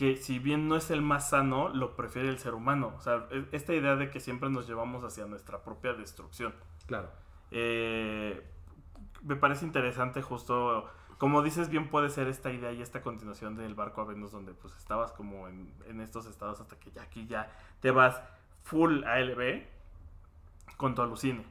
que 0.00 0.16
si 0.16 0.38
bien 0.38 0.66
no 0.66 0.76
es 0.76 0.90
el 0.90 1.02
más 1.02 1.28
sano, 1.28 1.68
lo 1.68 1.94
prefiere 1.94 2.30
el 2.30 2.38
ser 2.38 2.54
humano. 2.54 2.94
O 2.96 3.02
sea, 3.02 3.28
esta 3.52 3.74
idea 3.74 3.96
de 3.96 4.10
que 4.10 4.18
siempre 4.18 4.48
nos 4.48 4.66
llevamos 4.66 5.04
hacia 5.04 5.26
nuestra 5.26 5.62
propia 5.62 5.92
destrucción. 5.92 6.54
Claro. 6.86 7.10
Eh, 7.50 8.42
me 9.22 9.36
parece 9.36 9.66
interesante 9.66 10.22
justo, 10.22 10.88
como 11.18 11.42
dices, 11.42 11.68
bien 11.68 11.90
puede 11.90 12.08
ser 12.08 12.28
esta 12.28 12.50
idea 12.50 12.72
y 12.72 12.80
esta 12.80 13.02
continuación 13.02 13.56
del 13.56 13.74
barco 13.74 14.00
a 14.00 14.04
Venus, 14.06 14.32
donde 14.32 14.54
pues 14.54 14.74
estabas 14.74 15.12
como 15.12 15.48
en, 15.48 15.70
en 15.86 16.00
estos 16.00 16.24
estados 16.24 16.62
hasta 16.62 16.80
que 16.80 16.90
ya 16.92 17.02
aquí 17.02 17.26
ya 17.26 17.54
te 17.80 17.90
vas 17.90 18.22
full 18.62 19.04
ALB 19.04 19.64
con 20.78 20.94
tu 20.94 21.02
alucine. 21.02 21.44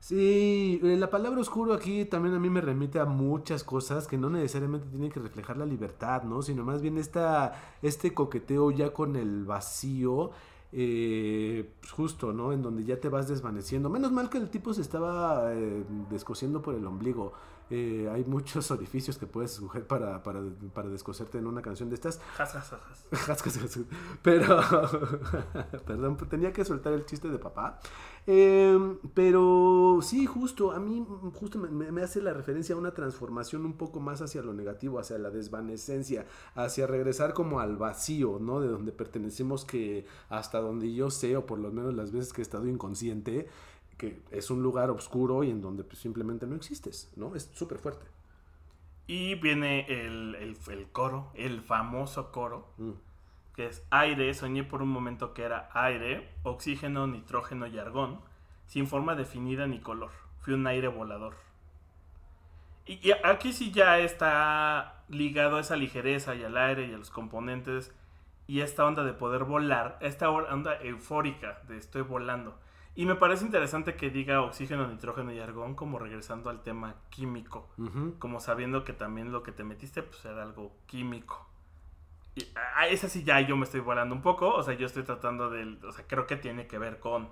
Sí, 0.00 0.80
eh, 0.82 0.96
la 0.96 1.10
palabra 1.10 1.40
oscuro 1.40 1.74
aquí 1.74 2.06
también 2.06 2.34
a 2.34 2.38
mí 2.40 2.48
me 2.48 2.62
remite 2.62 2.98
a 2.98 3.04
muchas 3.04 3.62
cosas 3.64 4.08
que 4.08 4.16
no 4.16 4.30
necesariamente 4.30 4.88
tienen 4.88 5.10
que 5.10 5.20
reflejar 5.20 5.58
la 5.58 5.66
libertad, 5.66 6.22
¿no? 6.22 6.40
Sino 6.42 6.64
más 6.64 6.80
bien 6.80 6.96
esta, 6.96 7.52
este 7.82 8.14
coqueteo 8.14 8.70
ya 8.70 8.92
con 8.94 9.14
el 9.14 9.44
vacío, 9.44 10.30
eh, 10.72 11.70
pues 11.80 11.92
justo, 11.92 12.32
¿no? 12.32 12.52
En 12.52 12.62
donde 12.62 12.84
ya 12.84 12.98
te 12.98 13.10
vas 13.10 13.28
desvaneciendo. 13.28 13.90
Menos 13.90 14.10
mal 14.10 14.30
que 14.30 14.38
el 14.38 14.48
tipo 14.48 14.72
se 14.72 14.80
estaba 14.80 15.52
eh, 15.52 15.84
descosiendo 16.10 16.62
por 16.62 16.74
el 16.74 16.86
ombligo. 16.86 17.32
Eh, 17.70 18.10
hay 18.12 18.24
muchos 18.24 18.70
orificios 18.72 19.16
que 19.16 19.26
puedes 19.26 19.52
escoger 19.52 19.86
para, 19.86 20.22
para, 20.22 20.42
para, 20.74 20.88
descoserte 20.88 21.38
en 21.38 21.46
una 21.46 21.62
canción 21.62 21.88
de 21.88 21.94
estas. 21.94 22.20
Pero, 24.22 24.60
perdón, 25.86 26.16
tenía 26.28 26.52
que 26.52 26.64
soltar 26.64 26.92
el 26.92 27.06
chiste 27.06 27.28
de 27.28 27.38
papá. 27.38 27.80
Eh, 28.26 28.78
pero 29.14 30.00
sí, 30.02 30.26
justo, 30.26 30.72
a 30.72 30.78
mí 30.78 31.04
justo 31.34 31.58
me, 31.58 31.90
me, 31.90 32.02
hace 32.02 32.20
la 32.20 32.34
referencia 32.34 32.74
a 32.74 32.78
una 32.78 32.92
transformación 32.92 33.64
un 33.64 33.72
poco 33.72 33.98
más 33.98 34.20
hacia 34.20 34.42
lo 34.42 34.52
negativo, 34.52 34.98
hacia 34.98 35.18
la 35.18 35.30
desvanecencia, 35.30 36.26
hacia 36.54 36.86
regresar 36.86 37.32
como 37.32 37.60
al 37.60 37.76
vacío, 37.76 38.38
¿no? 38.38 38.60
De 38.60 38.68
donde 38.68 38.92
pertenecemos 38.92 39.64
que 39.64 40.04
hasta 40.28 40.60
donde 40.60 40.92
yo 40.92 41.10
sé, 41.10 41.36
o 41.36 41.46
por 41.46 41.58
lo 41.58 41.72
menos 41.72 41.94
las 41.94 42.12
veces 42.12 42.32
que 42.32 42.42
he 42.42 42.44
estado 42.44 42.68
inconsciente, 42.68 43.48
que 44.00 44.22
es 44.30 44.50
un 44.50 44.62
lugar 44.62 44.88
oscuro 44.88 45.44
y 45.44 45.50
en 45.50 45.60
donde 45.60 45.84
pues, 45.84 45.98
simplemente 45.98 46.46
no 46.46 46.56
existes, 46.56 47.12
¿no? 47.16 47.36
Es 47.36 47.50
súper 47.52 47.76
fuerte. 47.76 48.06
Y 49.06 49.34
viene 49.34 49.84
el, 49.88 50.36
el, 50.36 50.56
el, 50.68 50.86
coro, 50.90 51.30
el 51.34 51.60
famoso 51.60 52.32
coro, 52.32 52.72
mm. 52.78 52.92
que 53.54 53.66
es 53.66 53.86
aire, 53.90 54.32
soñé 54.32 54.64
por 54.64 54.80
un 54.80 54.88
momento 54.88 55.34
que 55.34 55.42
era 55.42 55.68
aire, 55.74 56.30
oxígeno, 56.44 57.06
nitrógeno 57.06 57.66
y 57.66 57.78
argón, 57.78 58.22
sin 58.66 58.86
forma 58.86 59.16
definida 59.16 59.66
ni 59.66 59.80
color. 59.80 60.12
Fui 60.38 60.54
un 60.54 60.66
aire 60.66 60.88
volador. 60.88 61.34
Y, 62.86 63.06
y 63.06 63.12
aquí 63.22 63.52
sí 63.52 63.70
ya 63.70 63.98
está 63.98 65.04
ligado 65.10 65.58
a 65.58 65.60
esa 65.60 65.76
ligereza 65.76 66.34
y 66.34 66.42
al 66.42 66.56
aire 66.56 66.86
y 66.86 66.94
a 66.94 66.98
los 66.98 67.10
componentes 67.10 67.92
y 68.46 68.62
esta 68.62 68.86
onda 68.86 69.04
de 69.04 69.12
poder 69.12 69.44
volar, 69.44 69.98
esta 70.00 70.30
onda 70.30 70.80
eufórica 70.80 71.60
de 71.68 71.76
estoy 71.76 72.00
volando. 72.00 72.58
Y 73.00 73.06
me 73.06 73.14
parece 73.14 73.46
interesante 73.46 73.94
que 73.94 74.10
diga 74.10 74.42
oxígeno, 74.42 74.86
nitrógeno 74.86 75.32
y 75.32 75.38
argón 75.38 75.74
como 75.74 75.98
regresando 75.98 76.50
al 76.50 76.62
tema 76.62 76.96
químico, 77.08 77.70
como 78.18 78.40
sabiendo 78.40 78.84
que 78.84 78.92
también 78.92 79.32
lo 79.32 79.42
que 79.42 79.52
te 79.52 79.64
metiste 79.64 80.02
pues 80.02 80.22
era 80.26 80.42
algo 80.42 80.76
químico. 80.84 81.48
Y 82.34 82.46
a 82.76 82.88
esa 82.88 83.08
sí 83.08 83.24
ya 83.24 83.40
yo 83.40 83.56
me 83.56 83.64
estoy 83.64 83.80
volando 83.80 84.14
un 84.14 84.20
poco, 84.20 84.54
o 84.54 84.62
sea, 84.62 84.74
yo 84.74 84.84
estoy 84.84 85.04
tratando 85.04 85.48
de, 85.48 85.78
o 85.82 85.92
sea, 85.92 86.04
creo 86.06 86.26
que 86.26 86.36
tiene 86.36 86.66
que 86.66 86.76
ver 86.76 87.00
con 87.00 87.30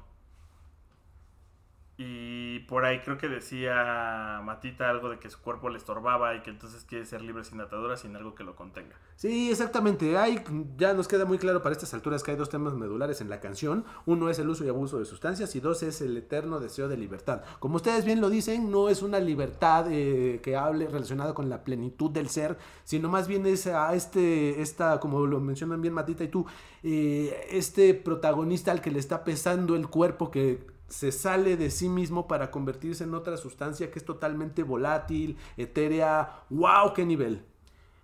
y 2.00 2.60
por 2.60 2.84
ahí 2.84 3.00
creo 3.00 3.18
que 3.18 3.28
decía 3.28 4.40
Matita 4.44 4.88
algo 4.88 5.10
de 5.10 5.18
que 5.18 5.28
su 5.28 5.40
cuerpo 5.40 5.68
le 5.68 5.78
estorbaba 5.78 6.36
y 6.36 6.42
que 6.42 6.50
entonces 6.50 6.84
quiere 6.84 7.04
ser 7.04 7.22
libre 7.22 7.42
sin 7.42 7.60
ataduras, 7.60 8.02
sin 8.02 8.14
algo 8.14 8.36
que 8.36 8.44
lo 8.44 8.54
contenga. 8.54 8.94
Sí, 9.16 9.50
exactamente. 9.50 10.16
Hay, 10.16 10.44
ya 10.76 10.94
nos 10.94 11.08
queda 11.08 11.24
muy 11.24 11.38
claro 11.38 11.60
para 11.60 11.72
estas 11.72 11.92
alturas 11.94 12.22
que 12.22 12.30
hay 12.30 12.36
dos 12.36 12.50
temas 12.50 12.74
medulares 12.74 13.20
en 13.20 13.28
la 13.28 13.40
canción. 13.40 13.84
Uno 14.06 14.30
es 14.30 14.38
el 14.38 14.48
uso 14.48 14.64
y 14.64 14.68
abuso 14.68 15.00
de 15.00 15.06
sustancias 15.06 15.56
y 15.56 15.60
dos 15.60 15.82
es 15.82 16.00
el 16.00 16.16
eterno 16.16 16.60
deseo 16.60 16.86
de 16.86 16.96
libertad. 16.96 17.42
Como 17.58 17.74
ustedes 17.74 18.04
bien 18.04 18.20
lo 18.20 18.30
dicen, 18.30 18.70
no 18.70 18.88
es 18.88 19.02
una 19.02 19.18
libertad 19.18 19.86
eh, 19.90 20.38
que 20.40 20.54
hable 20.54 20.86
relacionada 20.86 21.34
con 21.34 21.48
la 21.48 21.64
plenitud 21.64 22.12
del 22.12 22.28
ser, 22.28 22.58
sino 22.84 23.08
más 23.08 23.26
bien 23.26 23.44
es 23.44 23.66
a 23.66 23.92
este, 23.94 24.62
esta, 24.62 25.00
como 25.00 25.26
lo 25.26 25.40
mencionan 25.40 25.82
bien 25.82 25.94
Matita 25.94 26.22
y 26.22 26.28
tú, 26.28 26.46
eh, 26.84 27.48
este 27.50 27.92
protagonista 27.92 28.70
al 28.70 28.80
que 28.80 28.92
le 28.92 29.00
está 29.00 29.24
pesando 29.24 29.74
el 29.74 29.88
cuerpo 29.88 30.30
que 30.30 30.77
se 30.88 31.12
sale 31.12 31.56
de 31.56 31.70
sí 31.70 31.88
mismo 31.88 32.26
para 32.26 32.50
convertirse 32.50 33.04
en 33.04 33.14
otra 33.14 33.36
sustancia 33.36 33.90
que 33.90 33.98
es 33.98 34.04
totalmente 34.04 34.62
volátil, 34.62 35.36
etérea. 35.56 36.44
¡Wow! 36.50 36.94
¡Qué 36.94 37.04
nivel! 37.04 37.44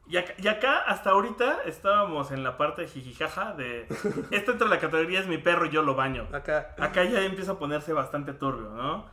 Y 0.06 0.18
acá, 0.18 0.80
hasta 0.86 1.10
ahorita 1.10 1.62
estábamos 1.64 2.30
en 2.30 2.44
la 2.44 2.58
parte 2.58 2.86
jijijaja 2.86 3.54
de 3.54 3.86
esto 4.30 4.52
entre 4.52 4.68
la 4.68 4.78
categoría 4.78 5.20
es 5.20 5.26
mi 5.26 5.38
perro 5.38 5.64
y 5.64 5.70
yo 5.70 5.82
lo 5.82 5.94
baño. 5.94 6.28
Acá. 6.32 6.74
Acá 6.78 7.04
ya 7.04 7.22
empieza 7.22 7.52
a 7.52 7.58
ponerse 7.58 7.94
bastante 7.94 8.34
turbio, 8.34 8.70
¿no? 8.70 9.06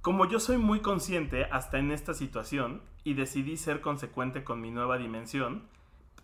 Como 0.00 0.26
yo 0.26 0.40
soy 0.40 0.56
muy 0.56 0.80
consciente 0.80 1.44
hasta 1.44 1.78
en 1.78 1.92
esta 1.92 2.12
situación 2.12 2.82
y 3.04 3.14
decidí 3.14 3.56
ser 3.56 3.80
consecuente 3.80 4.42
con 4.42 4.60
mi 4.60 4.72
nueva 4.72 4.98
dimensión 4.98 5.68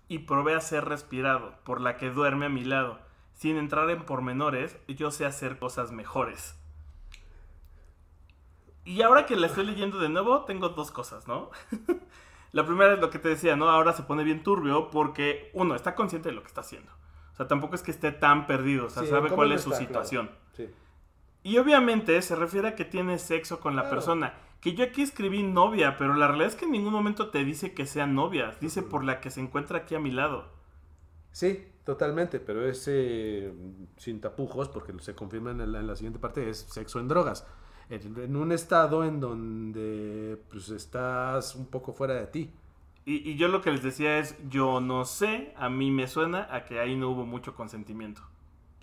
y 0.09 0.21
probé 0.21 0.57
a 0.57 0.61
ser 0.61 0.87
respirado 0.87 1.55
por 1.63 1.81
la 1.81 1.97
que 1.97 2.11
duerme 2.11 2.47
a 2.47 2.51
mi 2.51 2.65
lado. 2.65 2.99
Sin 3.35 3.57
entrar 3.57 3.89
en 3.91 4.05
pormenores, 4.05 4.77
yo 4.89 5.13
sé 5.13 5.27
hacer 5.27 5.61
cosas 5.61 5.93
mejores. 5.93 6.58
Y 8.89 9.03
ahora 9.03 9.27
que 9.27 9.37
la 9.37 9.49
estoy 9.49 9.67
leyendo 9.67 9.99
de 9.99 10.09
nuevo, 10.09 10.45
tengo 10.47 10.71
dos 10.71 10.91
cosas, 10.91 11.29
¿no? 11.29 11.51
la 12.53 12.65
primera 12.65 12.95
es 12.95 13.01
lo 13.01 13.11
que 13.11 13.19
te 13.19 13.29
decía, 13.29 13.55
¿no? 13.55 13.69
Ahora 13.69 13.93
se 13.93 14.05
pone 14.05 14.25
bien 14.25 14.43
turbio 14.43 14.89
porque, 14.89 15.51
uno, 15.53 15.75
está 15.75 15.95
consciente 15.95 16.31
de 16.31 16.35
lo 16.35 16.41
que 16.41 16.47
está 16.47 16.63
haciendo. 16.63 16.91
O 17.35 17.37
sea, 17.37 17.47
tampoco 17.47 17.75
es 17.75 17.83
que 17.83 17.91
esté 17.91 18.13
tan 18.13 18.47
perdido, 18.47 18.87
o 18.87 18.89
sea, 18.89 19.05
sabe 19.05 19.29
cuál 19.29 19.53
es 19.53 19.61
su 19.61 19.73
situación. 19.73 20.31
Sí. 20.57 20.71
Y 21.43 21.59
obviamente 21.59 22.21
se 22.23 22.35
refiere 22.35 22.69
a 22.69 22.77
que 22.77 22.87
tiene 22.87 23.19
sexo 23.19 23.61
con 23.61 23.77
la 23.77 23.91
persona. 23.91 24.33
Que 24.63 24.73
yo 24.73 24.85
aquí 24.85 25.03
escribí 25.03 25.43
novia, 25.43 25.99
pero 25.99 26.15
la 26.15 26.27
realidad 26.27 26.49
es 26.49 26.57
que 26.57 26.65
en 26.65 26.73
ningún 26.73 26.95
momento 26.95 27.29
te 27.29 27.45
dice 27.45 27.75
que 27.75 27.85
sea 27.85 28.07
novia. 28.07 28.57
Dice 28.59 28.83
por 28.83 29.05
la 29.05 29.21
que 29.21 29.31
se 29.31 29.43
encuentra 29.43 29.81
aquí 29.81 29.97
a 29.97 30.01
mi 30.01 30.13
lado. 30.13 30.47
Sí, 31.31 31.63
totalmente, 31.85 32.41
pero 32.41 32.67
es 32.67 32.87
eh, 32.89 33.53
sin 33.99 34.23
tapujos, 34.23 34.71
porque 34.71 34.95
se 35.01 35.15
confirma 35.15 35.51
en 35.51 35.73
la, 35.73 35.79
en 35.79 35.87
la 35.87 35.95
siguiente 35.95 36.19
parte, 36.19 36.49
es 36.49 36.61
sexo 36.71 37.01
en 37.01 37.09
drogas 37.09 37.47
en, 37.91 38.37
un 38.37 38.53
estado 38.53 39.05
en 39.05 39.21
donde 39.21 40.41
pues 40.51 40.69
estás 40.71 41.55
un 41.55 41.67
poco 41.67 41.93
fuera 41.93 42.15
de 42.15 42.27
ti. 42.27 42.51
Y, 43.05 43.37
yo 43.37 43.49
lo 43.49 43.63
que 43.63 43.71
les 43.71 43.83
decía 43.83 44.19
es, 44.19 44.37
yo 44.51 44.81
no 44.81 45.07
sé, 45.07 45.55
a 45.57 45.71
mí 45.71 45.91
me 45.91 46.07
suena 46.07 46.47
a 46.55 46.65
que 46.65 46.79
ahí 46.79 46.95
no 46.95 47.09
hubo 47.09 47.25
mucho 47.25 47.55
consentimiento. 47.55 48.21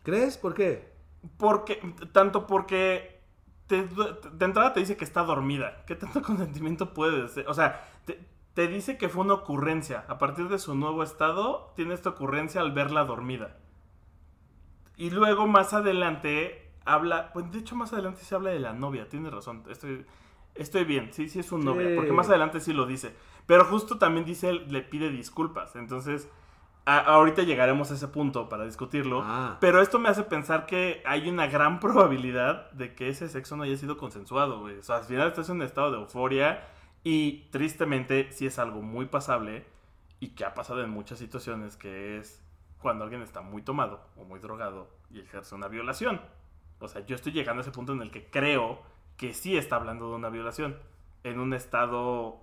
¿Crees? 0.01 0.37
¿Por 0.37 0.55
qué? 0.55 0.91
Porque, 1.37 1.79
tanto 2.11 2.47
porque 2.47 3.21
de 3.67 4.45
entrada 4.45 4.73
te 4.73 4.79
dice 4.79 4.97
que 4.97 5.03
está 5.03 5.21
dormida. 5.21 5.83
¿Qué 5.85 5.95
tanto 5.95 6.21
consentimiento 6.23 6.93
puede 6.95 7.27
ser? 7.27 7.47
O 7.47 7.53
sea, 7.53 7.87
te, 8.05 8.19
te, 8.55 8.67
dice 8.67 8.97
que 8.97 9.09
fue 9.09 9.23
una 9.23 9.35
ocurrencia. 9.35 10.05
A 10.07 10.17
partir 10.17 10.49
de 10.49 10.57
su 10.57 10.73
nuevo 10.73 11.03
estado, 11.03 11.71
tiene 11.75 11.93
esta 11.93 12.09
ocurrencia 12.09 12.61
al 12.61 12.71
verla 12.71 13.05
dormida. 13.05 13.57
Y 14.97 15.11
luego 15.11 15.45
más 15.45 15.73
adelante 15.73 16.64
habla, 16.85 17.33
pues 17.33 17.51
de 17.51 17.59
hecho 17.59 17.75
más 17.75 17.93
adelante 17.93 18.21
se 18.23 18.35
habla 18.35 18.51
de 18.51 18.59
la 18.59 18.73
novia, 18.73 19.09
tiene 19.09 19.29
razón, 19.29 19.63
estoy, 19.69 20.05
estoy 20.53 20.83
bien, 20.85 21.11
sí, 21.11 21.27
sí 21.29 21.39
es 21.39 21.47
su 21.47 21.57
novia, 21.57 21.95
porque 21.95 22.11
más 22.11 22.29
adelante 22.29 22.59
sí 22.59 22.73
lo 22.73 22.85
dice, 22.85 23.15
pero 23.45 23.65
justo 23.65 23.97
también 23.97 24.25
dice, 24.25 24.53
le 24.53 24.81
pide 24.81 25.09
disculpas, 25.09 25.75
entonces 25.75 26.29
ahorita 26.85 27.41
llegaremos 27.41 27.89
a 27.89 27.95
ese 27.95 28.07
punto 28.07 28.47
para 28.47 28.65
discutirlo, 28.65 29.21
ah. 29.23 29.57
pero 29.59 29.81
esto 29.81 29.97
me 29.97 30.09
hace 30.09 30.23
pensar 30.23 30.67
que 30.67 31.01
hay 31.05 31.27
una 31.27 31.47
gran 31.47 31.79
probabilidad 31.81 32.71
de 32.71 32.93
que 32.93 33.09
ese 33.09 33.27
sexo 33.27 33.57
no 33.57 33.63
haya 33.63 33.77
sido 33.77 33.97
consensuado, 33.97 34.59
güey, 34.59 34.77
o 34.77 34.83
sea, 34.83 34.97
al 34.97 35.03
final 35.03 35.27
estás 35.27 35.49
en 35.49 35.57
un 35.57 35.61
estado 35.63 35.91
de 35.91 35.97
euforia 35.97 36.67
y 37.03 37.49
tristemente 37.51 38.31
sí 38.31 38.45
es 38.45 38.59
algo 38.59 38.81
muy 38.81 39.05
pasable 39.05 39.65
y 40.19 40.29
que 40.29 40.45
ha 40.45 40.53
pasado 40.53 40.83
en 40.83 40.89
muchas 40.89 41.19
situaciones, 41.19 41.77
que 41.77 42.17
es 42.17 42.41
cuando 42.79 43.03
alguien 43.03 43.21
está 43.21 43.41
muy 43.41 43.61
tomado 43.61 44.07
o 44.15 44.23
muy 44.23 44.39
drogado 44.39 44.89
y 45.09 45.19
ejerce 45.19 45.55
una 45.55 45.67
violación. 45.67 46.21
O 46.79 46.87
sea, 46.87 47.05
yo 47.05 47.15
estoy 47.15 47.31
llegando 47.31 47.61
a 47.61 47.63
ese 47.63 47.71
punto 47.71 47.93
en 47.93 48.01
el 48.01 48.11
que 48.11 48.25
creo 48.25 48.81
que 49.17 49.33
sí 49.33 49.57
está 49.57 49.77
hablando 49.77 50.09
de 50.09 50.15
una 50.15 50.29
violación 50.29 50.77
en 51.23 51.39
un 51.39 51.53
estado 51.53 52.39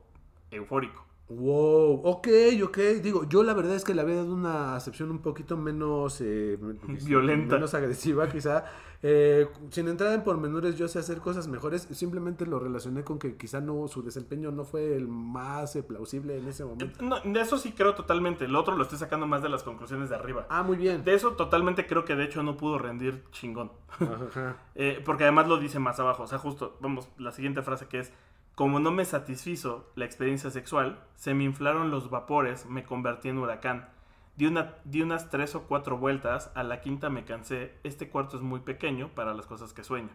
eufórico. 0.51 1.05
Wow, 1.29 2.03
ok, 2.05 2.29
ok. 2.63 2.79
Digo, 3.03 3.29
yo 3.29 3.43
la 3.43 3.55
verdad 3.55 3.75
es 3.75 3.85
que 3.85 3.95
le 3.95 4.03
había 4.03 4.17
dado 4.17 4.35
una 4.35 4.77
acepción 4.77 5.11
un 5.11 5.21
poquito 5.21 5.57
menos 5.57 6.21
eh, 6.21 6.59
violenta, 7.05 7.55
menos 7.57 7.75
agresiva, 7.75 8.29
quizá. 8.29 8.65
Eh, 9.05 9.49
sin 9.71 9.89
entrar 9.89 10.13
en 10.13 10.23
pormenores, 10.23 10.77
yo 10.79 10.87
sé 10.87 11.01
hacer 11.01 11.19
cosas 11.19 11.49
mejores. 11.49 11.89
Simplemente 11.91 12.47
lo 12.47 12.61
relacioné 12.61 13.03
con 13.03 13.19
que 13.19 13.37
quizá 13.37 13.61
no 13.61 13.89
su 13.89 14.01
desempeño 14.05 14.53
no 14.53 14.65
fue 14.65 14.95
el 14.95 15.09
más 15.09 15.75
eh, 15.75 15.83
plausible 15.83 16.39
en 16.39 16.47
ese 16.47 16.65
momento. 16.65 17.03
No, 17.03 17.19
de 17.19 17.41
eso 17.41 17.59
sí 17.59 17.73
creo 17.73 17.97
totalmente. 17.97 18.45
El 18.45 18.55
otro 18.55 18.77
lo 18.77 18.85
estoy 18.85 18.99
sacando 18.99 19.27
más 19.27 19.43
de 19.43 19.49
las 19.49 19.65
conclusiones 19.65 20.09
de 20.09 20.15
arriba. 20.15 20.47
Ah, 20.49 20.63
muy 20.63 20.77
bien. 20.77 21.03
De 21.03 21.15
eso 21.15 21.33
totalmente 21.33 21.85
creo 21.89 22.05
que 22.05 22.15
de 22.15 22.23
hecho 22.23 22.45
no 22.45 22.57
pudo 22.57 22.79
rendir 22.79 23.25
chingón. 23.33 23.73
porque 25.05 25.25
además 25.25 25.49
lo 25.49 25.59
dice 25.59 25.81
más 25.81 25.99
abajo. 25.99 26.23
O 26.23 26.27
sea, 26.29 26.39
justo, 26.39 26.79
vamos, 26.79 27.09
la 27.19 27.33
siguiente 27.33 27.63
frase 27.63 27.89
que 27.89 27.99
es 27.99 28.13
como 28.55 28.81
no 28.81 28.91
me 28.91 29.05
satisfizo 29.05 29.91
la 29.95 30.05
experiencia 30.05 30.51
sexual, 30.51 31.03
se 31.15 31.35
me 31.35 31.45
inflaron 31.45 31.91
los 31.91 32.11
vapores, 32.11 32.67
me 32.67 32.85
convertí 32.85 33.29
en 33.29 33.39
huracán. 33.39 33.89
Di, 34.37 34.47
una, 34.47 34.75
unas 34.85 35.31
tres 35.31 35.55
o 35.55 35.63
cuatro 35.65 35.99
vueltas, 35.99 36.51
a 36.55 36.63
la 36.63 36.81
quinta 36.81 37.11
me 37.11 37.25
cansé, 37.25 37.75
este 37.83 38.09
cuarto 38.09 38.37
es 38.37 38.43
muy 38.43 38.61
pequeño 38.61 39.09
para 39.15 39.35
las 39.35 39.47
cosas 39.47 39.73
que 39.73 39.85
sueño. 39.85 40.11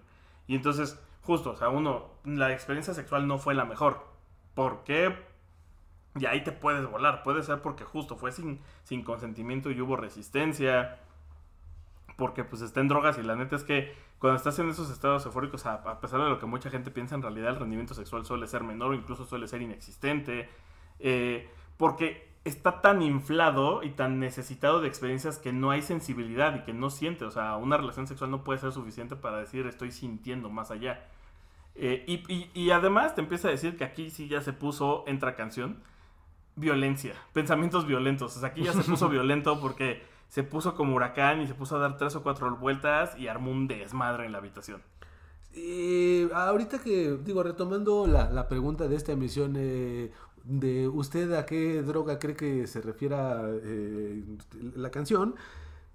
Y 0.47 0.55
entonces, 0.55 0.99
justo, 1.21 1.51
o 1.51 1.55
sea, 1.55 1.69
uno, 1.69 2.11
la 2.23 2.51
experiencia 2.51 2.93
sexual 2.93 3.27
no 3.27 3.37
fue 3.37 3.53
la 3.53 3.65
mejor. 3.65 4.05
¿Por 4.53 4.83
qué? 4.83 5.15
Y 6.15 6.25
ahí 6.25 6.43
te 6.43 6.51
puedes 6.51 6.89
volar. 6.89 7.23
Puede 7.23 7.43
ser 7.43 7.61
porque 7.61 7.83
justo 7.83 8.15
fue 8.15 8.31
sin, 8.31 8.61
sin 8.83 9.03
consentimiento 9.03 9.69
y 9.71 9.81
hubo 9.81 9.97
resistencia. 9.97 10.99
Porque 12.15 12.43
pues 12.43 12.61
está 12.61 12.79
en 12.79 12.87
drogas 12.87 13.17
y 13.19 13.23
la 13.23 13.35
neta 13.35 13.55
es 13.55 13.63
que 13.63 13.95
cuando 14.19 14.37
estás 14.37 14.57
en 14.59 14.69
esos 14.69 14.89
estados 14.89 15.25
eufóricos, 15.25 15.65
a, 15.65 15.99
pesar 15.99 16.21
de 16.21 16.29
lo 16.29 16.39
que 16.39 16.47
mucha 16.47 16.69
gente 16.69 16.89
piensa, 16.89 17.15
en 17.15 17.21
realidad 17.21 17.51
el 17.51 17.57
rendimiento 17.57 17.93
sexual 17.93 18.25
suele 18.25 18.47
ser 18.47 18.63
menor 18.63 18.91
o 18.91 18.93
incluso 18.95 19.25
suele 19.25 19.47
ser 19.47 19.61
inexistente. 19.61 20.49
Eh, 20.99 21.49
porque 21.77 22.27
está 22.43 22.81
tan 22.81 23.01
inflado 23.01 23.83
y 23.83 23.91
tan 23.91 24.19
necesitado 24.19 24.81
de 24.81 24.87
experiencias 24.87 25.37
que 25.37 25.53
no 25.53 25.69
hay 25.69 25.81
sensibilidad 25.81 26.55
y 26.55 26.63
que 26.63 26.73
no 26.73 26.89
siente. 26.89 27.25
O 27.25 27.31
sea, 27.31 27.57
una 27.57 27.77
relación 27.77 28.07
sexual 28.07 28.31
no 28.31 28.43
puede 28.43 28.59
ser 28.59 28.71
suficiente 28.71 29.15
para 29.15 29.37
decir 29.37 29.67
estoy 29.67 29.91
sintiendo 29.91 30.49
más 30.49 30.71
allá. 30.71 31.05
Eh, 31.75 32.03
y, 32.07 32.49
y, 32.59 32.71
además 32.71 33.13
te 33.13 33.21
empieza 33.21 33.49
a 33.49 33.51
decir 33.51 33.77
que 33.77 33.83
aquí 33.83 34.09
sí 34.09 34.27
ya 34.27 34.41
se 34.41 34.51
puso, 34.51 35.03
entra 35.05 35.35
canción, 35.35 35.83
violencia, 36.55 37.13
pensamientos 37.33 37.85
violentos. 37.85 38.35
O 38.35 38.39
sea, 38.39 38.49
aquí 38.49 38.63
ya 38.63 38.73
se 38.73 38.83
puso 38.83 39.09
violento 39.09 39.59
porque 39.61 40.01
se 40.27 40.43
puso 40.43 40.75
como 40.75 40.95
huracán 40.95 41.41
y 41.41 41.47
se 41.47 41.53
puso 41.53 41.77
a 41.77 41.79
dar 41.79 41.97
tres 41.97 42.15
o 42.15 42.23
cuatro 42.23 42.55
vueltas 42.57 43.17
y 43.17 43.27
armó 43.27 43.51
un 43.51 43.67
desmadre 43.67 44.25
en 44.25 44.31
la 44.31 44.39
habitación. 44.39 44.81
Y 45.53 46.29
ahorita 46.33 46.79
que, 46.79 47.17
digo, 47.23 47.41
retomando 47.41 48.05
la, 48.05 48.47
pregunta 48.47 48.87
de 48.87 48.95
esta 48.95 49.13
emisión, 49.13 49.55
eh, 49.57 50.11
de 50.43 50.87
usted 50.87 51.33
a 51.33 51.45
qué 51.45 51.81
droga 51.81 52.19
cree 52.19 52.35
que 52.35 52.67
se 52.67 52.81
refiera 52.81 53.41
eh, 53.63 54.23
la 54.75 54.91
canción, 54.91 55.35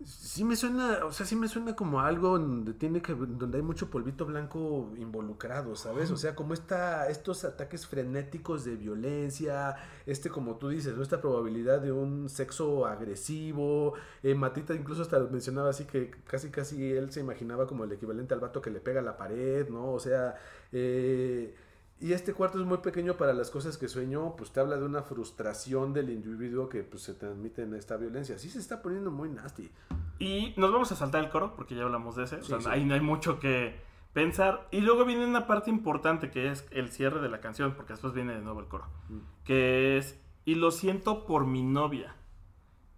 Sí 0.06 0.44
me 0.44 0.56
suena, 0.56 1.04
o 1.04 1.12
sea, 1.12 1.26
sí 1.26 1.36
me 1.36 1.48
suena 1.48 1.76
como 1.76 2.00
algo 2.00 2.38
donde 2.38 2.72
tiene 2.72 3.02
que, 3.02 3.14
donde 3.14 3.58
hay 3.58 3.62
mucho 3.62 3.90
polvito 3.90 4.24
blanco 4.26 4.92
involucrado, 4.96 5.76
¿sabes? 5.76 6.10
O 6.10 6.16
sea, 6.16 6.34
como 6.34 6.54
esta, 6.54 7.08
estos 7.08 7.44
ataques 7.44 7.86
frenéticos 7.86 8.64
de 8.64 8.76
violencia, 8.76 9.76
este, 10.06 10.30
como 10.30 10.56
tú 10.56 10.70
dices, 10.70 10.96
¿no? 10.96 11.02
Esta 11.02 11.20
probabilidad 11.20 11.80
de 11.80 11.92
un 11.92 12.28
sexo 12.28 12.86
agresivo. 12.86 13.94
Eh, 14.22 14.34
Matita 14.34 14.74
incluso 14.74 15.02
hasta 15.02 15.18
mencionaba 15.20 15.70
así 15.70 15.84
que 15.84 16.10
casi 16.26 16.50
casi 16.50 16.92
él 16.92 17.12
se 17.12 17.20
imaginaba 17.20 17.66
como 17.66 17.84
el 17.84 17.92
equivalente 17.92 18.34
al 18.34 18.40
vato 18.40 18.60
que 18.62 18.70
le 18.70 18.80
pega 18.80 19.00
a 19.00 19.04
la 19.04 19.16
pared, 19.16 19.68
¿no? 19.68 19.92
O 19.92 20.00
sea, 20.00 20.36
eh, 20.72 21.54
Y 22.02 22.12
este 22.14 22.34
cuarto 22.34 22.58
es 22.58 22.66
muy 22.66 22.78
pequeño 22.78 23.16
para 23.16 23.32
las 23.32 23.48
cosas 23.50 23.78
que 23.78 23.86
sueño, 23.86 24.34
pues 24.36 24.50
te 24.50 24.58
habla 24.58 24.76
de 24.76 24.84
una 24.84 25.02
frustración 25.02 25.92
del 25.92 26.10
individuo 26.10 26.68
que 26.68 26.82
pues, 26.82 27.04
se 27.04 27.14
transmite 27.14 27.62
en 27.62 27.74
esta 27.74 27.96
violencia. 27.96 28.38
Sí 28.40 28.50
se 28.50 28.58
está 28.58 28.82
poniendo 28.82 29.12
muy 29.12 29.28
nasty. 29.28 29.70
Y 30.18 30.52
nos 30.56 30.72
vamos 30.72 30.90
a 30.90 30.96
saltar 30.96 31.22
el 31.22 31.30
coro, 31.30 31.54
porque 31.54 31.76
ya 31.76 31.84
hablamos 31.84 32.16
de 32.16 32.24
ese. 32.24 32.36
o 32.36 32.42
Sí, 32.42 32.48
sea, 32.48 32.60
sí. 32.60 32.68
ahí 32.68 32.84
no 32.84 32.94
hay 32.94 33.00
mucho 33.00 33.38
que 33.38 33.80
pensar. 34.12 34.66
Y 34.72 34.80
luego 34.80 35.04
viene 35.04 35.24
una 35.24 35.46
parte 35.46 35.70
importante 35.70 36.30
que 36.32 36.50
es 36.50 36.66
el 36.72 36.88
cierre 36.90 37.20
de 37.20 37.28
la 37.28 37.40
canción, 37.40 37.74
porque 37.74 37.92
después 37.92 38.12
viene 38.12 38.34
de 38.34 38.40
nuevo 38.40 38.58
el 38.58 38.66
coro. 38.66 38.88
Mm. 39.08 39.18
Que 39.44 39.96
es, 39.96 40.20
y 40.44 40.56
lo 40.56 40.72
siento 40.72 41.24
por 41.24 41.46
mi 41.46 41.62
novia. 41.62 42.16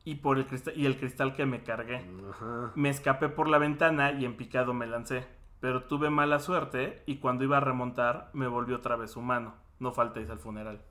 Y 0.07 0.15
por 0.17 0.39
el 0.39 0.47
cristal, 0.47 0.73
y 0.79 0.87
el 0.87 0.97
cristal 0.99 1.35
que 1.35 1.45
me 1.45 1.63
cargué. 1.63 2.07
Ajá. 2.31 2.73
Me 2.75 2.89
escapé 2.89 3.29
por 3.29 3.49
la 3.49 3.59
ventana 3.59 4.13
y 4.13 4.25
en 4.25 4.39
picado 4.39 4.73
me 4.73 4.87
lancé. 4.87 5.27
Pero 5.65 5.85
tuve 5.85 6.11
mala 6.11 6.41
suerte 6.41 7.03
y 7.07 7.21
cuando 7.21 7.43
iba 7.43 7.57
a 7.57 7.61
remontar 7.61 8.29
me 8.35 8.47
volvió 8.47 8.77
otra 8.77 8.97
vez 8.97 9.17
humano. 9.17 9.55
No 9.79 9.93
faltéis 9.93 10.29
al 10.29 10.39
funeral. 10.39 10.83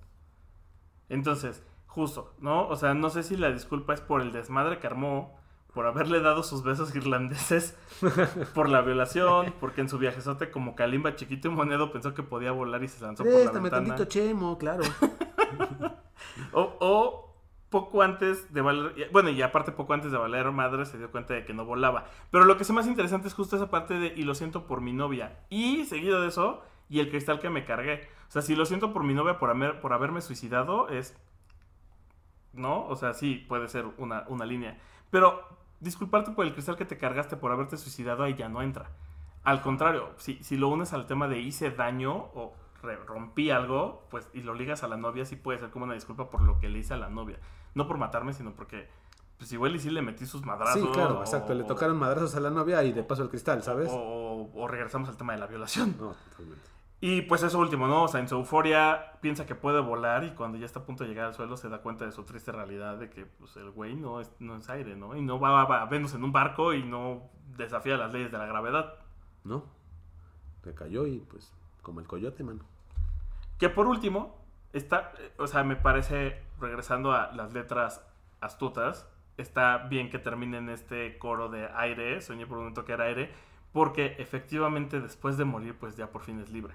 Entonces, 1.09 1.63
justo, 1.85 2.33
¿no? 2.39 2.67
O 2.67 2.75
sea, 2.75 2.95
no 2.95 3.11
sé 3.11 3.21
si 3.21 3.37
la 3.37 3.51
disculpa 3.51 3.93
es 3.93 4.01
por 4.01 4.23
el 4.23 4.31
desmadre 4.31 4.79
que 4.79 4.87
armó, 4.87 5.37
por 5.75 5.85
haberle 5.85 6.21
dado 6.21 6.41
sus 6.41 6.63
besos 6.63 6.95
irlandeses, 6.95 7.77
por 8.55 8.67
la 8.67 8.81
violación, 8.81 9.53
porque 9.59 9.81
en 9.81 9.89
su 9.89 9.99
viajezote 9.99 10.49
como 10.49 10.75
Kalimba 10.75 11.15
chiquito 11.15 11.49
y 11.49 11.51
monedo 11.51 11.91
pensó 11.91 12.15
que 12.15 12.23
podía 12.23 12.51
volar 12.51 12.83
y 12.83 12.87
se 12.87 13.03
lanzó 13.05 13.23
por 13.23 13.31
la 13.31 13.51
ventana. 13.51 13.69
tantito 13.69 14.05
chemo, 14.05 14.57
claro. 14.57 14.81
O, 16.51 16.77
o 16.79 17.32
poco 17.73 18.03
antes 18.03 18.53
de 18.53 18.61
valer, 18.61 19.09
bueno, 19.11 19.29
y 19.31 19.41
aparte 19.41 19.71
poco 19.71 19.93
antes 19.93 20.11
de 20.11 20.17
valer 20.17 20.51
madre 20.51 20.85
se 20.85 20.97
dio 20.99 21.09
cuenta 21.11 21.33
de 21.33 21.43
que 21.43 21.53
no 21.53 21.65
volaba. 21.65 22.05
Pero 22.31 22.45
lo 22.45 22.55
que 22.55 22.63
es 22.63 22.71
más 22.71 22.87
interesante 22.87 23.27
es 23.27 23.33
justo 23.33 23.55
esa 23.55 23.69
parte 23.69 23.95
de, 23.95 24.13
y 24.15 24.23
lo 24.23 24.35
siento 24.35 24.67
por 24.67 24.79
mi 24.81 24.93
novia. 24.93 25.39
Y 25.49 25.85
seguido 25.85 26.21
de 26.21 26.27
eso, 26.27 26.61
y 26.87 26.99
el 26.99 27.09
cristal 27.09 27.39
que 27.39 27.49
me 27.49 27.65
cargué. 27.65 28.07
O 28.29 28.31
sea, 28.31 28.41
si 28.43 28.55
lo 28.55 28.65
siento 28.65 28.93
por 28.93 29.03
mi 29.03 29.13
novia 29.15 29.39
por, 29.39 29.49
haber- 29.49 29.81
por 29.81 29.91
haberme 29.93 30.21
suicidado, 30.21 30.87
es... 30.89 31.17
¿No? 32.53 32.85
O 32.85 32.95
sea, 32.95 33.13
sí, 33.13 33.43
puede 33.49 33.67
ser 33.67 33.85
una, 33.97 34.25
una 34.27 34.45
línea. 34.45 34.77
Pero 35.09 35.41
disculparte 35.79 36.31
por 36.31 36.45
el 36.45 36.53
cristal 36.53 36.75
que 36.77 36.85
te 36.85 36.97
cargaste 36.99 37.35
por 37.35 37.51
haberte 37.51 37.77
suicidado, 37.77 38.23
ahí 38.23 38.35
ya 38.35 38.47
no 38.49 38.61
entra. 38.61 38.91
Al 39.43 39.61
contrario, 39.61 40.11
si, 40.17 40.41
si 40.43 40.55
lo 40.57 40.67
unes 40.69 40.93
al 40.93 41.07
tema 41.07 41.27
de 41.27 41.39
hice 41.39 41.71
daño 41.71 42.13
o 42.35 42.53
rompí 43.07 43.49
algo, 43.49 44.05
pues 44.11 44.29
y 44.33 44.41
lo 44.41 44.53
ligas 44.53 44.83
a 44.83 44.87
la 44.89 44.97
novia, 44.97 45.25
sí 45.25 45.35
puede 45.37 45.59
ser 45.59 45.69
como 45.69 45.85
una 45.85 45.93
disculpa 45.93 46.29
por 46.29 46.41
lo 46.41 46.59
que 46.59 46.69
le 46.69 46.79
hice 46.79 46.93
a 46.93 46.97
la 46.97 47.09
novia. 47.09 47.39
No 47.75 47.87
por 47.87 47.97
matarme, 47.97 48.33
sino 48.33 48.53
porque, 48.53 48.87
pues 49.37 49.51
igual 49.53 49.75
y 49.75 49.79
sí 49.79 49.89
le 49.89 50.01
metí 50.01 50.25
sus 50.25 50.45
madrazos. 50.45 50.81
Sí, 50.81 50.87
claro, 50.93 51.19
o- 51.19 51.21
exacto. 51.21 51.53
Le 51.53 51.63
tocaron 51.63 51.97
madrazos 51.97 52.35
a 52.35 52.39
la 52.39 52.49
novia 52.49 52.83
y 52.83 52.91
de 52.93 53.03
paso 53.03 53.23
el 53.23 53.29
cristal, 53.29 53.63
¿sabes? 53.63 53.89
O, 53.91 54.49
o 54.53 54.67
regresamos 54.67 55.09
al 55.09 55.17
tema 55.17 55.33
de 55.33 55.39
la 55.39 55.47
violación. 55.47 55.95
No, 55.99 56.13
totalmente. 56.29 56.69
Y 57.01 57.23
pues 57.23 57.43
eso 57.43 57.59
último, 57.59 57.85
¿no? 57.85 58.03
O 58.03 58.07
sea, 58.07 58.21
en 58.21 58.29
su 58.29 58.35
euforia 58.35 59.11
piensa 59.19 59.45
que 59.45 59.55
puede 59.55 59.81
volar 59.81 60.23
y 60.23 60.31
cuando 60.35 60.57
ya 60.57 60.65
está 60.65 60.79
a 60.79 60.85
punto 60.85 61.03
de 61.03 61.09
llegar 61.09 61.25
al 61.25 61.33
suelo 61.33 61.57
se 61.57 61.67
da 61.67 61.79
cuenta 61.81 62.05
de 62.05 62.13
su 62.13 62.23
triste 62.23 62.53
realidad 62.53 62.95
de 62.97 63.09
que 63.09 63.25
pues, 63.25 63.57
el 63.57 63.71
güey 63.71 63.93
no 63.95 64.21
es, 64.21 64.31
no 64.39 64.55
es 64.55 64.69
aire, 64.69 64.95
¿no? 64.95 65.13
Y 65.17 65.21
no 65.21 65.37
va 65.37 65.63
a, 65.63 65.81
a 65.81 65.85
vernos 65.87 66.13
en 66.13 66.23
un 66.23 66.31
barco 66.31 66.73
y 66.73 66.81
no 66.83 67.23
desafía 67.57 67.97
las 67.97 68.13
leyes 68.13 68.31
de 68.31 68.37
la 68.37 68.45
gravedad. 68.45 68.93
No. 69.43 69.65
Le 70.63 70.73
cayó 70.73 71.05
y 71.05 71.17
pues, 71.19 71.51
como 71.81 71.99
el 71.99 72.07
coyote, 72.07 72.41
mano. 72.41 72.61
Que 73.59 73.67
por 73.67 73.87
último, 73.87 74.37
está, 74.71 75.11
eh, 75.19 75.33
o 75.39 75.47
sea, 75.47 75.65
me 75.65 75.75
parece, 75.75 76.41
regresando 76.63 77.11
a 77.11 77.31
las 77.33 77.53
letras 77.53 78.01
astutas, 78.41 79.07
está 79.37 79.77
bien 79.89 80.09
que 80.09 80.19
terminen 80.19 80.69
este 80.69 81.17
coro 81.19 81.49
de 81.49 81.67
aire, 81.75 82.21
soñé 82.21 82.47
por 82.47 82.57
un 82.57 82.63
momento 82.63 82.85
que 82.85 82.93
era 82.93 83.05
aire, 83.05 83.31
porque 83.71 84.15
efectivamente 84.17 84.99
después 85.01 85.37
de 85.37 85.45
morir, 85.45 85.75
pues 85.79 85.95
ya 85.95 86.11
por 86.11 86.23
fin 86.23 86.39
es 86.39 86.49
libre. 86.49 86.73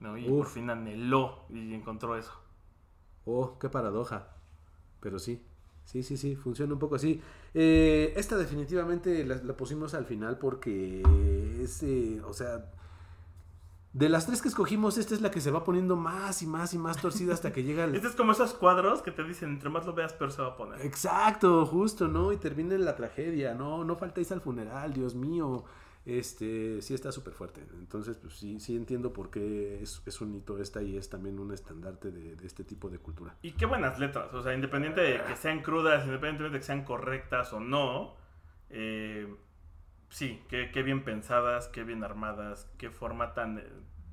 ¿no? 0.00 0.16
Y 0.18 0.28
por 0.28 0.46
fin 0.46 0.70
anheló 0.70 1.44
y 1.50 1.74
encontró 1.74 2.16
eso. 2.16 2.32
Oh, 3.24 3.58
qué 3.58 3.68
paradoja. 3.68 4.28
Pero 5.00 5.18
sí, 5.18 5.42
sí, 5.84 6.02
sí, 6.02 6.16
sí, 6.16 6.36
funciona 6.36 6.72
un 6.72 6.78
poco 6.78 6.96
así. 6.96 7.20
Eh, 7.54 8.12
esta 8.16 8.36
definitivamente 8.36 9.24
la, 9.24 9.36
la 9.36 9.56
pusimos 9.56 9.94
al 9.94 10.04
final 10.04 10.38
porque 10.38 11.02
es, 11.60 11.82
eh, 11.82 12.20
o 12.24 12.32
sea, 12.32 12.70
de 13.96 14.10
las 14.10 14.26
tres 14.26 14.42
que 14.42 14.48
escogimos, 14.48 14.98
esta 14.98 15.14
es 15.14 15.22
la 15.22 15.30
que 15.30 15.40
se 15.40 15.50
va 15.50 15.64
poniendo 15.64 15.96
más 15.96 16.42
y 16.42 16.46
más 16.46 16.74
y 16.74 16.78
más 16.78 17.00
torcida 17.00 17.32
hasta 17.32 17.50
que 17.50 17.62
llega 17.62 17.84
el... 17.84 17.94
Este 17.94 18.08
es 18.08 18.14
como 18.14 18.32
esos 18.32 18.52
cuadros 18.52 19.00
que 19.00 19.10
te 19.10 19.24
dicen, 19.24 19.48
entre 19.48 19.70
más 19.70 19.86
lo 19.86 19.94
veas, 19.94 20.12
peor 20.12 20.30
se 20.30 20.42
va 20.42 20.48
a 20.48 20.56
poner. 20.58 20.82
Exacto, 20.82 21.64
justo, 21.64 22.06
¿no? 22.06 22.30
Y 22.30 22.36
termina 22.36 22.74
en 22.74 22.84
la 22.84 22.94
tragedia, 22.94 23.54
¿no? 23.54 23.84
No 23.84 23.96
faltéis 23.96 24.30
al 24.32 24.42
funeral, 24.42 24.92
Dios 24.92 25.14
mío. 25.14 25.64
Este, 26.04 26.82
sí 26.82 26.92
está 26.92 27.10
súper 27.10 27.32
fuerte. 27.32 27.66
Entonces, 27.72 28.18
pues 28.18 28.34
sí, 28.34 28.60
sí 28.60 28.76
entiendo 28.76 29.14
por 29.14 29.30
qué 29.30 29.82
es, 29.82 30.02
es 30.04 30.20
un 30.20 30.34
hito 30.34 30.58
esta 30.58 30.82
y 30.82 30.98
es 30.98 31.08
también 31.08 31.38
un 31.38 31.54
estandarte 31.54 32.10
de, 32.10 32.36
de 32.36 32.46
este 32.46 32.64
tipo 32.64 32.90
de 32.90 32.98
cultura. 32.98 33.34
Y 33.40 33.52
qué 33.52 33.64
buenas 33.64 33.98
letras, 33.98 34.32
o 34.34 34.42
sea, 34.42 34.52
independiente 34.52 35.00
de 35.00 35.24
que 35.24 35.36
sean 35.36 35.62
crudas, 35.62 36.04
independientemente 36.04 36.58
de 36.58 36.60
que 36.60 36.66
sean 36.66 36.84
correctas 36.84 37.50
o 37.54 37.60
no, 37.60 38.14
eh, 38.68 39.34
sí, 40.10 40.42
qué, 40.48 40.70
qué 40.72 40.82
bien 40.82 41.04
pensadas, 41.04 41.68
qué 41.68 41.84
bien 41.84 42.04
armadas, 42.04 42.70
qué 42.78 42.90
forma 42.90 43.34
tan, 43.34 43.58
eh, 43.58 43.66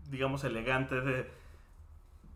digamos, 0.10 0.44
elegante 0.44 1.02
de, 1.02 1.30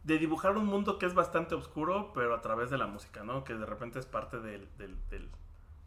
de 0.03 0.17
dibujar 0.17 0.57
un 0.57 0.65
mundo 0.65 0.97
que 0.97 1.05
es 1.05 1.13
bastante 1.13 1.53
oscuro, 1.55 2.11
pero 2.13 2.33
a 2.33 2.41
través 2.41 2.69
de 2.69 2.77
la 2.79 2.87
música, 2.87 3.23
¿no? 3.23 3.43
Que 3.43 3.53
de 3.55 3.65
repente 3.65 3.99
es 3.99 4.05
parte 4.07 4.39
del, 4.39 4.67
del- 4.77 4.97
del 5.09 5.29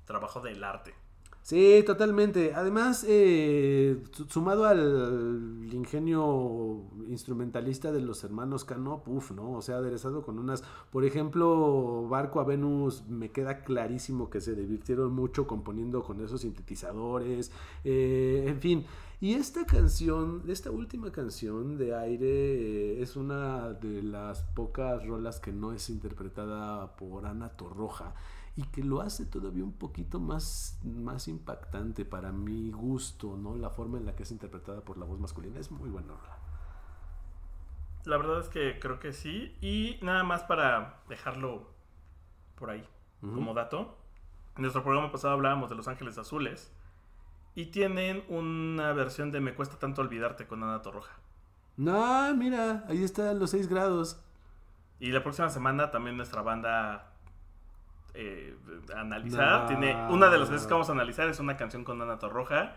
trabajo 0.04 0.40
del 0.40 0.62
arte. 0.64 0.94
Sí, 1.42 1.82
totalmente. 1.86 2.52
Además, 2.54 3.04
eh, 3.08 4.02
su- 4.12 4.26
sumado 4.26 4.66
al 4.66 5.68
ingenio 5.72 6.82
instrumentalista 7.08 7.90
de 7.92 8.00
los 8.00 8.22
hermanos 8.24 8.64
Cano, 8.64 9.02
puf, 9.02 9.32
¿no? 9.32 9.52
O 9.52 9.62
sea, 9.62 9.78
aderezado 9.78 10.22
con 10.22 10.38
unas, 10.38 10.62
por 10.92 11.04
ejemplo, 11.04 12.06
Barco 12.08 12.40
a 12.40 12.44
Venus, 12.44 13.04
me 13.08 13.30
queda 13.32 13.62
clarísimo 13.64 14.30
que 14.30 14.40
se 14.40 14.54
divirtieron 14.54 15.12
mucho 15.12 15.46
componiendo 15.46 16.02
con 16.02 16.20
esos 16.20 16.42
sintetizadores, 16.42 17.50
eh, 17.84 18.44
en 18.46 18.60
fin. 18.60 18.84
Y 19.20 19.34
esta 19.34 19.66
canción, 19.66 20.42
esta 20.46 20.70
última 20.70 21.10
canción 21.10 21.76
de 21.78 21.94
aire, 21.96 22.28
eh, 22.98 23.02
es 23.02 23.16
una 23.16 23.72
de 23.72 24.02
las 24.02 24.42
pocas 24.42 25.04
rolas 25.06 25.40
que 25.40 25.52
no 25.52 25.72
es 25.72 25.90
interpretada 25.90 26.96
por 26.96 27.26
Ana 27.26 27.48
Torroja 27.50 28.14
y 28.56 28.64
que 28.64 28.82
lo 28.82 29.00
hace 29.00 29.26
todavía 29.26 29.64
un 29.64 29.72
poquito 29.72 30.20
más, 30.20 30.78
más 30.82 31.28
impactante 31.28 32.04
para 32.04 32.32
mi 32.32 32.70
gusto, 32.70 33.36
¿no? 33.36 33.56
La 33.56 33.70
forma 33.70 33.98
en 33.98 34.06
la 34.06 34.16
que 34.16 34.24
es 34.24 34.30
interpretada 34.32 34.80
por 34.82 34.98
la 34.98 35.04
voz 35.04 35.20
masculina 35.20 35.58
es 35.58 35.70
muy 35.70 35.88
buena 35.88 36.08
rola. 36.08 36.38
La 38.04 38.16
verdad 38.16 38.40
es 38.40 38.48
que 38.48 38.78
creo 38.78 38.98
que 38.98 39.12
sí. 39.12 39.56
Y 39.60 39.98
nada 40.02 40.24
más 40.24 40.42
para 40.42 41.00
dejarlo 41.08 41.68
por 42.56 42.70
ahí 42.70 42.86
como 43.20 43.54
dato. 43.54 43.96
En 44.56 44.62
nuestro 44.62 44.82
programa 44.82 45.12
pasado 45.12 45.34
hablábamos 45.34 45.70
de 45.70 45.76
Los 45.76 45.88
Ángeles 45.88 46.18
Azules. 46.18 46.72
Y 47.54 47.66
tienen 47.66 48.24
una 48.28 48.92
versión 48.92 49.30
de 49.30 49.40
Me 49.40 49.54
cuesta 49.54 49.78
tanto 49.78 50.00
olvidarte 50.02 50.46
con 50.46 50.62
Ana 50.62 50.82
Torroja. 50.82 51.12
No, 51.76 52.34
mira, 52.34 52.84
ahí 52.88 53.02
están 53.02 53.38
los 53.38 53.50
6 53.50 53.68
grados. 53.68 54.22
Y 54.98 55.12
la 55.12 55.22
próxima 55.22 55.48
semana 55.48 55.90
también 55.90 56.16
nuestra 56.16 56.42
banda 56.42 57.09
eh, 58.14 58.56
analizar. 58.96 59.66
Tiene 59.66 59.94
una 60.10 60.28
de 60.30 60.38
las 60.38 60.50
veces 60.50 60.66
que 60.66 60.72
vamos 60.72 60.88
a 60.88 60.92
analizar 60.92 61.28
es 61.28 61.40
una 61.40 61.56
canción 61.56 61.84
con 61.84 62.00
Ana 62.02 62.18
Torroja. 62.18 62.76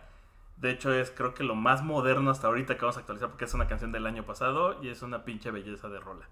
De 0.57 0.71
hecho, 0.71 0.93
es 0.93 1.11
creo 1.11 1.33
que 1.33 1.43
lo 1.43 1.55
más 1.55 1.83
moderno 1.83 2.29
hasta 2.31 2.47
ahorita 2.47 2.75
que 2.75 2.81
vamos 2.81 2.97
a 2.97 3.01
actualizar 3.01 3.29
porque 3.29 3.45
es 3.45 3.53
una 3.53 3.67
canción 3.67 3.91
del 3.91 4.05
año 4.05 4.23
pasado 4.25 4.81
y 4.83 4.89
es 4.89 5.01
una 5.01 5.25
pinche 5.25 5.51
belleza 5.51 5.89
de 5.89 5.99
rola. 5.99 6.27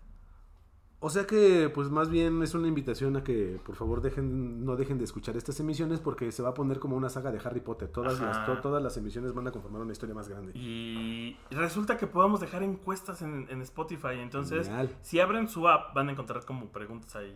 O 1.04 1.10
sea 1.10 1.26
que, 1.26 1.72
pues 1.74 1.89
más 1.89 2.12
bien 2.12 2.43
es 2.43 2.54
una 2.54 2.68
invitación 2.68 3.18
a 3.18 3.24
que 3.24 3.60
por 3.66 3.76
favor 3.76 4.02
dejen, 4.02 4.64
no 4.64 4.76
dejen 4.76 4.99
de 4.99 5.06
escuchar 5.06 5.36
estas 5.36 5.60
emisiones 5.60 5.99
porque 5.99 6.32
se 6.32 6.43
va 6.43 6.49
a 6.49 6.54
poner 6.54 6.78
como 6.78 6.95
una 6.95 7.10
saga 7.10 7.32
de 7.32 7.39
Harry 7.43 7.60
Potter. 7.60 7.89
Todas, 7.89 8.22
Ajá. 8.22 8.26
las, 8.28 8.45
to- 8.45 8.60
todas 8.62 8.84
las 8.84 8.95
emisiones 8.97 9.34
van 9.34 9.47
a 9.47 9.52
conformar 9.52 9.82
una 9.82 9.93
historia 9.93 10.14
más 10.14 10.30
grande. 10.30 10.52
Y 10.54 11.36
resulta 11.49 11.97
que 11.97 12.06
podamos 12.06 12.39
dejar 12.39 12.62
encuestas 12.62 13.24
en, 13.24 13.47
en 13.49 13.64
Spotify. 13.64 14.20
Entonces, 14.20 14.68
Genial. 14.68 14.95
si 15.02 15.20
abren 15.20 15.47
su 15.47 15.68
app, 15.68 15.95
van 15.95 16.10
a 16.10 16.12
encontrar 16.12 16.45
como 16.45 16.68
preguntas 16.68 17.16
ahí. 17.16 17.36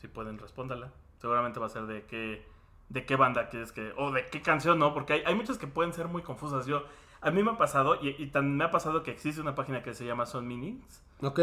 Si 0.00 0.08
pueden, 0.08 0.38
respóndala. 0.38 0.92
Seguramente 1.18 1.60
va 1.60 1.66
a 1.66 1.70
ser 1.70 1.86
de 1.86 2.04
qué, 2.06 2.44
de 2.88 3.04
qué 3.04 3.16
banda 3.16 3.48
quieres 3.48 3.72
que. 3.72 3.92
O 3.96 4.10
de 4.10 4.28
qué 4.28 4.40
canción, 4.40 4.78
¿no? 4.78 4.94
Porque 4.94 5.14
hay, 5.14 5.22
hay 5.26 5.34
muchas 5.34 5.58
que 5.58 5.66
pueden 5.66 5.92
ser 5.92 6.08
muy 6.08 6.22
confusas. 6.22 6.66
Yo. 6.66 6.84
A 7.20 7.32
mí 7.32 7.42
me 7.42 7.50
ha 7.50 7.56
pasado, 7.56 7.98
y, 8.00 8.10
y 8.10 8.28
tan 8.28 8.56
me 8.56 8.64
ha 8.64 8.70
pasado 8.70 9.02
que 9.02 9.10
existe 9.10 9.40
una 9.40 9.56
página 9.56 9.82
que 9.82 9.92
se 9.92 10.06
llama 10.06 10.24
Son 10.24 10.46
Meanings, 10.46 11.02
¿Ok? 11.20 11.40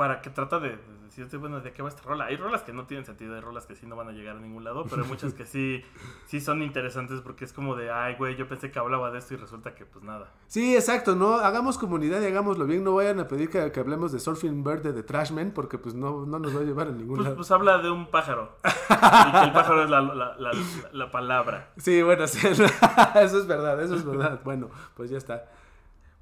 Para 0.00 0.22
que 0.22 0.30
trata 0.30 0.58
de, 0.60 0.70
de 0.70 0.78
decirte, 1.04 1.36
bueno, 1.36 1.60
de 1.60 1.72
qué 1.74 1.82
va 1.82 1.90
esta 1.90 2.00
rola. 2.04 2.24
Hay 2.24 2.38
rolas 2.38 2.62
que 2.62 2.72
no 2.72 2.86
tienen 2.86 3.04
sentido, 3.04 3.34
hay 3.34 3.42
rolas 3.42 3.66
que 3.66 3.74
sí 3.76 3.84
no 3.84 3.96
van 3.96 4.08
a 4.08 4.12
llegar 4.12 4.34
a 4.36 4.40
ningún 4.40 4.64
lado, 4.64 4.86
pero 4.88 5.02
hay 5.02 5.08
muchas 5.08 5.34
que 5.34 5.44
sí, 5.44 5.84
sí 6.24 6.40
son 6.40 6.62
interesantes 6.62 7.20
porque 7.20 7.44
es 7.44 7.52
como 7.52 7.76
de, 7.76 7.90
ay, 7.90 8.14
güey, 8.16 8.34
yo 8.34 8.48
pensé 8.48 8.70
que 8.70 8.78
hablaba 8.78 9.10
de 9.10 9.18
esto 9.18 9.34
y 9.34 9.36
resulta 9.36 9.74
que 9.74 9.84
pues 9.84 10.02
nada. 10.02 10.32
Sí, 10.46 10.74
exacto, 10.74 11.16
¿no? 11.16 11.34
Hagamos 11.34 11.76
comunidad 11.76 12.22
y 12.22 12.26
hagámoslo 12.28 12.64
bien. 12.64 12.82
No 12.82 12.94
vayan 12.94 13.20
a 13.20 13.28
pedir 13.28 13.50
que, 13.50 13.70
que 13.72 13.80
hablemos 13.80 14.10
de 14.10 14.20
Surfing 14.20 14.64
Bird 14.64 14.80
de 14.82 14.94
The 14.94 15.02
Trashman 15.02 15.50
porque 15.50 15.76
pues 15.76 15.94
no, 15.94 16.24
no 16.24 16.38
nos 16.38 16.56
va 16.56 16.60
a 16.60 16.64
llevar 16.64 16.88
a 16.88 16.92
ningún 16.92 17.16
Pues, 17.16 17.24
lado. 17.24 17.36
pues 17.36 17.50
habla 17.50 17.76
de 17.76 17.90
un 17.90 18.06
pájaro. 18.10 18.56
y 18.64 19.32
que 19.32 19.44
el 19.44 19.52
pájaro 19.52 19.84
es 19.84 19.90
la, 19.90 20.00
la- 20.00 20.36
la- 20.38 20.52
la 20.92 21.10
palabra. 21.10 21.72
Sí, 21.76 22.00
bueno, 22.02 22.26
sí, 22.26 22.46
eso 22.46 22.64
es 22.64 23.46
verdad, 23.46 23.82
eso 23.82 23.96
es 23.96 24.04
verdad. 24.06 24.40
Bueno, 24.44 24.70
pues 24.96 25.10
ya 25.10 25.18
está. 25.18 25.44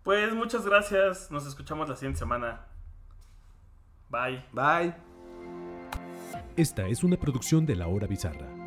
Pues 0.02 0.32
muchas 0.34 0.64
gracias. 0.64 1.30
Nos 1.30 1.46
escuchamos 1.46 1.88
la 1.88 1.94
siguiente 1.94 2.18
semana. 2.18 2.62
Bye. 4.10 4.42
Bye. 4.52 4.94
Esta 6.56 6.86
es 6.88 7.04
una 7.04 7.16
producción 7.16 7.66
de 7.66 7.76
La 7.76 7.88
Hora 7.88 8.06
Bizarra. 8.06 8.57